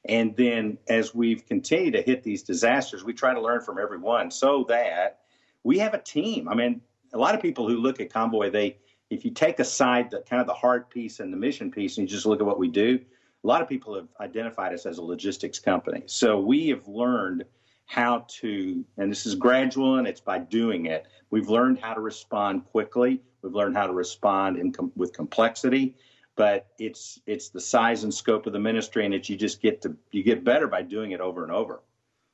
And 0.05 0.35
then 0.35 0.77
as 0.87 1.13
we've 1.13 1.45
continued 1.45 1.93
to 1.93 2.01
hit 2.01 2.23
these 2.23 2.41
disasters, 2.41 3.03
we 3.03 3.13
try 3.13 3.33
to 3.33 3.41
learn 3.41 3.61
from 3.61 3.77
everyone 3.77 4.31
so 4.31 4.65
that 4.69 5.18
we 5.63 5.79
have 5.79 5.93
a 5.93 6.01
team. 6.01 6.47
I 6.47 6.55
mean, 6.55 6.81
a 7.13 7.17
lot 7.17 7.35
of 7.35 7.41
people 7.41 7.67
who 7.67 7.77
look 7.77 7.99
at 7.99 8.11
Convoy, 8.11 8.49
they 8.49 8.77
if 9.09 9.25
you 9.25 9.31
take 9.31 9.59
aside 9.59 10.11
the 10.11 10.21
kind 10.29 10.39
of 10.39 10.47
the 10.47 10.53
heart 10.53 10.89
piece 10.89 11.19
and 11.19 11.33
the 11.33 11.37
mission 11.37 11.71
piece, 11.71 11.97
and 11.97 12.07
you 12.07 12.15
just 12.15 12.25
look 12.25 12.39
at 12.39 12.45
what 12.45 12.59
we 12.59 12.67
do, 12.67 12.99
a 13.43 13.47
lot 13.47 13.61
of 13.61 13.67
people 13.67 13.95
have 13.95 14.07
identified 14.19 14.73
us 14.73 14.85
as 14.85 14.97
a 14.97 15.01
logistics 15.01 15.59
company. 15.59 16.03
So 16.05 16.39
we 16.39 16.67
have 16.69 16.87
learned 16.87 17.45
how 17.85 18.25
to, 18.27 18.85
and 18.97 19.11
this 19.11 19.25
is 19.25 19.33
gradual 19.33 19.95
and 19.95 20.07
it's 20.07 20.21
by 20.21 20.37
doing 20.37 20.85
it. 20.85 21.07
We've 21.31 21.49
learned 21.49 21.79
how 21.79 21.95
to 21.95 22.01
respond 22.01 22.65
quickly. 22.65 23.19
We've 23.41 23.55
learned 23.55 23.75
how 23.75 23.87
to 23.87 23.93
respond 23.93 24.75
com- 24.75 24.91
with 24.95 25.13
complexity, 25.13 25.95
but 26.35 26.67
it's 26.77 27.19
it's 27.25 27.49
the 27.49 27.59
size 27.59 28.03
and 28.03 28.13
scope 28.13 28.45
of 28.45 28.53
the 28.53 28.59
ministry, 28.59 29.05
and 29.05 29.13
it's 29.13 29.29
you 29.29 29.35
just 29.35 29.61
get 29.61 29.81
to 29.81 29.95
you 30.11 30.23
get 30.23 30.43
better 30.43 30.67
by 30.67 30.83
doing 30.83 31.11
it 31.11 31.21
over 31.21 31.43
and 31.43 31.51
over. 31.51 31.81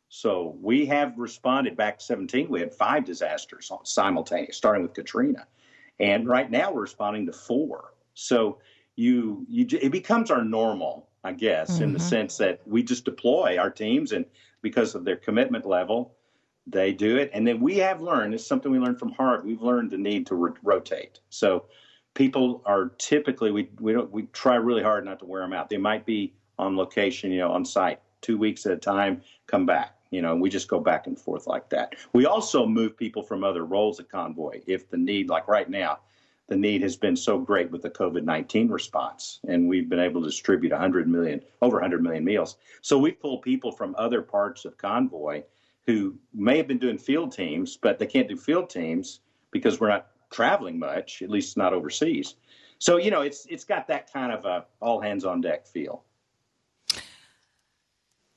So 0.10 0.56
we 0.62 0.86
have 0.86 1.18
responded 1.18 1.76
back 1.76 2.00
to 2.00 2.06
17. 2.06 2.48
We 2.50 2.60
had 2.60 2.74
five 2.74 3.06
disasters 3.06 3.72
simultaneous, 3.84 4.56
starting 4.56 4.84
with 4.84 4.94
Katrina, 4.94 5.48
and 6.00 6.28
right 6.28 6.50
now 6.50 6.72
we're 6.72 6.82
responding 6.82 7.26
to 7.26 7.34
four. 7.34 7.94
So 8.14 8.60
you 8.96 9.46
you 9.50 9.68
it 9.82 9.92
becomes 9.92 10.32
our 10.32 10.44
normal, 10.44 11.10
I 11.24 11.34
guess, 11.34 11.80
in 11.80 11.92
the 11.92 12.00
mm-hmm. 12.00 12.08
sense 12.08 12.38
that 12.38 12.62
we 12.66 12.84
just 12.84 13.06
deploy 13.06 13.58
our 13.58 13.70
teams, 13.70 14.12
and 14.12 14.26
because 14.62 14.96
of 14.96 15.06
their 15.06 15.18
commitment 15.18 15.66
level, 15.66 16.16
they 16.68 16.94
do 16.94 17.18
it. 17.18 17.30
And 17.34 17.46
then 17.46 17.60
we 17.60 17.78
have 17.78 18.02
learned 18.02 18.34
it's 18.34 18.46
something 18.46 18.72
we 18.72 18.80
learned 18.80 19.00
from 19.00 19.12
Hart. 19.12 19.46
We've 19.46 19.62
learned 19.62 19.92
the 19.92 19.98
need 19.98 20.28
to 20.28 20.36
ro- 20.36 20.56
rotate. 20.64 21.20
So 21.30 21.66
people 22.14 22.62
are 22.66 22.90
typically 22.98 23.52
we 23.52 23.70
we 23.80 23.94
don't 23.94 24.12
we 24.12 24.24
try 24.34 24.56
really 24.56 24.84
hard 24.84 25.06
not 25.06 25.20
to 25.20 25.26
wear 25.26 25.42
them 25.42 25.54
out. 25.54 25.70
They 25.70 25.78
might 25.78 26.06
be 26.06 26.34
on 26.58 26.78
location, 26.78 27.32
you 27.32 27.40
know, 27.40 27.52
on 27.52 27.66
site 27.66 28.00
two 28.26 28.38
weeks 28.38 28.66
at 28.66 28.72
a 28.72 28.78
time, 28.78 29.22
come 29.48 29.66
back. 29.66 29.96
You 30.10 30.22
know, 30.22 30.36
we 30.36 30.50
just 30.50 30.68
go 30.68 30.80
back 30.80 31.08
and 31.08 31.20
forth 31.20 31.46
like 31.46 31.70
that. 31.70 31.94
We 32.14 32.26
also 32.26 32.66
move 32.66 32.98
people 32.98 33.22
from 33.22 33.44
other 33.44 33.66
roles 33.66 34.00
at 34.00 34.10
Convoy 34.10 34.62
if 34.66 34.90
the 34.90 34.98
need, 34.98 35.30
like 35.30 35.48
right 35.48 35.70
now, 35.70 36.00
the 36.48 36.56
need 36.56 36.82
has 36.84 36.96
been 36.96 37.16
so 37.16 37.40
great 37.40 37.72
with 37.72 37.82
the 37.82 37.90
COVID 37.90 38.24
19 38.24 38.70
response, 38.70 39.40
and 39.48 39.68
we've 39.68 39.90
been 39.90 40.00
able 40.00 40.22
to 40.22 40.28
distribute 40.28 40.72
100 40.72 41.08
million, 41.08 41.42
over 41.62 41.78
100 41.78 42.04
million 42.04 42.24
meals. 42.24 42.58
So 42.82 42.98
we 43.00 43.12
pull 43.12 43.40
people 43.40 43.72
from 43.72 43.96
other 43.98 44.22
parts 44.22 44.64
of 44.66 44.78
Convoy 44.78 45.44
who 45.88 46.16
may 46.34 46.58
have 46.58 46.68
been 46.68 46.80
doing 46.80 46.98
field 46.98 47.32
teams, 47.32 47.78
but 47.78 48.00
they 48.00 48.08
can't 48.08 48.28
do 48.28 48.38
field 48.38 48.70
teams 48.70 49.20
because 49.52 49.80
we're 49.80 49.90
not 49.90 50.08
traveling 50.32 50.80
much, 50.80 51.22
at 51.22 51.30
least 51.30 51.58
not 51.58 51.74
overseas. 51.74 52.36
So 52.78 52.98
you 52.98 53.12
know, 53.12 53.22
it's 53.22 53.46
it's 53.48 53.64
got 53.64 53.88
that 53.88 54.12
kind 54.12 54.32
of 54.32 54.46
a 54.46 54.66
all 54.80 55.02
hands 55.02 55.26
on 55.26 55.42
deck 55.42 55.66
feel. 55.66 56.04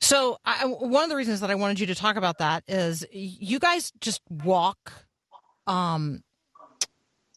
So, 0.00 0.38
I, 0.44 0.64
one 0.64 1.02
of 1.02 1.10
the 1.10 1.16
reasons 1.16 1.40
that 1.40 1.50
I 1.50 1.56
wanted 1.56 1.80
you 1.80 1.86
to 1.86 1.94
talk 1.94 2.16
about 2.16 2.38
that 2.38 2.62
is 2.68 3.04
you 3.10 3.58
guys 3.58 3.92
just 4.00 4.20
walk 4.30 4.92
um, 5.66 6.22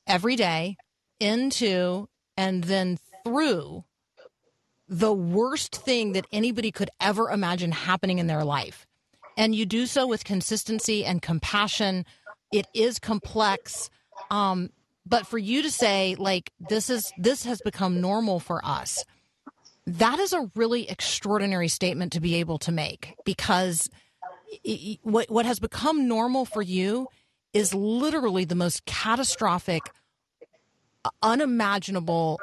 every 0.07 0.35
day 0.35 0.77
into 1.19 2.07
and 2.37 2.63
then 2.63 2.97
through 3.23 3.83
the 4.87 5.13
worst 5.13 5.75
thing 5.75 6.13
that 6.13 6.25
anybody 6.31 6.71
could 6.71 6.89
ever 6.99 7.29
imagine 7.29 7.71
happening 7.71 8.19
in 8.19 8.27
their 8.27 8.43
life. 8.43 8.85
And 9.37 9.55
you 9.55 9.65
do 9.65 9.85
so 9.85 10.05
with 10.05 10.23
consistency 10.23 11.05
and 11.05 11.21
compassion. 11.21 12.05
It 12.51 12.67
is 12.73 12.99
complex. 12.99 13.89
Um, 14.29 14.69
but 15.05 15.25
for 15.25 15.37
you 15.37 15.63
to 15.63 15.71
say, 15.71 16.15
like, 16.19 16.51
this 16.59 16.89
is 16.89 17.11
this 17.17 17.45
has 17.45 17.61
become 17.61 18.01
normal 18.01 18.39
for 18.39 18.63
us 18.65 19.03
that 19.87 20.19
is 20.19 20.33
a 20.33 20.49
really 20.55 20.89
extraordinary 20.89 21.67
statement 21.67 22.13
to 22.13 22.19
be 22.19 22.35
able 22.35 22.57
to 22.59 22.71
make 22.71 23.15
because 23.25 23.89
what 25.03 25.29
what 25.29 25.45
has 25.45 25.59
become 25.59 26.07
normal 26.07 26.45
for 26.45 26.61
you 26.61 27.07
is 27.53 27.73
literally 27.73 28.45
the 28.45 28.55
most 28.55 28.85
catastrophic 28.85 29.81
unimaginable 31.23 32.39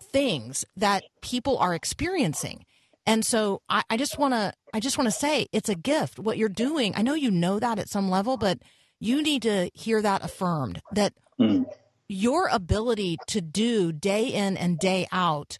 things 0.00 0.64
that 0.76 1.04
people 1.20 1.58
are 1.58 1.74
experiencing 1.74 2.64
and 3.06 3.24
so 3.26 3.60
i, 3.68 3.82
I 3.90 3.96
just 3.96 4.18
want 4.18 4.32
to 4.34 4.52
i 4.72 4.80
just 4.80 4.96
want 4.96 5.08
to 5.08 5.12
say 5.18 5.46
it's 5.52 5.68
a 5.68 5.74
gift 5.74 6.18
what 6.18 6.38
you're 6.38 6.48
doing 6.48 6.94
i 6.96 7.02
know 7.02 7.14
you 7.14 7.30
know 7.30 7.58
that 7.58 7.78
at 7.78 7.88
some 7.88 8.08
level 8.08 8.36
but 8.36 8.58
you 9.00 9.22
need 9.22 9.42
to 9.42 9.70
hear 9.74 10.00
that 10.02 10.24
affirmed 10.24 10.80
that 10.92 11.12
Mm. 11.40 11.66
your 12.08 12.46
ability 12.46 13.16
to 13.26 13.40
do 13.40 13.90
day 13.90 14.26
in 14.28 14.56
and 14.56 14.78
day 14.78 15.08
out 15.10 15.58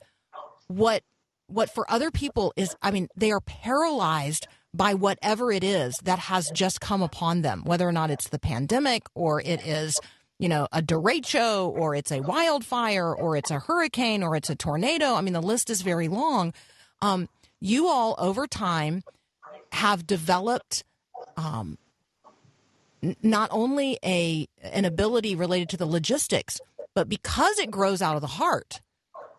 what 0.77 1.03
what 1.47 1.71
for 1.71 1.91
other 1.91 2.11
people 2.11 2.53
is 2.57 2.75
i 2.83 2.91
mean 2.91 3.09
they 3.17 3.31
are 3.31 3.41
paralyzed 3.41 4.47
by 4.73 4.95
whatever 4.95 5.53
it 5.53 5.63
is 5.63 5.95
that 6.03 6.19
has 6.19 6.51
just 6.51 6.81
come 6.81 7.03
upon 7.03 7.43
them 7.43 7.63
whether 7.65 7.89
or 7.89 7.93
not 7.93 8.11
it's 8.11 8.29
the 8.29 8.39
pandemic 8.39 9.05
or 9.15 9.41
it 9.41 9.65
is 9.67 10.01
you 10.39 10.49
know 10.49 10.67
a 10.73 10.83
derecho 10.83 11.69
or 11.69 11.95
it's 11.95 12.13
a 12.13 12.21
wildfire 12.21 13.15
or 13.15 13.37
it's 13.37 13.51
a 13.51 13.61
hurricane 13.61 14.23
or 14.23 14.37
it's 14.37 14.51
a 14.51 14.57
tornado. 14.57 15.15
I 15.15 15.21
mean 15.21 15.33
the 15.33 15.43
list 15.43 15.71
is 15.71 15.83
very 15.83 16.09
long. 16.09 16.53
Um, 17.01 17.29
you 17.61 17.89
all 17.89 18.15
over 18.19 18.47
time 18.47 19.03
have 19.73 20.07
developed 20.07 20.85
um, 21.37 21.79
n- 23.03 23.17
not 23.23 23.49
only 23.53 23.99
a 24.05 24.47
an 24.63 24.85
ability 24.85 25.35
related 25.35 25.69
to 25.71 25.77
the 25.77 25.87
logistics 25.87 26.61
but 26.95 27.09
because 27.09 27.59
it 27.59 27.71
grows 27.71 28.01
out 28.03 28.17
of 28.17 28.21
the 28.21 28.27
heart 28.29 28.81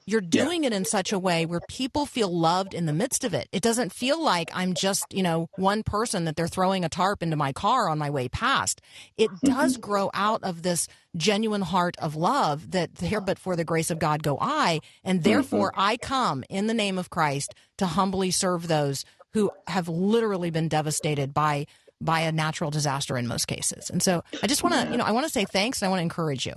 you're 0.05 0.21
doing 0.21 0.63
it 0.63 0.73
in 0.73 0.85
such 0.85 1.11
a 1.11 1.19
way 1.19 1.45
where 1.45 1.61
people 1.67 2.05
feel 2.05 2.29
loved 2.29 2.73
in 2.73 2.85
the 2.85 2.93
midst 2.93 3.23
of 3.23 3.33
it. 3.33 3.47
It 3.51 3.63
doesn't 3.63 3.91
feel 3.91 4.21
like 4.21 4.49
I'm 4.53 4.73
just, 4.73 5.05
you 5.11 5.23
know, 5.23 5.49
one 5.55 5.81
person 5.83 6.25
that 6.25 6.35
they're 6.35 6.47
throwing 6.47 6.85
a 6.85 6.89
tarp 6.89 7.23
into 7.23 7.35
my 7.35 7.51
car 7.51 7.89
on 7.89 7.97
my 7.97 8.09
way 8.09 8.29
past. 8.29 8.81
It 9.17 9.31
mm-hmm. 9.31 9.47
does 9.47 9.77
grow 9.77 10.11
out 10.13 10.43
of 10.43 10.61
this 10.61 10.87
genuine 11.15 11.61
heart 11.61 11.95
of 11.99 12.15
love 12.15 12.71
that 12.71 12.91
here 12.99 13.21
but 13.21 13.39
for 13.39 13.55
the 13.55 13.63
grace 13.63 13.89
of 13.89 13.99
God 13.99 14.21
go 14.21 14.37
I, 14.39 14.81
and 15.03 15.19
mm-hmm. 15.19 15.29
therefore 15.29 15.71
I 15.75 15.97
come 15.97 16.43
in 16.49 16.67
the 16.67 16.73
name 16.73 16.97
of 16.97 17.09
Christ 17.09 17.55
to 17.77 17.85
humbly 17.85 18.31
serve 18.31 18.67
those 18.67 19.05
who 19.33 19.51
have 19.67 19.87
literally 19.89 20.51
been 20.51 20.67
devastated 20.67 21.33
by 21.33 21.65
by 22.01 22.21
a 22.21 22.31
natural 22.31 22.69
disaster 22.71 23.17
in 23.17 23.25
most 23.25 23.47
cases. 23.47 23.89
And 23.89 24.03
so 24.03 24.23
I 24.43 24.47
just 24.47 24.63
want 24.63 24.75
to, 24.75 24.91
you 24.91 24.97
know, 24.97 25.05
I 25.05 25.11
want 25.11 25.25
to 25.25 25.31
say 25.31 25.45
thanks 25.45 25.81
and 25.81 25.87
I 25.87 25.89
want 25.89 25.99
to 25.99 26.03
encourage 26.03 26.45
you. 26.45 26.53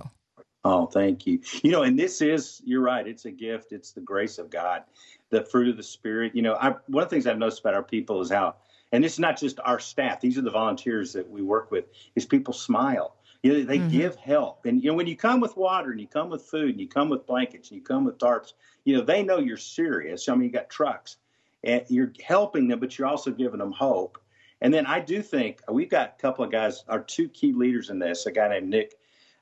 Oh, 0.65 0.87
thank 0.87 1.25
you. 1.25 1.39
You 1.63 1.71
know, 1.71 1.83
and 1.83 1.97
this 1.97 2.21
is, 2.21 2.61
you're 2.65 2.81
right, 2.81 3.07
it's 3.07 3.25
a 3.25 3.31
gift. 3.31 3.71
It's 3.71 3.91
the 3.91 4.01
grace 4.01 4.37
of 4.37 4.49
God, 4.49 4.83
the 5.29 5.43
fruit 5.45 5.69
of 5.69 5.77
the 5.77 5.83
Spirit. 5.83 6.35
You 6.35 6.41
know, 6.41 6.55
I, 6.55 6.75
one 6.87 7.03
of 7.03 7.09
the 7.09 7.15
things 7.15 7.27
I've 7.27 7.37
noticed 7.37 7.61
about 7.61 7.75
our 7.75 7.83
people 7.83 8.19
is 8.21 8.29
how, 8.29 8.55
and 8.91 9.05
it's 9.05 9.19
not 9.19 9.39
just 9.39 9.59
our 9.63 9.79
staff, 9.79 10.19
these 10.19 10.37
are 10.37 10.41
the 10.41 10.51
volunteers 10.51 11.13
that 11.13 11.29
we 11.29 11.41
work 11.41 11.71
with, 11.71 11.85
is 12.15 12.25
people 12.25 12.53
smile. 12.53 13.15
You 13.41 13.53
know, 13.53 13.63
they 13.63 13.77
mm-hmm. 13.77 13.89
give 13.89 14.17
help. 14.17 14.65
And, 14.65 14.83
you 14.83 14.91
know, 14.91 14.97
when 14.97 15.07
you 15.07 15.15
come 15.15 15.39
with 15.39 15.55
water 15.55 15.91
and 15.91 16.01
you 16.01 16.07
come 16.07 16.29
with 16.29 16.41
food 16.41 16.71
and 16.71 16.79
you 16.81 16.89
come 16.89 17.07
with 17.07 17.25
blankets 17.25 17.69
and 17.69 17.77
you 17.77 17.83
come 17.83 18.03
with 18.03 18.17
tarps, 18.17 18.51
you 18.83 18.97
know, 18.97 19.03
they 19.03 19.23
know 19.23 19.39
you're 19.39 19.55
serious. 19.55 20.27
I 20.27 20.35
mean, 20.35 20.43
you 20.43 20.51
got 20.51 20.69
trucks 20.69 21.17
and 21.63 21.85
you're 21.87 22.11
helping 22.21 22.67
them, 22.67 22.81
but 22.81 22.97
you're 22.97 23.07
also 23.07 23.31
giving 23.31 23.59
them 23.59 23.71
hope. 23.71 24.17
And 24.59 24.73
then 24.73 24.85
I 24.85 24.99
do 24.99 25.21
think 25.21 25.61
we've 25.71 25.89
got 25.89 26.15
a 26.17 26.21
couple 26.21 26.43
of 26.43 26.51
guys, 26.51 26.83
our 26.89 26.99
two 26.99 27.29
key 27.29 27.53
leaders 27.53 27.89
in 27.89 27.99
this, 27.99 28.25
a 28.25 28.31
guy 28.33 28.49
named 28.49 28.67
Nick 28.67 28.95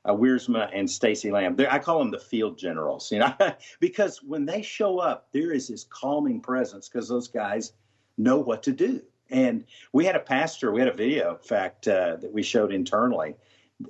uh, 0.08 0.12
Wiersma 0.12 0.70
and 0.72 0.90
Stacy 0.90 1.30
Lamb. 1.30 1.54
They're, 1.54 1.72
I 1.72 1.78
call 1.78 1.98
them 1.98 2.10
the 2.10 2.18
field 2.18 2.58
generals, 2.58 3.12
you 3.12 3.18
know, 3.18 3.34
because 3.80 4.22
when 4.22 4.46
they 4.46 4.62
show 4.62 4.98
up, 4.98 5.28
there 5.32 5.52
is 5.52 5.68
this 5.68 5.84
calming 5.84 6.40
presence 6.40 6.88
because 6.88 7.08
those 7.08 7.28
guys 7.28 7.72
know 8.16 8.38
what 8.38 8.62
to 8.64 8.72
do. 8.72 9.02
And 9.30 9.64
we 9.92 10.06
had 10.06 10.16
a 10.16 10.20
pastor, 10.20 10.72
we 10.72 10.80
had 10.80 10.88
a 10.88 10.96
video, 10.96 11.32
in 11.32 11.42
fact, 11.42 11.86
uh, 11.86 12.16
that 12.16 12.32
we 12.32 12.42
showed 12.42 12.72
internally. 12.72 13.34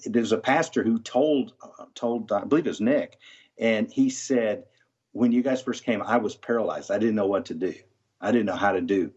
There's 0.04 0.32
a 0.32 0.38
pastor 0.38 0.82
who 0.82 0.98
told, 0.98 1.54
uh, 1.62 1.86
told 1.94 2.32
I 2.32 2.44
believe 2.44 2.66
it 2.66 2.70
was 2.70 2.80
Nick, 2.80 3.18
and 3.58 3.90
he 3.90 4.10
said, 4.10 4.64
when 5.12 5.32
you 5.32 5.42
guys 5.42 5.62
first 5.62 5.84
came, 5.84 6.02
I 6.02 6.16
was 6.18 6.34
paralyzed. 6.34 6.90
I 6.90 6.98
didn't 6.98 7.14
know 7.14 7.26
what 7.26 7.46
to 7.46 7.54
do. 7.54 7.74
I 8.20 8.32
didn't 8.32 8.46
know 8.46 8.56
how 8.56 8.72
to 8.72 8.80
do 8.80 9.12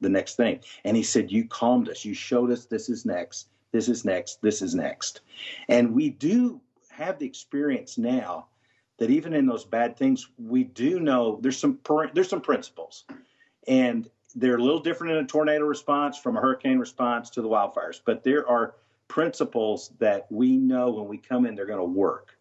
the 0.00 0.08
next 0.08 0.36
thing. 0.36 0.60
And 0.84 0.96
he 0.96 1.02
said, 1.02 1.32
You 1.32 1.46
calmed 1.46 1.88
us. 1.88 2.04
You 2.04 2.14
showed 2.14 2.50
us 2.50 2.66
this 2.66 2.88
is 2.88 3.04
next, 3.04 3.48
this 3.72 3.88
is 3.88 4.04
next, 4.04 4.40
this 4.42 4.62
is 4.62 4.74
next. 4.74 5.22
And 5.68 5.94
we 5.94 6.10
do 6.10 6.60
have 6.90 7.18
the 7.18 7.26
experience 7.26 7.98
now 7.98 8.46
that 8.98 9.10
even 9.10 9.32
in 9.34 9.46
those 9.46 9.64
bad 9.64 9.96
things, 9.96 10.28
we 10.38 10.64
do 10.64 11.00
know 11.00 11.38
there's 11.40 11.58
some 11.58 11.78
there's 12.14 12.28
some 12.28 12.42
principles, 12.42 13.04
and 13.66 14.08
they're 14.36 14.56
a 14.56 14.62
little 14.62 14.80
different 14.80 15.14
in 15.14 15.24
a 15.24 15.26
tornado 15.26 15.64
response 15.64 16.18
from 16.18 16.36
a 16.36 16.40
hurricane 16.40 16.78
response 16.78 17.30
to 17.30 17.42
the 17.42 17.48
wildfires. 17.48 18.00
But 18.04 18.22
there 18.22 18.46
are 18.48 18.74
principles 19.08 19.90
that 19.98 20.26
we 20.30 20.56
know 20.56 20.90
when 20.90 21.08
we 21.08 21.18
come 21.18 21.46
in, 21.46 21.54
they're 21.54 21.66
going 21.66 21.78
to 21.78 21.84
work. 21.84 22.36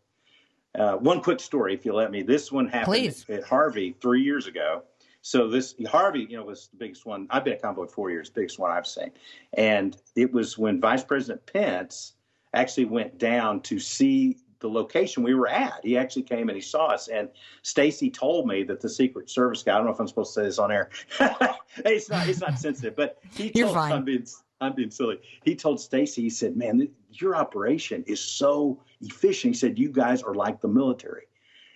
Uh, 0.74 0.94
one 0.94 1.22
quick 1.22 1.40
story, 1.40 1.74
if 1.74 1.86
you 1.86 1.94
let 1.94 2.12
me. 2.12 2.22
This 2.22 2.52
one 2.52 2.68
happened 2.68 2.86
Please. 2.86 3.26
at 3.28 3.44
Harvey 3.44 3.96
three 4.00 4.22
years 4.22 4.48
ago. 4.48 4.84
So 5.22 5.48
this 5.48 5.76
Harvey, 5.88 6.26
you 6.30 6.38
know, 6.38 6.44
was 6.44 6.68
the 6.70 6.78
biggest 6.78 7.06
one. 7.06 7.28
I've 7.30 7.44
been 7.44 7.54
at 7.54 7.62
Convoy 7.62 7.86
four 7.86 8.10
years, 8.10 8.30
biggest 8.30 8.58
one 8.60 8.72
I've 8.72 8.88
seen, 8.88 9.12
and 9.54 9.96
it 10.16 10.32
was 10.34 10.58
when 10.58 10.82
Vice 10.82 11.04
President 11.04 11.46
Pence 11.46 12.14
actually 12.54 12.86
went 12.86 13.18
down 13.18 13.62
to 13.62 13.80
see 13.80 14.38
the 14.60 14.70
location 14.70 15.24
we 15.24 15.34
were 15.34 15.48
at. 15.48 15.80
He 15.84 15.98
actually 15.98 16.24
came 16.24 16.48
and 16.50 16.56
he 16.56 16.62
saw 16.62 16.88
us. 16.88 17.08
And 17.08 17.30
Stacy 17.64 18.10
told 18.10 18.48
me 18.48 18.64
that 18.64 18.80
the 18.80 18.90
Secret 18.90 19.30
Service 19.30 19.64
guy. 19.64 19.74
I 19.74 19.78
don't 19.78 19.88
know 19.88 19.94
if 19.94 20.00
I'm 20.00 20.08
supposed 20.08 20.34
to 20.36 20.42
say 20.42 20.46
this 20.46 20.60
on 20.60 20.72
air. 20.72 20.90
it's 21.78 22.10
not. 22.10 22.28
It's 22.28 22.42
not 22.42 22.58
sensitive, 22.58 22.96
but 22.96 23.20
he 23.34 23.52
You're 23.54 23.68
told. 23.68 23.76
fine. 23.76 23.92
I'm 23.92 24.06
being. 24.06 24.26
I'm 24.60 24.74
being 24.76 24.92
silly. 24.92 25.20
He 25.44 25.56
told 25.56 25.82
Stacy. 25.82 26.22
He 26.22 26.30
said, 26.30 26.56
"Man, 26.56 26.88
your 27.10 27.36
operation 27.36 28.04
is 28.08 28.22
so 28.22 28.80
efficient." 29.02 29.56
He 29.56 29.60
said, 29.60 29.78
"You 29.78 29.90
guys 29.90 30.24
are 30.24 30.36
like 30.36 30.62
the 30.62 30.68
military." 30.68 31.24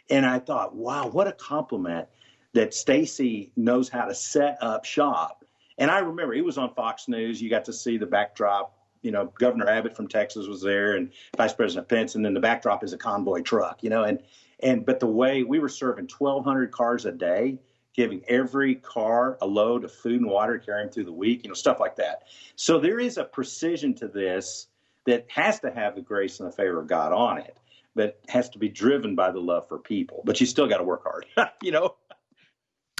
And 0.09 0.25
I 0.25 0.39
thought, 0.39 0.75
wow, 0.75 1.07
what 1.07 1.27
a 1.27 1.31
compliment 1.31 2.07
that 2.55 2.73
Stacy 2.73 3.51
knows 3.57 3.89
how 3.89 4.05
to 4.05 4.15
set 4.15 4.57
up 4.61 4.85
shop 4.85 5.43
And 5.77 5.91
I 5.91 5.99
remember 5.99 6.33
it 6.33 6.43
was 6.43 6.57
on 6.57 6.73
Fox 6.73 7.09
News. 7.09 7.41
You 7.41 7.49
got 7.49 7.65
to 7.65 7.73
see 7.73 7.97
the 7.97 8.05
backdrop. 8.05 8.77
You 9.01 9.11
know, 9.11 9.31
Governor 9.37 9.67
Abbott 9.67 9.95
from 9.95 10.07
Texas 10.07 10.47
was 10.47 10.61
there, 10.61 10.95
and 10.95 11.11
Vice 11.37 11.53
President 11.53 11.87
Pence, 11.87 12.15
and 12.15 12.25
then 12.25 12.33
the 12.33 12.39
backdrop 12.39 12.83
is 12.83 12.93
a 12.93 12.97
convoy 12.97 13.41
truck. 13.41 13.83
You 13.83 13.89
know, 13.89 14.03
and 14.05 14.19
and 14.61 14.85
but 14.85 15.01
the 15.01 15.05
way 15.05 15.43
we 15.43 15.59
were 15.59 15.69
serving 15.69 16.07
1,200 16.17 16.71
cars 16.71 17.05
a 17.05 17.11
day, 17.11 17.59
giving 17.93 18.23
every 18.27 18.75
car 18.75 19.37
a 19.41 19.45
load 19.45 19.83
of 19.83 19.91
food 19.91 20.21
and 20.21 20.31
water, 20.31 20.57
carrying 20.57 20.89
through 20.89 21.03
the 21.03 21.13
week, 21.13 21.43
you 21.43 21.49
know, 21.49 21.53
stuff 21.53 21.79
like 21.79 21.97
that. 21.97 22.23
So 22.55 22.79
there 22.79 22.99
is 22.99 23.17
a 23.17 23.25
precision 23.25 23.93
to 23.95 24.07
this 24.07 24.67
that 25.05 25.25
has 25.27 25.59
to 25.59 25.71
have 25.71 25.95
the 25.95 26.01
grace 26.01 26.39
and 26.39 26.49
the 26.49 26.55
favor 26.55 26.79
of 26.79 26.87
God 26.87 27.11
on 27.11 27.37
it, 27.37 27.57
but 27.95 28.19
has 28.29 28.49
to 28.51 28.59
be 28.59 28.69
driven 28.69 29.13
by 29.13 29.29
the 29.29 29.41
love 29.41 29.67
for 29.67 29.77
people. 29.77 30.21
But 30.25 30.39
you 30.39 30.47
still 30.47 30.67
got 30.67 30.77
to 30.77 30.83
work 30.83 31.03
hard, 31.03 31.25
you 31.61 31.71
know. 31.71 31.95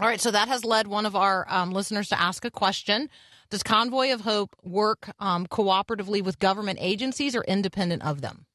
All 0.01 0.07
right, 0.09 0.19
so 0.19 0.29
that 0.31 0.49
has 0.49 0.65
led 0.65 0.87
one 0.87 1.05
of 1.05 1.15
our 1.15 1.45
um, 1.47 1.71
listeners 1.71 2.09
to 2.09 2.19
ask 2.19 2.43
a 2.43 2.51
question. 2.51 3.09
Does 3.49 3.63
Convoy 3.63 4.11
of 4.11 4.21
Hope 4.21 4.53
work 4.61 5.09
um, 5.19 5.47
cooperatively 5.47 6.21
with 6.21 6.37
government 6.37 6.79
agencies 6.81 7.33
or 7.33 7.43
independent 7.43 8.03
of 8.03 8.19
them? 8.19 8.45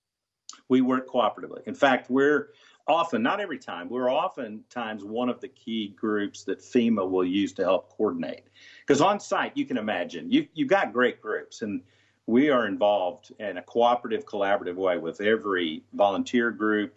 We 0.68 0.82
work 0.82 1.08
cooperatively. 1.08 1.66
In 1.66 1.74
fact, 1.74 2.10
we're 2.10 2.50
often, 2.86 3.22
not 3.22 3.40
every 3.40 3.58
time, 3.58 3.88
we're 3.88 4.12
oftentimes 4.12 5.02
one 5.02 5.30
of 5.30 5.40
the 5.40 5.48
key 5.48 5.94
groups 5.96 6.44
that 6.44 6.58
FEMA 6.58 7.08
will 7.08 7.24
use 7.24 7.54
to 7.54 7.62
help 7.62 7.88
coordinate. 7.96 8.44
Because 8.86 9.00
on 9.00 9.18
site, 9.18 9.56
you 9.56 9.64
can 9.64 9.78
imagine, 9.78 10.30
you, 10.30 10.46
you've 10.52 10.68
got 10.68 10.92
great 10.92 11.22
groups, 11.22 11.62
and 11.62 11.80
we 12.26 12.50
are 12.50 12.66
involved 12.66 13.32
in 13.38 13.56
a 13.56 13.62
cooperative, 13.62 14.26
collaborative 14.26 14.74
way 14.74 14.98
with 14.98 15.22
every 15.22 15.84
volunteer 15.94 16.50
group 16.50 16.94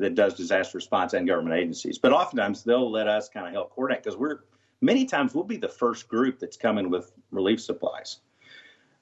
that 0.00 0.14
does 0.14 0.34
disaster 0.34 0.78
response 0.78 1.12
and 1.12 1.26
government 1.26 1.56
agencies. 1.56 1.98
But 1.98 2.12
oftentimes 2.12 2.64
they'll 2.64 2.90
let 2.90 3.08
us 3.08 3.28
kind 3.28 3.46
of 3.46 3.52
help 3.52 3.70
coordinate 3.70 4.02
because 4.02 4.18
we're 4.18 4.40
many 4.80 5.06
times 5.06 5.34
we'll 5.34 5.44
be 5.44 5.56
the 5.56 5.68
first 5.68 6.08
group 6.08 6.38
that's 6.38 6.56
coming 6.56 6.90
with 6.90 7.12
relief 7.30 7.60
supplies. 7.60 8.18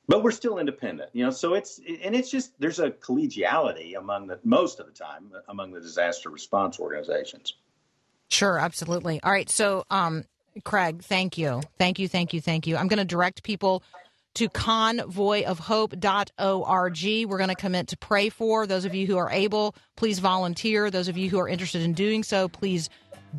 But 0.08 0.22
we're 0.22 0.30
still 0.30 0.58
independent, 0.58 1.10
you 1.12 1.24
know. 1.24 1.30
So 1.30 1.54
it's 1.54 1.78
and 1.78 2.14
it's 2.14 2.30
just 2.30 2.58
there's 2.58 2.78
a 2.78 2.90
collegiality 2.90 3.96
among 3.96 4.26
the 4.26 4.38
most 4.42 4.80
of 4.80 4.86
the 4.86 4.92
time 4.92 5.30
among 5.48 5.72
the 5.72 5.80
disaster 5.80 6.30
response 6.30 6.80
organizations. 6.80 7.54
Sure, 8.30 8.58
absolutely. 8.58 9.20
All 9.22 9.32
right, 9.32 9.48
so 9.48 9.84
um, 9.90 10.24
Kregg, 10.60 11.02
thank 11.02 11.38
you, 11.38 11.60
thank 11.78 11.98
you, 11.98 12.08
thank 12.08 12.32
you, 12.32 12.40
thank 12.40 12.66
you. 12.66 12.76
I'm 12.76 12.88
going 12.88 12.98
to 12.98 13.04
direct 13.04 13.42
people 13.42 13.82
to 14.34 14.48
convoyofhope.org. 14.48 17.30
We're 17.30 17.38
going 17.38 17.48
to 17.48 17.54
commit 17.54 17.88
to 17.88 17.96
pray 17.96 18.28
for 18.28 18.66
those 18.66 18.84
of 18.84 18.94
you 18.94 19.06
who 19.06 19.16
are 19.16 19.30
able. 19.30 19.74
Please 19.96 20.20
volunteer. 20.20 20.90
Those 20.90 21.08
of 21.08 21.16
you 21.16 21.30
who 21.30 21.38
are 21.38 21.48
interested 21.48 21.82
in 21.82 21.92
doing 21.92 22.22
so, 22.22 22.48
please 22.48 22.88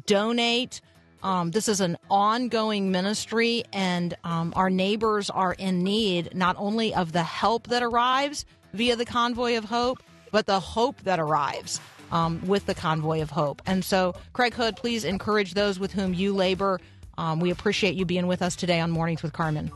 donate. 0.06 0.82
Um, 1.22 1.52
this 1.52 1.68
is 1.68 1.82
an 1.82 1.98
ongoing 2.10 2.92
ministry, 2.92 3.64
and 3.74 4.16
um, 4.24 4.54
our 4.56 4.70
neighbors 4.70 5.30
are 5.30 5.54
in 5.54 5.84
need 5.84 6.34
not 6.34 6.56
only 6.58 6.94
of 6.94 7.12
the 7.12 7.24
help 7.24 7.68
that 7.68 7.84
arrives 7.84 8.46
via 8.74 8.96
the 8.96 9.06
Convoy 9.06 9.58
of 9.58 9.66
Hope, 9.66 10.02
but 10.32 10.46
the 10.46 10.60
hope 10.60 11.02
that 11.04 11.20
arrives 11.20 11.82
um, 12.12 12.46
with 12.48 12.66
the 12.66 12.76
Convoy 12.76 13.22
of 13.22 13.32
Hope. 13.32 13.62
And 13.66 13.84
so, 13.84 14.16
Kregg 14.34 14.54
Hood, 14.54 14.78
please 14.78 15.04
encourage 15.04 15.54
those 15.54 15.80
with 15.80 15.92
whom 15.92 16.14
you 16.14 16.34
labor. 16.34 16.80
Um, 17.18 17.40
we 17.40 17.52
appreciate 17.52 17.96
you 17.96 18.06
being 18.06 18.28
with 18.28 18.42
us 18.42 18.56
today 18.56 18.80
on 18.80 18.92
Mornings 18.92 19.22
with 19.22 19.34
Carmen. 19.34 19.72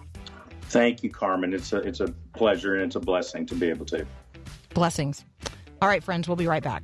Thank 0.74 1.04
you, 1.04 1.12
Carmen. 1.12 1.54
It's 1.54 1.72
a 1.72 1.78
it's 1.78 2.00
a 2.00 2.08
pleasure 2.34 2.74
and 2.74 2.86
it's 2.86 2.96
a 2.96 3.00
blessing 3.00 3.46
to 3.46 3.54
be 3.54 3.70
able 3.70 3.86
to. 3.86 4.08
Blessings. 4.74 5.24
All 5.84 5.88
right, 5.88 6.04
friends, 6.04 6.28
we'll 6.28 6.36
be 6.36 6.48
right 6.48 6.64
back. 6.64 6.82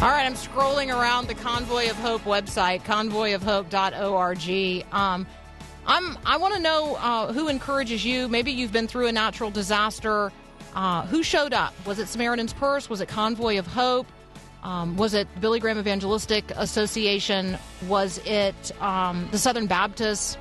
All 0.00 0.08
right, 0.08 0.24
I'm 0.24 0.32
scrolling 0.32 0.88
around 0.88 1.28
the 1.28 1.34
Convoy 1.34 1.90
of 1.90 1.96
Hope 1.96 2.22
website, 2.22 2.82
convoyofhope.org. 2.84 4.86
Um, 4.94 5.26
I'm 5.86 6.18
I 6.24 6.38
want 6.38 6.54
to 6.54 6.60
know 6.60 6.94
uh, 6.94 7.30
who 7.34 7.48
encourages 7.48 8.06
you. 8.06 8.26
Maybe 8.26 8.52
you've 8.52 8.72
been 8.72 8.88
through 8.88 9.08
a 9.08 9.12
natural 9.12 9.50
disaster. 9.50 10.32
Uh, 10.74 11.04
who 11.08 11.22
showed 11.22 11.52
up? 11.52 11.74
Was 11.84 11.98
it 11.98 12.08
Samaritan's 12.08 12.54
Purse? 12.54 12.88
Was 12.88 13.02
it 13.02 13.08
Convoy 13.08 13.58
of 13.58 13.66
Hope? 13.66 14.06
Um, 14.62 14.96
was 14.96 15.14
it 15.14 15.28
Billy 15.40 15.58
Graham 15.60 15.78
Evangelistic 15.78 16.50
Association? 16.56 17.58
Was 17.88 18.18
it 18.24 18.72
um, 18.80 19.28
the 19.30 19.38
Southern 19.38 19.66
Baptists? 19.66 20.36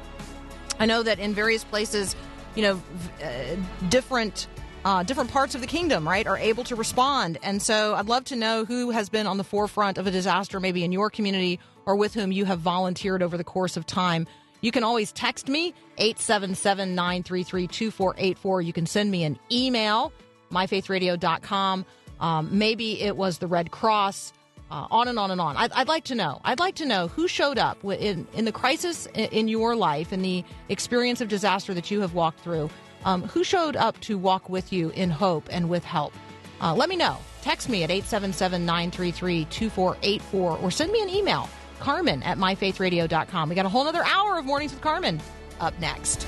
I 0.80 0.86
know 0.86 1.04
that 1.04 1.20
in 1.20 1.34
various 1.34 1.64
places, 1.64 2.16
you 2.56 2.62
know, 2.64 2.82
uh, 3.24 3.56
different 3.90 4.48
uh, 4.84 5.04
different 5.04 5.30
parts 5.30 5.54
of 5.54 5.62
the 5.62 5.68
kingdom, 5.68 6.08
right, 6.08 6.26
are 6.26 6.38
able 6.38 6.64
to 6.64 6.76
respond. 6.76 7.38
And 7.44 7.62
so, 7.62 7.94
I'd 7.94 8.08
love 8.08 8.26
to 8.26 8.36
know 8.36 8.66
who 8.66 8.90
has 8.90 9.10
been 9.10 9.28
on 9.28 9.38
the 9.38 9.44
forefront 9.44 10.00
of 10.00 10.08
a 10.08 10.12
disaster, 10.12 10.60
maybe 10.60 10.84
in 10.84 10.92
your 10.92 11.12
community, 11.12 11.60
or 11.86 11.96
with 11.96 12.16
whom 12.16 12.32
you 12.32 12.46
have 12.46 12.60
volunteered 12.60 13.22
over 13.22 13.38
the 13.38 13.44
course 13.44 13.78
of 13.78 13.86
time. 13.86 14.26
You 14.62 14.72
can 14.72 14.84
always 14.84 15.12
text 15.12 15.50
me 15.50 15.74
877 15.98 16.96
933 16.96 17.68
2484. 17.68 18.62
You 18.62 18.74
can 18.74 18.86
send 18.86 19.12
me 19.12 19.24
an 19.24 19.40
email, 19.52 20.14
myfaithradio.com. 20.52 21.86
Um, 22.22 22.48
maybe 22.58 23.02
it 23.02 23.18
was 23.18 23.40
the 23.40 23.48
Red 23.48 23.72
Cross, 23.72 24.32
uh, 24.72 24.88
on 24.90 25.08
and 25.08 25.20
on 25.20 25.32
and 25.32 25.42
on. 25.42 25.58
I'd, 25.58 25.72
I'd 25.74 25.88
like 25.88 26.06
to 26.06 26.16
know. 26.16 26.40
I'd 26.46 26.60
like 26.60 26.76
to 26.76 26.86
know 26.86 27.10
who 27.10 27.28
showed 27.28 27.58
up 27.58 27.84
in, 27.84 28.26
in 28.34 28.46
the 28.46 28.52
crisis 28.52 29.08
in, 29.14 29.48
your 29.48 29.76
life, 29.76 30.14
in 30.14 30.22
the 30.22 30.46
experience 30.70 31.20
of 31.20 31.28
disaster 31.28 31.74
that 31.74 31.92
you 31.92 32.00
have 32.02 32.14
walked 32.14 32.40
through. 32.40 32.70
Um, 33.04 33.24
who 33.24 33.44
showed 33.44 33.76
up 33.76 34.00
to 34.02 34.18
walk 34.18 34.48
with 34.48 34.72
you 34.72 34.90
in 34.92 35.10
hope 35.10 35.48
and 35.52 35.70
with 35.70 35.84
help? 35.84 36.14
Uh, 36.62 36.74
let 36.74 36.88
me 36.88 36.96
know. 36.96 37.18
Text 37.42 37.68
me 37.68 37.84
at 37.84 37.90
877 37.90 38.66
933 38.66 39.46
2484 39.46 40.58
or 40.58 40.72
send 40.72 40.92
me 40.92 41.02
an 41.02 41.10
email, 41.10 41.50
carmen 41.80 42.22
at 42.24 42.38
myfaithradio.com. 42.38 43.50
We 43.50 43.56
got 43.56 43.66
a 43.66 43.70
whole 43.70 43.88
other 43.88 44.04
hour 44.06 44.38
of 44.38 44.46
Mornings 44.46 44.72
with 44.72 44.82
Carmen 44.82 45.20
up 45.60 45.78
next. 45.80 46.28